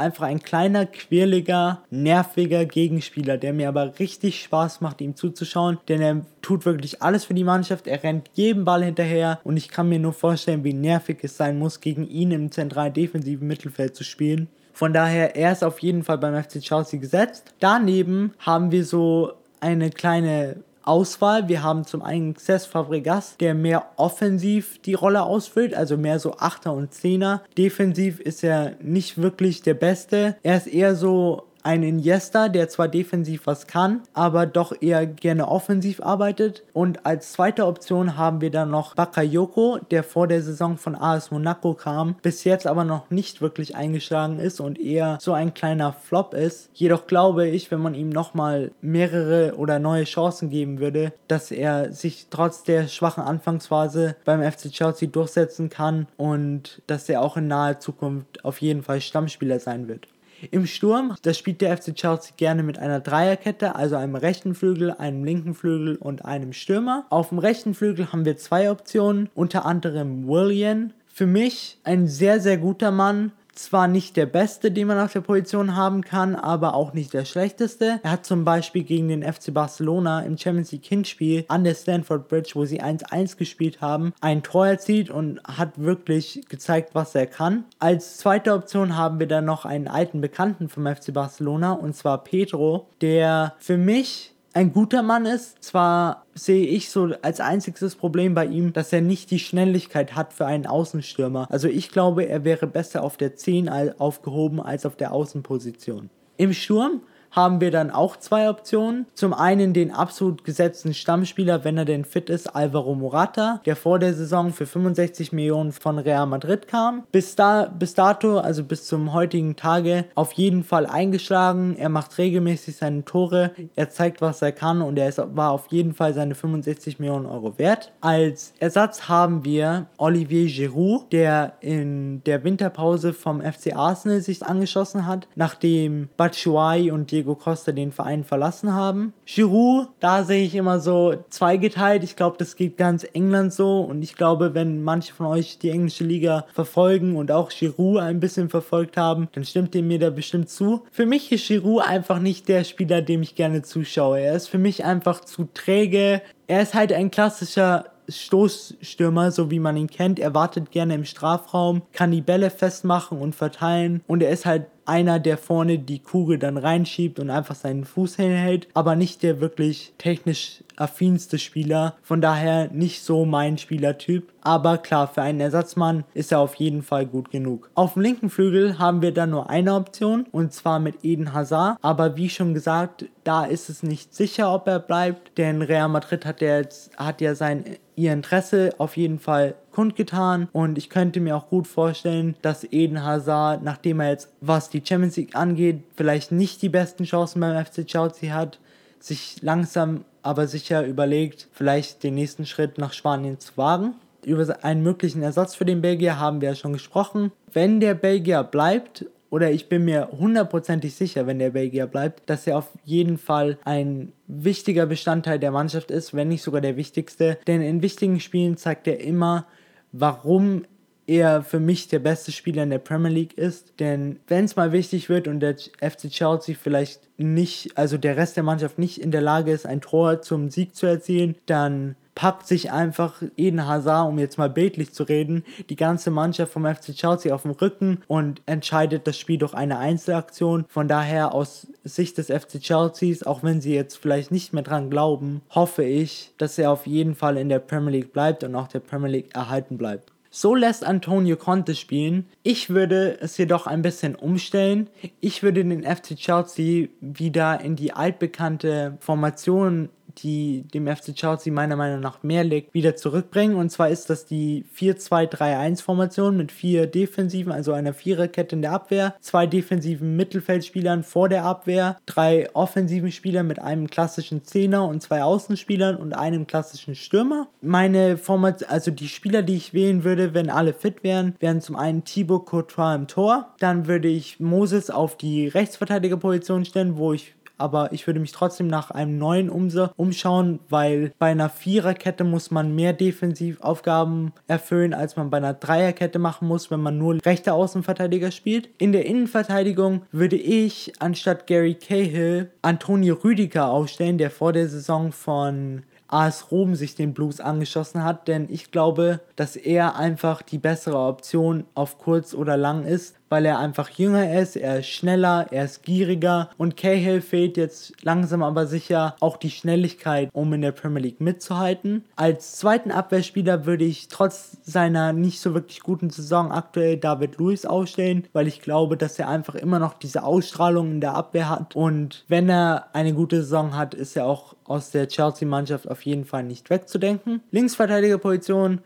einfach 0.00 0.24
ein 0.24 0.42
kleiner, 0.42 0.86
quirliger, 0.86 1.82
nerviger 1.90 2.64
Gegenspieler, 2.64 3.38
der 3.38 3.52
mir 3.52 3.68
aber 3.68 3.98
richtig 3.98 4.42
Spaß 4.42 4.80
macht, 4.80 5.00
ihm 5.00 5.16
zuzuschauen, 5.16 5.78
denn 5.88 6.00
er 6.00 6.20
tut 6.40 6.66
wirklich 6.66 7.02
alles 7.02 7.24
für 7.24 7.34
die 7.34 7.44
Mannschaft. 7.44 7.86
Er 7.86 8.02
rennt 8.02 8.30
jedem 8.34 8.64
Ball 8.64 8.84
hinterher 8.84 9.40
und 9.44 9.56
ich 9.56 9.68
kann 9.68 9.88
mir 9.88 9.98
nur 9.98 10.12
vorstellen, 10.12 10.64
wie 10.64 10.74
nervig 10.74 11.18
es 11.22 11.36
sein 11.36 11.58
muss, 11.58 11.80
gegen 11.80 12.08
ihn 12.08 12.30
im 12.30 12.50
zentralen 12.50 12.92
defensiven 12.92 13.46
Mittelfeld 13.46 13.94
zu 13.94 14.04
spielen. 14.04 14.48
Von 14.72 14.92
daher, 14.92 15.36
er 15.36 15.52
ist 15.52 15.62
auf 15.62 15.80
jeden 15.80 16.02
Fall 16.02 16.18
beim 16.18 16.42
FC 16.42 16.60
Chelsea 16.60 16.98
gesetzt. 16.98 17.54
Daneben 17.60 18.32
haben 18.38 18.72
wir 18.72 18.84
so 18.84 19.32
eine 19.60 19.90
kleine 19.90 20.56
Auswahl. 20.84 21.48
Wir 21.48 21.62
haben 21.62 21.84
zum 21.84 22.02
einen 22.02 22.36
Cesc 22.36 22.68
Fabregas, 22.68 23.36
der 23.38 23.54
mehr 23.54 23.86
offensiv 23.96 24.80
die 24.82 24.94
Rolle 24.94 25.22
ausfüllt, 25.22 25.74
also 25.74 25.96
mehr 25.96 26.18
so 26.18 26.36
Achter 26.38 26.72
und 26.72 26.92
Zehner. 26.92 27.42
Defensiv 27.56 28.20
ist 28.20 28.42
er 28.44 28.72
nicht 28.80 29.20
wirklich 29.20 29.62
der 29.62 29.74
Beste. 29.74 30.36
Er 30.42 30.56
ist 30.56 30.66
eher 30.66 30.94
so 30.94 31.44
ein 31.62 31.82
Iniesta, 31.82 32.48
der 32.48 32.68
zwar 32.68 32.88
defensiv 32.88 33.46
was 33.46 33.66
kann, 33.66 34.02
aber 34.14 34.46
doch 34.46 34.72
eher 34.80 35.06
gerne 35.06 35.48
offensiv 35.48 36.00
arbeitet. 36.02 36.62
Und 36.72 37.06
als 37.06 37.32
zweite 37.32 37.66
Option 37.66 38.16
haben 38.16 38.40
wir 38.40 38.50
dann 38.50 38.70
noch 38.70 38.94
Bakayoko, 38.94 39.78
der 39.90 40.02
vor 40.04 40.26
der 40.26 40.42
Saison 40.42 40.76
von 40.76 40.94
AS 40.94 41.30
Monaco 41.30 41.74
kam, 41.74 42.16
bis 42.22 42.44
jetzt 42.44 42.66
aber 42.66 42.84
noch 42.84 43.10
nicht 43.10 43.40
wirklich 43.40 43.76
eingeschlagen 43.76 44.38
ist 44.38 44.60
und 44.60 44.80
eher 44.80 45.18
so 45.20 45.32
ein 45.32 45.54
kleiner 45.54 45.92
Flop 45.92 46.34
ist. 46.34 46.70
Jedoch 46.74 47.06
glaube 47.06 47.48
ich, 47.48 47.70
wenn 47.70 47.80
man 47.80 47.94
ihm 47.94 48.08
nochmal 48.08 48.72
mehrere 48.80 49.54
oder 49.56 49.78
neue 49.78 50.04
Chancen 50.04 50.50
geben 50.50 50.80
würde, 50.80 51.12
dass 51.28 51.50
er 51.50 51.92
sich 51.92 52.26
trotz 52.30 52.62
der 52.64 52.88
schwachen 52.88 53.22
Anfangsphase 53.22 54.16
beim 54.24 54.42
FC 54.42 54.70
Chelsea 54.70 55.08
durchsetzen 55.08 55.70
kann 55.70 56.06
und 56.16 56.82
dass 56.86 57.08
er 57.08 57.22
auch 57.22 57.36
in 57.36 57.48
naher 57.48 57.80
Zukunft 57.80 58.44
auf 58.44 58.60
jeden 58.60 58.82
Fall 58.82 59.00
Stammspieler 59.00 59.60
sein 59.60 59.88
wird. 59.88 60.08
Im 60.50 60.66
Sturm, 60.66 61.14
da 61.22 61.32
spielt 61.34 61.60
der 61.60 61.76
FC 61.76 61.94
Chelsea 61.94 62.32
gerne 62.36 62.62
mit 62.62 62.78
einer 62.78 63.00
Dreierkette, 63.00 63.76
also 63.76 63.96
einem 63.96 64.16
rechten 64.16 64.54
Flügel, 64.54 64.90
einem 64.90 65.24
linken 65.24 65.54
Flügel 65.54 65.96
und 65.96 66.24
einem 66.24 66.52
Stürmer. 66.52 67.06
Auf 67.10 67.28
dem 67.28 67.38
rechten 67.38 67.74
Flügel 67.74 68.12
haben 68.12 68.24
wir 68.24 68.36
zwei 68.36 68.70
Optionen, 68.70 69.28
unter 69.34 69.64
anderem 69.64 70.26
William. 70.26 70.90
Für 71.06 71.26
mich 71.26 71.78
ein 71.84 72.08
sehr, 72.08 72.40
sehr 72.40 72.56
guter 72.56 72.90
Mann, 72.90 73.32
zwar 73.54 73.88
nicht 73.88 74.16
der 74.16 74.26
beste, 74.26 74.70
den 74.70 74.88
man 74.88 74.98
auf 74.98 75.12
der 75.12 75.20
Position 75.20 75.76
haben 75.76 76.02
kann, 76.02 76.34
aber 76.34 76.74
auch 76.74 76.92
nicht 76.92 77.12
der 77.12 77.24
schlechteste. 77.24 78.00
Er 78.02 78.12
hat 78.12 78.26
zum 78.26 78.44
Beispiel 78.44 78.82
gegen 78.82 79.08
den 79.08 79.22
FC 79.22 79.52
Barcelona 79.52 80.22
im 80.22 80.38
Champions 80.38 80.72
League 80.72 80.86
Hinspiel 80.86 81.44
an 81.48 81.64
der 81.64 81.74
Stanford 81.74 82.28
Bridge, 82.28 82.52
wo 82.54 82.64
sie 82.64 82.82
1-1 82.82 83.36
gespielt 83.36 83.80
haben, 83.80 84.12
ein 84.20 84.42
Tor 84.42 84.66
erzielt 84.66 85.10
und 85.10 85.40
hat 85.44 85.72
wirklich 85.76 86.44
gezeigt, 86.48 86.94
was 86.94 87.14
er 87.14 87.26
kann. 87.26 87.64
Als 87.78 88.18
zweite 88.18 88.54
Option 88.54 88.96
haben 88.96 89.18
wir 89.18 89.26
dann 89.26 89.44
noch 89.44 89.64
einen 89.64 89.88
alten 89.88 90.20
Bekannten 90.20 90.68
vom 90.68 90.86
FC 90.86 91.12
Barcelona 91.12 91.72
und 91.72 91.94
zwar 91.94 92.24
Pedro, 92.24 92.86
der 93.00 93.54
für 93.58 93.76
mich 93.76 94.31
ein 94.54 94.72
guter 94.72 95.02
Mann 95.02 95.26
ist. 95.26 95.62
Zwar 95.62 96.26
sehe 96.34 96.66
ich 96.66 96.90
so 96.90 97.10
als 97.22 97.40
einziges 97.40 97.94
Problem 97.94 98.34
bei 98.34 98.46
ihm, 98.46 98.72
dass 98.72 98.92
er 98.92 99.00
nicht 99.00 99.30
die 99.30 99.38
Schnelligkeit 99.38 100.14
hat 100.14 100.32
für 100.32 100.46
einen 100.46 100.66
Außenstürmer. 100.66 101.46
Also 101.50 101.68
ich 101.68 101.90
glaube, 101.90 102.24
er 102.24 102.44
wäre 102.44 102.66
besser 102.66 103.02
auf 103.02 103.16
der 103.16 103.36
10 103.36 103.68
aufgehoben 103.98 104.60
als 104.60 104.86
auf 104.86 104.96
der 104.96 105.12
Außenposition. 105.12 106.10
Im 106.36 106.52
Sturm 106.52 107.02
haben 107.32 107.60
wir 107.60 107.70
dann 107.70 107.90
auch 107.90 108.16
zwei 108.16 108.48
Optionen. 108.48 109.06
Zum 109.14 109.34
einen 109.34 109.72
den 109.72 109.90
absolut 109.90 110.44
gesetzten 110.44 110.94
Stammspieler, 110.94 111.64
wenn 111.64 111.78
er 111.78 111.84
denn 111.84 112.04
fit 112.04 112.30
ist, 112.30 112.54
Alvaro 112.54 112.94
Morata, 112.94 113.60
der 113.64 113.74
vor 113.74 113.98
der 113.98 114.14
Saison 114.14 114.52
für 114.52 114.66
65 114.66 115.32
Millionen 115.32 115.72
von 115.72 115.98
Real 115.98 116.26
Madrid 116.26 116.68
kam. 116.68 117.02
Bis, 117.10 117.34
da, 117.34 117.64
bis 117.66 117.94
dato, 117.94 118.38
also 118.38 118.62
bis 118.62 118.86
zum 118.86 119.12
heutigen 119.12 119.56
Tage, 119.56 120.04
auf 120.14 120.32
jeden 120.32 120.62
Fall 120.62 120.86
eingeschlagen. 120.86 121.76
Er 121.76 121.88
macht 121.88 122.18
regelmäßig 122.18 122.76
seine 122.76 123.04
Tore, 123.04 123.52
er 123.74 123.90
zeigt, 123.90 124.20
was 124.20 124.42
er 124.42 124.52
kann 124.52 124.82
und 124.82 124.98
er 124.98 125.08
ist, 125.08 125.20
war 125.34 125.50
auf 125.50 125.66
jeden 125.70 125.94
Fall 125.94 126.14
seine 126.14 126.34
65 126.34 126.98
Millionen 126.98 127.26
Euro 127.26 127.58
wert. 127.58 127.92
Als 128.00 128.52
Ersatz 128.60 129.08
haben 129.08 129.44
wir 129.44 129.86
Olivier 129.96 130.46
Giroud, 130.46 131.12
der 131.12 131.54
in 131.60 132.22
der 132.24 132.44
Winterpause 132.44 133.14
vom 133.14 133.40
FC 133.40 133.74
Arsenal 133.74 134.20
sich 134.20 134.42
angeschossen 134.42 135.06
hat, 135.06 135.28
nachdem 135.34 136.08
Batshuayi 136.16 136.90
und 136.90 137.10
Diego 137.10 137.21
Diego 137.22 137.36
Costa 137.36 137.70
den 137.70 137.92
Verein 137.92 138.24
verlassen 138.24 138.74
haben. 138.74 139.12
Giroud, 139.26 139.86
da 140.00 140.24
sehe 140.24 140.44
ich 140.44 140.56
immer 140.56 140.80
so 140.80 141.14
zweigeteilt. 141.30 142.02
Ich 142.02 142.16
glaube, 142.16 142.36
das 142.36 142.56
geht 142.56 142.76
ganz 142.76 143.06
England 143.12 143.52
so 143.52 143.80
und 143.80 144.02
ich 144.02 144.16
glaube, 144.16 144.54
wenn 144.54 144.82
manche 144.82 145.14
von 145.14 145.26
euch 145.26 145.58
die 145.58 145.70
englische 145.70 146.02
Liga 146.02 146.46
verfolgen 146.52 147.14
und 147.14 147.30
auch 147.30 147.50
Giroud 147.50 148.00
ein 148.00 148.18
bisschen 148.18 148.48
verfolgt 148.48 148.96
haben, 148.96 149.28
dann 149.34 149.44
stimmt 149.44 149.76
ihr 149.76 149.84
mir 149.84 150.00
da 150.00 150.10
bestimmt 150.10 150.50
zu. 150.50 150.82
Für 150.90 151.06
mich 151.06 151.30
ist 151.30 151.46
Giroud 151.46 151.86
einfach 151.86 152.18
nicht 152.18 152.48
der 152.48 152.64
Spieler, 152.64 153.02
dem 153.02 153.22
ich 153.22 153.36
gerne 153.36 153.62
zuschaue. 153.62 154.18
Er 154.18 154.34
ist 154.34 154.48
für 154.48 154.58
mich 154.58 154.84
einfach 154.84 155.20
zu 155.20 155.48
träge. 155.54 156.22
Er 156.48 156.62
ist 156.62 156.74
halt 156.74 156.92
ein 156.92 157.12
klassischer 157.12 157.84
Stoßstürmer, 158.08 159.30
so 159.30 159.52
wie 159.52 159.60
man 159.60 159.76
ihn 159.76 159.86
kennt. 159.86 160.18
Er 160.18 160.34
wartet 160.34 160.72
gerne 160.72 160.94
im 160.94 161.04
Strafraum, 161.04 161.82
kann 161.92 162.10
die 162.10 162.20
Bälle 162.20 162.50
festmachen 162.50 163.18
und 163.18 163.36
verteilen 163.36 164.02
und 164.08 164.24
er 164.24 164.30
ist 164.30 164.44
halt 164.44 164.66
einer, 164.86 165.18
der 165.18 165.38
vorne 165.38 165.78
die 165.78 166.00
Kugel 166.00 166.38
dann 166.38 166.56
reinschiebt 166.56 167.18
und 167.18 167.30
einfach 167.30 167.54
seinen 167.54 167.84
Fuß 167.84 168.16
hinhält, 168.16 168.68
aber 168.74 168.96
nicht 168.96 169.22
der 169.22 169.40
wirklich 169.40 169.92
technisch 169.98 170.62
affinste 170.76 171.38
Spieler. 171.38 171.96
Von 172.02 172.20
daher 172.20 172.68
nicht 172.72 173.02
so 173.02 173.24
mein 173.24 173.58
Spielertyp. 173.58 174.32
Aber 174.40 174.78
klar, 174.78 175.06
für 175.06 175.22
einen 175.22 175.40
Ersatzmann 175.40 176.04
ist 176.14 176.32
er 176.32 176.40
auf 176.40 176.56
jeden 176.56 176.82
Fall 176.82 177.06
gut 177.06 177.30
genug. 177.30 177.70
Auf 177.74 177.94
dem 177.94 178.02
linken 178.02 178.30
Flügel 178.30 178.78
haben 178.78 179.02
wir 179.02 179.12
dann 179.12 179.30
nur 179.30 179.48
eine 179.48 179.74
Option 179.74 180.26
und 180.32 180.52
zwar 180.52 180.80
mit 180.80 181.04
Eden 181.04 181.32
Hazard. 181.32 181.78
Aber 181.80 182.16
wie 182.16 182.28
schon 182.28 182.54
gesagt, 182.54 183.04
da 183.22 183.44
ist 183.44 183.70
es 183.70 183.82
nicht 183.82 184.14
sicher, 184.14 184.52
ob 184.52 184.66
er 184.66 184.80
bleibt, 184.80 185.38
denn 185.38 185.62
Real 185.62 185.88
Madrid 185.88 186.26
hat 186.26 186.40
ja, 186.40 186.58
jetzt, 186.58 186.96
hat 186.96 187.20
ja 187.20 187.34
sein 187.34 187.64
ihr 187.94 188.12
Interesse 188.12 188.70
auf 188.78 188.96
jeden 188.96 189.18
Fall 189.18 189.54
kundgetan 189.72 190.48
und 190.52 190.78
ich 190.78 190.88
könnte 190.88 191.20
mir 191.20 191.36
auch 191.36 191.48
gut 191.48 191.66
vorstellen, 191.66 192.36
dass 192.42 192.64
Eden 192.64 193.04
Hazard, 193.04 193.62
nachdem 193.62 194.00
er 194.00 194.10
jetzt 194.10 194.32
was 194.40 194.70
die 194.70 194.82
Champions 194.84 195.16
League 195.16 195.34
angeht, 195.34 195.82
vielleicht 195.96 196.32
nicht 196.32 196.62
die 196.62 196.68
besten 196.68 197.04
Chancen 197.04 197.40
beim 197.40 197.64
FC 197.64 197.86
Chelsea 197.86 198.32
hat, 198.32 198.58
sich 199.00 199.42
langsam 199.42 200.04
aber 200.22 200.46
sicher 200.46 200.86
überlegt, 200.86 201.48
vielleicht 201.52 202.02
den 202.02 202.14
nächsten 202.14 202.46
Schritt 202.46 202.78
nach 202.78 202.92
Spanien 202.92 203.40
zu 203.40 203.56
wagen. 203.56 203.94
Über 204.24 204.64
einen 204.64 204.84
möglichen 204.84 205.22
Ersatz 205.22 205.56
für 205.56 205.64
den 205.64 205.82
Belgier 205.82 206.20
haben 206.20 206.40
wir 206.40 206.50
ja 206.50 206.54
schon 206.54 206.72
gesprochen. 206.72 207.32
Wenn 207.52 207.80
der 207.80 207.94
Belgier 207.94 208.44
bleibt, 208.44 209.06
oder 209.32 209.50
ich 209.50 209.70
bin 209.70 209.86
mir 209.86 210.10
hundertprozentig 210.12 210.94
sicher, 210.94 211.26
wenn 211.26 211.38
der 211.38 211.50
Belgier 211.50 211.86
bleibt, 211.86 212.28
dass 212.28 212.46
er 212.46 212.58
auf 212.58 212.68
jeden 212.84 213.16
Fall 213.16 213.56
ein 213.64 214.12
wichtiger 214.26 214.84
Bestandteil 214.84 215.38
der 215.38 215.50
Mannschaft 215.50 215.90
ist, 215.90 216.12
wenn 216.12 216.28
nicht 216.28 216.42
sogar 216.42 216.60
der 216.60 216.76
wichtigste. 216.76 217.38
Denn 217.46 217.62
in 217.62 217.80
wichtigen 217.80 218.20
Spielen 218.20 218.58
zeigt 218.58 218.86
er 218.86 219.00
immer, 219.00 219.46
warum 219.92 220.64
er 221.06 221.42
für 221.42 221.60
mich 221.60 221.88
der 221.88 221.98
beste 221.98 222.32
Spieler 222.32 222.62
in 222.62 222.70
der 222.70 222.78
Premier 222.78 223.10
League 223.10 223.36
ist. 223.36 223.80
Denn 223.80 224.20
wenn 224.28 224.44
es 224.44 224.56
mal 224.56 224.72
wichtig 224.72 225.08
wird 225.08 225.26
und 225.26 225.40
der 225.40 225.56
FC 225.56 226.08
Chelsea 226.08 226.54
vielleicht 226.60 227.08
nicht, 227.18 227.76
also 227.76 227.98
der 227.98 228.16
Rest 228.16 228.36
der 228.36 228.44
Mannschaft 228.44 228.78
nicht 228.78 228.98
in 228.98 229.10
der 229.10 229.20
Lage 229.20 229.52
ist, 229.52 229.66
ein 229.66 229.80
Tor 229.80 230.22
zum 230.22 230.50
Sieg 230.50 230.74
zu 230.76 230.86
erzielen, 230.86 231.34
dann 231.46 231.96
packt 232.14 232.46
sich 232.46 232.70
einfach 232.70 233.22
Eden 233.36 233.66
Hazard, 233.66 234.08
um 234.08 234.18
jetzt 234.18 234.38
mal 234.38 234.50
bildlich 234.50 234.92
zu 234.92 235.04
reden, 235.04 235.44
die 235.70 235.76
ganze 235.76 236.10
Mannschaft 236.10 236.52
vom 236.52 236.66
FC 236.66 236.94
Chelsea 236.94 237.34
auf 237.34 237.42
dem 237.42 237.52
Rücken 237.52 238.02
und 238.06 238.42
entscheidet 238.46 239.06
das 239.06 239.18
Spiel 239.18 239.38
durch 239.38 239.54
eine 239.54 239.78
Einzelaktion. 239.78 240.64
Von 240.68 240.88
daher 240.88 241.34
aus 241.34 241.68
Sicht 241.84 242.18
des 242.18 242.26
FC 242.26 242.60
Chelseas, 242.60 243.22
auch 243.22 243.42
wenn 243.42 243.60
sie 243.60 243.74
jetzt 243.74 243.96
vielleicht 243.96 244.30
nicht 244.30 244.52
mehr 244.52 244.62
dran 244.62 244.90
glauben, 244.90 245.42
hoffe 245.50 245.84
ich, 245.84 246.32
dass 246.38 246.58
er 246.58 246.70
auf 246.70 246.86
jeden 246.86 247.14
Fall 247.14 247.36
in 247.36 247.48
der 247.48 247.58
Premier 247.58 247.92
League 247.92 248.12
bleibt 248.12 248.44
und 248.44 248.54
auch 248.54 248.68
der 248.68 248.80
Premier 248.80 249.10
League 249.10 249.34
erhalten 249.34 249.78
bleibt. 249.78 250.12
So 250.34 250.54
lässt 250.54 250.82
Antonio 250.82 251.36
Conte 251.36 251.74
spielen. 251.74 252.26
Ich 252.42 252.70
würde 252.70 253.18
es 253.20 253.36
jedoch 253.36 253.66
ein 253.66 253.82
bisschen 253.82 254.14
umstellen. 254.14 254.88
Ich 255.20 255.42
würde 255.42 255.62
den 255.62 255.84
FC 255.84 256.16
Chelsea 256.16 256.88
wieder 257.02 257.60
in 257.60 257.76
die 257.76 257.92
altbekannte 257.92 258.96
Formation 259.00 259.90
die 260.18 260.62
dem 260.74 260.86
FC 260.86 261.14
Chelsea 261.14 261.52
meiner 261.52 261.76
Meinung 261.76 262.00
nach 262.00 262.22
mehr 262.22 262.44
liegt, 262.44 262.74
wieder 262.74 262.96
zurückbringen. 262.96 263.56
Und 263.56 263.70
zwar 263.70 263.88
ist 263.88 264.10
das 264.10 264.26
die 264.26 264.64
4-2-3-1-Formation 264.76 266.36
mit 266.36 266.52
vier 266.52 266.86
Defensiven, 266.86 267.52
also 267.52 267.72
einer 267.72 267.94
Viererkette 267.94 268.56
in 268.56 268.62
der 268.62 268.72
Abwehr, 268.72 269.14
zwei 269.20 269.46
defensiven 269.46 270.16
Mittelfeldspielern 270.16 271.04
vor 271.04 271.28
der 271.28 271.44
Abwehr, 271.44 271.98
drei 272.06 272.48
offensiven 272.54 273.12
Spieler 273.12 273.42
mit 273.42 273.58
einem 273.58 273.88
klassischen 273.88 274.44
Zehner 274.44 274.86
und 274.86 275.02
zwei 275.02 275.22
Außenspielern 275.22 275.96
und 275.96 276.12
einem 276.12 276.46
klassischen 276.46 276.94
Stürmer. 276.94 277.48
Meine 277.60 278.16
Formation, 278.16 278.70
also 278.70 278.90
die 278.90 279.08
Spieler, 279.08 279.42
die 279.42 279.56
ich 279.56 279.74
wählen 279.74 280.04
würde, 280.04 280.34
wenn 280.34 280.50
alle 280.50 280.74
fit 280.74 281.02
wären, 281.02 281.34
wären 281.40 281.60
zum 281.60 281.76
einen 281.76 282.04
Thibaut 282.04 282.46
Courtois 282.46 282.94
im 282.94 283.06
Tor, 283.06 283.54
dann 283.58 283.86
würde 283.86 284.08
ich 284.08 284.40
Moses 284.40 284.90
auf 284.90 285.16
die 285.16 285.48
Rechtsverteidigerposition 285.48 286.64
stellen, 286.64 286.96
wo 286.96 287.12
ich 287.12 287.34
aber 287.62 287.92
ich 287.92 288.06
würde 288.06 288.20
mich 288.20 288.32
trotzdem 288.32 288.66
nach 288.66 288.90
einem 288.90 289.16
neuen 289.16 289.48
umschauen, 289.48 290.58
weil 290.68 291.12
bei 291.18 291.30
einer 291.30 291.48
Viererkette 291.48 292.24
muss 292.24 292.50
man 292.50 292.74
mehr 292.74 292.92
Defensivaufgaben 292.92 294.32
erfüllen, 294.48 294.92
als 294.92 295.16
man 295.16 295.30
bei 295.30 295.36
einer 295.36 295.54
Dreierkette 295.54 296.18
machen 296.18 296.48
muss, 296.48 296.70
wenn 296.70 296.80
man 296.80 296.98
nur 296.98 297.24
rechte 297.24 297.52
Außenverteidiger 297.52 298.32
spielt. 298.32 298.68
In 298.78 298.92
der 298.92 299.06
Innenverteidigung 299.06 300.02
würde 300.10 300.36
ich 300.36 300.92
anstatt 300.98 301.46
Gary 301.46 301.74
Cahill 301.74 302.50
Antonio 302.62 303.14
Rüdiger 303.14 303.68
aufstellen, 303.70 304.18
der 304.18 304.30
vor 304.30 304.52
der 304.52 304.68
Saison 304.68 305.12
von 305.12 305.84
AS 306.12 306.50
Rom 306.50 306.74
sich 306.74 306.94
den 306.94 307.14
Blues 307.14 307.40
angeschossen 307.40 308.04
hat, 308.04 308.28
denn 308.28 308.46
ich 308.50 308.70
glaube, 308.70 309.20
dass 309.34 309.56
er 309.56 309.96
einfach 309.96 310.42
die 310.42 310.58
bessere 310.58 310.98
Option 310.98 311.64
auf 311.74 311.96
kurz 311.98 312.34
oder 312.34 312.56
lang 312.58 312.84
ist, 312.84 313.16
weil 313.32 313.46
er 313.46 313.58
einfach 313.58 313.88
jünger 313.88 314.38
ist, 314.38 314.56
er 314.56 314.80
ist 314.80 314.88
schneller, 314.88 315.46
er 315.50 315.64
ist 315.64 315.82
gieriger 315.84 316.50
und 316.58 316.76
Cahill 316.76 317.22
fehlt 317.22 317.56
jetzt 317.56 317.94
langsam 318.02 318.42
aber 318.42 318.66
sicher 318.66 319.16
auch 319.20 319.38
die 319.38 319.48
Schnelligkeit, 319.48 320.28
um 320.34 320.52
in 320.52 320.60
der 320.60 320.72
Premier 320.72 321.00
League 321.00 321.22
mitzuhalten. 321.22 322.04
Als 322.14 322.56
zweiten 322.56 322.90
Abwehrspieler 322.90 323.64
würde 323.64 323.84
ich 323.84 324.08
trotz 324.08 324.58
seiner 324.64 325.14
nicht 325.14 325.40
so 325.40 325.54
wirklich 325.54 325.80
guten 325.80 326.10
Saison 326.10 326.52
aktuell 326.52 326.98
David 326.98 327.38
Lewis 327.38 327.64
aufstellen, 327.64 328.28
weil 328.34 328.48
ich 328.48 328.60
glaube, 328.60 328.98
dass 328.98 329.18
er 329.18 329.30
einfach 329.30 329.54
immer 329.54 329.78
noch 329.78 329.94
diese 329.94 330.24
Ausstrahlung 330.24 330.90
in 330.90 331.00
der 331.00 331.14
Abwehr 331.14 331.48
hat 331.48 331.74
und 331.74 332.26
wenn 332.28 332.50
er 332.50 332.88
eine 332.92 333.14
gute 333.14 333.36
Saison 333.36 333.74
hat, 333.74 333.94
ist 333.94 334.14
er 334.14 334.26
auch 334.26 334.56
aus 334.64 334.90
der 334.90 335.08
Chelsea-Mannschaft 335.08 335.88
auf 335.90 336.02
jeden 336.02 336.24
Fall 336.24 336.44
nicht 336.44 336.70
wegzudenken. 336.70 337.40
Linksverteidigerposition 337.50 338.80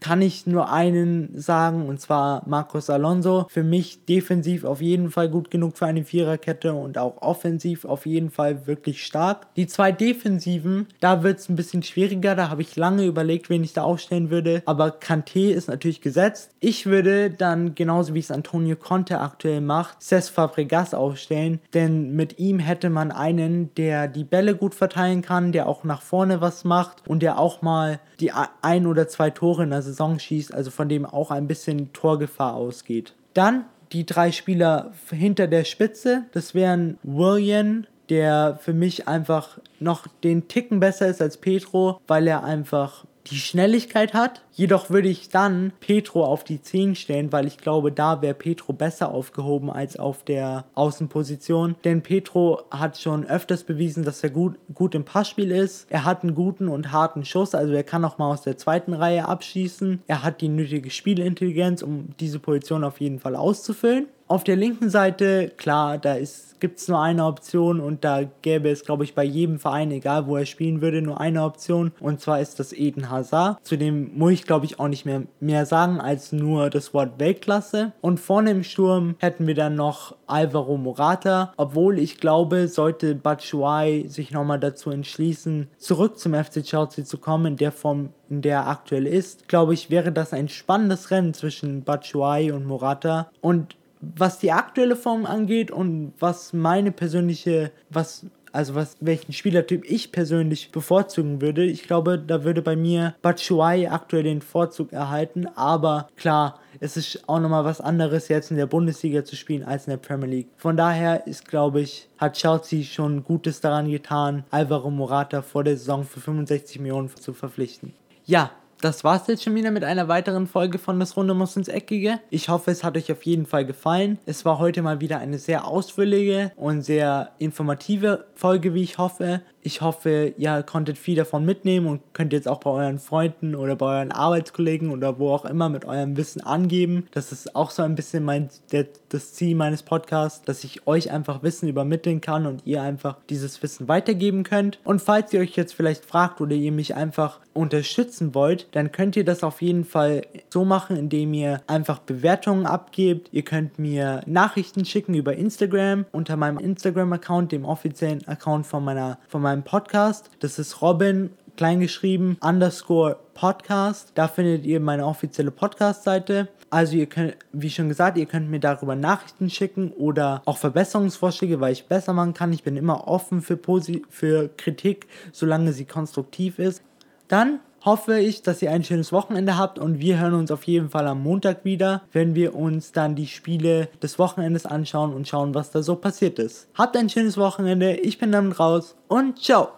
kann 0.00 0.22
ich 0.22 0.46
nur 0.46 0.70
einen 0.72 1.38
sagen 1.38 1.86
und 1.86 2.00
zwar 2.00 2.42
Marcos 2.46 2.90
Alonso. 2.90 3.46
Für 3.48 3.62
mich 3.72 4.04
defensiv 4.04 4.64
auf 4.64 4.82
jeden 4.82 5.10
Fall 5.10 5.30
gut 5.30 5.50
genug 5.50 5.78
für 5.78 5.86
eine 5.86 6.04
Viererkette 6.04 6.74
und 6.74 6.98
auch 6.98 7.22
offensiv 7.22 7.86
auf 7.86 8.04
jeden 8.04 8.28
Fall 8.28 8.66
wirklich 8.66 9.02
stark. 9.02 9.46
Die 9.54 9.66
zwei 9.66 9.92
Defensiven, 9.92 10.88
da 11.00 11.22
wird 11.22 11.38
es 11.38 11.48
ein 11.48 11.56
bisschen 11.56 11.82
schwieriger. 11.82 12.34
Da 12.34 12.50
habe 12.50 12.60
ich 12.60 12.76
lange 12.76 13.06
überlegt, 13.06 13.48
wen 13.48 13.64
ich 13.64 13.72
da 13.72 13.82
aufstellen 13.84 14.28
würde. 14.28 14.62
Aber 14.66 14.88
Kanté 14.88 15.52
ist 15.52 15.68
natürlich 15.68 16.02
gesetzt. 16.02 16.50
Ich 16.60 16.84
würde 16.84 17.30
dann, 17.30 17.74
genauso 17.74 18.12
wie 18.12 18.18
es 18.18 18.30
Antonio 18.30 18.76
Conte 18.76 19.20
aktuell 19.20 19.62
macht, 19.62 20.02
Cesc 20.02 20.34
Fabregas 20.34 20.92
aufstellen. 20.92 21.58
Denn 21.72 22.14
mit 22.14 22.38
ihm 22.38 22.58
hätte 22.58 22.90
man 22.90 23.10
einen, 23.10 23.74
der 23.76 24.06
die 24.06 24.24
Bälle 24.24 24.54
gut 24.54 24.74
verteilen 24.74 25.22
kann, 25.22 25.52
der 25.52 25.66
auch 25.66 25.82
nach 25.82 26.02
vorne 26.02 26.42
was 26.42 26.64
macht 26.64 27.08
und 27.08 27.22
der 27.22 27.38
auch 27.38 27.62
mal 27.62 28.00
die 28.20 28.32
ein 28.60 28.86
oder 28.86 29.08
zwei 29.08 29.30
Tore 29.30 29.62
in 29.62 29.70
der 29.70 29.80
Saison 29.80 30.18
schießt. 30.18 30.52
Also 30.52 30.70
von 30.70 30.90
dem 30.90 31.06
auch 31.06 31.30
ein 31.30 31.46
bisschen 31.46 31.94
Torgefahr 31.94 32.52
ausgeht. 32.52 33.14
Dann 33.34 33.64
die 33.92 34.06
drei 34.06 34.32
Spieler 34.32 34.92
hinter 35.10 35.46
der 35.46 35.64
Spitze. 35.64 36.24
Das 36.32 36.54
wären 36.54 36.98
William, 37.02 37.86
der 38.08 38.58
für 38.60 38.72
mich 38.72 39.08
einfach 39.08 39.58
noch 39.80 40.06
den 40.24 40.48
Ticken 40.48 40.80
besser 40.80 41.08
ist 41.08 41.20
als 41.20 41.36
Petro, 41.36 42.00
weil 42.06 42.26
er 42.26 42.44
einfach 42.44 43.04
die 43.26 43.36
Schnelligkeit 43.36 44.14
hat. 44.14 44.42
Jedoch 44.52 44.90
würde 44.90 45.08
ich 45.08 45.30
dann 45.30 45.72
Petro 45.80 46.24
auf 46.24 46.44
die 46.44 46.60
10 46.60 46.94
stellen, 46.94 47.32
weil 47.32 47.46
ich 47.46 47.56
glaube, 47.56 47.90
da 47.90 48.20
wäre 48.20 48.34
Petro 48.34 48.72
besser 48.72 49.10
aufgehoben 49.10 49.70
als 49.70 49.98
auf 49.98 50.24
der 50.24 50.66
Außenposition. 50.74 51.76
Denn 51.84 52.02
Petro 52.02 52.62
hat 52.70 52.98
schon 52.98 53.26
öfters 53.26 53.64
bewiesen, 53.64 54.04
dass 54.04 54.22
er 54.22 54.30
gut, 54.30 54.56
gut 54.74 54.94
im 54.94 55.04
Passspiel 55.04 55.50
ist. 55.50 55.86
Er 55.90 56.04
hat 56.04 56.22
einen 56.22 56.34
guten 56.34 56.68
und 56.68 56.92
harten 56.92 57.24
Schuss, 57.24 57.54
also 57.54 57.72
er 57.72 57.84
kann 57.84 58.04
auch 58.04 58.18
mal 58.18 58.30
aus 58.30 58.42
der 58.42 58.58
zweiten 58.58 58.92
Reihe 58.92 59.26
abschießen. 59.26 60.02
Er 60.06 60.22
hat 60.22 60.42
die 60.42 60.48
nötige 60.48 60.90
Spielintelligenz, 60.90 61.82
um 61.82 62.10
diese 62.20 62.38
Position 62.38 62.84
auf 62.84 63.00
jeden 63.00 63.20
Fall 63.20 63.36
auszufüllen. 63.36 64.06
Auf 64.28 64.44
der 64.44 64.56
linken 64.56 64.88
Seite, 64.88 65.52
klar, 65.58 65.98
da 65.98 66.16
gibt 66.58 66.78
es 66.78 66.88
nur 66.88 67.02
eine 67.02 67.26
Option 67.26 67.80
und 67.80 68.02
da 68.02 68.22
gäbe 68.40 68.70
es, 68.70 68.82
glaube 68.82 69.04
ich, 69.04 69.14
bei 69.14 69.24
jedem 69.24 69.58
Verein, 69.58 69.90
egal 69.90 70.26
wo 70.26 70.38
er 70.38 70.46
spielen 70.46 70.80
würde, 70.80 71.02
nur 71.02 71.20
eine 71.20 71.42
Option. 71.42 71.92
Und 72.00 72.22
zwar 72.22 72.40
ist 72.40 72.58
das 72.58 72.72
Eden 72.72 73.10
Hazard. 73.10 73.58
Zu 73.62 73.76
dem 73.76 74.16
muss 74.16 74.32
ich, 74.42 74.46
glaube 74.46 74.66
ich, 74.66 74.80
auch 74.80 74.88
nicht 74.88 75.06
mehr, 75.06 75.22
mehr 75.38 75.66
sagen 75.66 76.00
als 76.00 76.32
nur 76.32 76.68
das 76.68 76.92
Wort 76.92 77.20
Weltklasse. 77.20 77.92
Und 78.00 78.18
vorne 78.18 78.50
im 78.50 78.64
Sturm 78.64 79.14
hätten 79.18 79.46
wir 79.46 79.54
dann 79.54 79.76
noch 79.76 80.16
Alvaro 80.26 80.76
Morata. 80.76 81.52
Obwohl 81.56 81.98
ich 81.98 82.18
glaube, 82.18 82.66
sollte 82.66 83.14
Batshuayi 83.14 84.08
sich 84.08 84.32
nochmal 84.32 84.58
dazu 84.58 84.90
entschließen, 84.90 85.68
zurück 85.78 86.18
zum 86.18 86.34
FC 86.34 86.64
Chelsea 86.64 87.04
zu 87.04 87.18
kommen, 87.18 87.52
in 87.52 87.56
der 87.56 87.70
Form, 87.70 88.10
in 88.28 88.42
der 88.42 88.56
er 88.56 88.68
aktuell 88.68 89.06
ist, 89.06 89.46
glaube 89.46 89.74
ich, 89.74 89.90
wäre 89.90 90.10
das 90.10 90.32
ein 90.32 90.48
spannendes 90.48 91.10
Rennen 91.12 91.34
zwischen 91.34 91.84
Batshuayi 91.84 92.50
und 92.50 92.66
Morata. 92.66 93.30
Und 93.40 93.76
was 94.00 94.40
die 94.40 94.50
aktuelle 94.50 94.96
Form 94.96 95.24
angeht 95.24 95.70
und 95.70 96.14
was 96.18 96.52
meine 96.52 96.90
persönliche, 96.90 97.70
was 97.90 98.26
also 98.52 98.74
was 98.74 98.96
welchen 99.00 99.32
Spielertyp 99.32 99.84
ich 99.84 100.12
persönlich 100.12 100.70
bevorzugen 100.70 101.40
würde. 101.40 101.64
Ich 101.64 101.84
glaube, 101.84 102.18
da 102.18 102.44
würde 102.44 102.62
bei 102.62 102.76
mir 102.76 103.14
Batshuayi 103.22 103.88
aktuell 103.88 104.22
den 104.22 104.42
Vorzug 104.42 104.92
erhalten, 104.92 105.46
aber 105.54 106.08
klar, 106.16 106.60
es 106.80 106.96
ist 106.96 107.28
auch 107.28 107.40
nochmal 107.40 107.64
was 107.64 107.80
anderes 107.80 108.28
jetzt 108.28 108.50
in 108.50 108.56
der 108.56 108.66
Bundesliga 108.66 109.24
zu 109.24 109.36
spielen 109.36 109.64
als 109.64 109.86
in 109.86 109.92
der 109.92 109.98
Premier 109.98 110.28
League. 110.28 110.48
Von 110.56 110.76
daher 110.76 111.26
ist, 111.26 111.48
glaube 111.48 111.80
ich, 111.80 112.08
hat 112.18 112.34
Chelsea 112.34 112.84
schon 112.84 113.24
Gutes 113.24 113.60
daran 113.60 113.90
getan, 113.90 114.44
Alvaro 114.50 114.90
Morata 114.90 115.42
vor 115.42 115.64
der 115.64 115.76
Saison 115.76 116.04
für 116.04 116.20
65 116.20 116.80
Millionen 116.80 117.08
zu 117.14 117.32
verpflichten. 117.32 117.94
Ja, 118.24 118.50
das 118.82 119.04
war's 119.04 119.28
jetzt 119.28 119.44
schon 119.44 119.54
wieder 119.54 119.70
mit 119.70 119.84
einer 119.84 120.08
weiteren 120.08 120.46
Folge 120.46 120.78
von 120.78 120.98
Das 120.98 121.16
Runde 121.16 121.34
muss 121.34 121.56
ins 121.56 121.68
Eckige. 121.68 122.18
Ich 122.30 122.48
hoffe, 122.48 122.72
es 122.72 122.82
hat 122.82 122.96
euch 122.96 123.12
auf 123.12 123.22
jeden 123.22 123.46
Fall 123.46 123.64
gefallen. 123.64 124.18
Es 124.26 124.44
war 124.44 124.58
heute 124.58 124.82
mal 124.82 125.00
wieder 125.00 125.18
eine 125.18 125.38
sehr 125.38 125.66
ausführliche 125.66 126.52
und 126.56 126.82
sehr 126.82 127.30
informative 127.38 128.26
Folge, 128.34 128.74
wie 128.74 128.82
ich 128.82 128.98
hoffe. 128.98 129.42
Ich 129.60 129.80
hoffe, 129.80 130.34
ihr 130.36 130.64
konntet 130.64 130.98
viel 130.98 131.14
davon 131.14 131.44
mitnehmen 131.44 131.86
und 131.86 132.02
könnt 132.12 132.32
jetzt 132.32 132.48
auch 132.48 132.58
bei 132.58 132.70
euren 132.70 132.98
Freunden 132.98 133.54
oder 133.54 133.76
bei 133.76 133.98
euren 133.98 134.10
Arbeitskollegen 134.10 134.90
oder 134.90 135.20
wo 135.20 135.30
auch 135.30 135.44
immer 135.44 135.68
mit 135.68 135.84
eurem 135.84 136.16
Wissen 136.16 136.40
angeben. 136.40 137.06
Das 137.12 137.30
ist 137.30 137.54
auch 137.54 137.70
so 137.70 137.82
ein 137.82 137.94
bisschen 137.94 138.24
mein, 138.24 138.48
der, 138.72 138.88
das 139.12 139.34
Ziel 139.34 139.54
meines 139.54 139.82
Podcasts, 139.82 140.42
dass 140.42 140.64
ich 140.64 140.86
euch 140.86 141.10
einfach 141.10 141.42
Wissen 141.42 141.68
übermitteln 141.68 142.20
kann 142.20 142.46
und 142.46 142.62
ihr 142.64 142.82
einfach 142.82 143.16
dieses 143.28 143.62
Wissen 143.62 143.88
weitergeben 143.88 144.42
könnt. 144.44 144.78
Und 144.84 145.02
falls 145.02 145.32
ihr 145.32 145.40
euch 145.40 145.56
jetzt 145.56 145.74
vielleicht 145.74 146.04
fragt 146.04 146.40
oder 146.40 146.54
ihr 146.54 146.72
mich 146.72 146.94
einfach 146.94 147.40
unterstützen 147.52 148.34
wollt, 148.34 148.66
dann 148.72 148.92
könnt 148.92 149.16
ihr 149.16 149.24
das 149.24 149.42
auf 149.42 149.62
jeden 149.62 149.84
Fall 149.84 150.22
so 150.50 150.64
machen, 150.64 150.96
indem 150.96 151.34
ihr 151.34 151.60
einfach 151.66 151.98
Bewertungen 151.98 152.66
abgebt. 152.66 153.28
Ihr 153.32 153.42
könnt 153.42 153.78
mir 153.78 154.22
Nachrichten 154.26 154.84
schicken 154.84 155.14
über 155.14 155.34
Instagram 155.34 156.06
unter 156.12 156.36
meinem 156.36 156.58
Instagram-Account, 156.58 157.52
dem 157.52 157.64
offiziellen 157.64 158.26
Account 158.26 158.66
von, 158.66 158.84
meiner, 158.84 159.18
von 159.28 159.42
meinem 159.42 159.62
Podcast. 159.62 160.30
Das 160.40 160.58
ist 160.58 160.80
Robin 160.80 161.30
kleingeschrieben, 161.56 162.38
underscore 162.40 163.16
Podcast. 163.34 164.12
Da 164.14 164.28
findet 164.28 164.64
ihr 164.64 164.80
meine 164.80 165.06
offizielle 165.06 165.50
Podcast-Seite. 165.50 166.48
Also 166.72 166.96
ihr 166.96 167.04
könnt, 167.04 167.36
wie 167.52 167.68
schon 167.68 167.90
gesagt, 167.90 168.16
ihr 168.16 168.24
könnt 168.24 168.50
mir 168.50 168.58
darüber 168.58 168.96
Nachrichten 168.96 169.50
schicken 169.50 169.92
oder 169.92 170.40
auch 170.46 170.56
Verbesserungsvorschläge, 170.56 171.60
weil 171.60 171.74
ich 171.74 171.84
besser 171.84 172.14
machen 172.14 172.32
kann. 172.32 172.50
Ich 172.50 172.62
bin 172.62 172.78
immer 172.78 173.06
offen 173.08 173.42
für, 173.42 173.58
Posi 173.58 174.06
für 174.08 174.48
Kritik, 174.56 175.06
solange 175.32 175.74
sie 175.74 175.84
konstruktiv 175.84 176.58
ist. 176.58 176.82
Dann 177.28 177.60
hoffe 177.84 178.18
ich, 178.18 178.40
dass 178.40 178.62
ihr 178.62 178.70
ein 178.70 178.84
schönes 178.84 179.12
Wochenende 179.12 179.58
habt 179.58 179.78
und 179.78 180.00
wir 180.00 180.18
hören 180.18 180.32
uns 180.32 180.50
auf 180.50 180.64
jeden 180.64 180.88
Fall 180.88 181.06
am 181.08 181.22
Montag 181.22 181.66
wieder, 181.66 182.04
wenn 182.10 182.34
wir 182.34 182.54
uns 182.54 182.92
dann 182.92 183.16
die 183.16 183.26
Spiele 183.26 183.90
des 184.02 184.18
Wochenendes 184.18 184.64
anschauen 184.64 185.12
und 185.12 185.28
schauen, 185.28 185.54
was 185.54 185.72
da 185.72 185.82
so 185.82 185.96
passiert 185.96 186.38
ist. 186.38 186.68
Habt 186.72 186.96
ein 186.96 187.10
schönes 187.10 187.36
Wochenende, 187.36 187.96
ich 187.96 188.16
bin 188.16 188.32
damit 188.32 188.58
raus 188.58 188.96
und 189.08 189.38
ciao! 189.38 189.68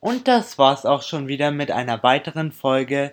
Und 0.00 0.26
das 0.26 0.58
war's 0.58 0.84
auch 0.84 1.02
schon 1.02 1.28
wieder 1.28 1.52
mit 1.52 1.70
einer 1.70 2.02
weiteren 2.02 2.50
Folge 2.50 3.12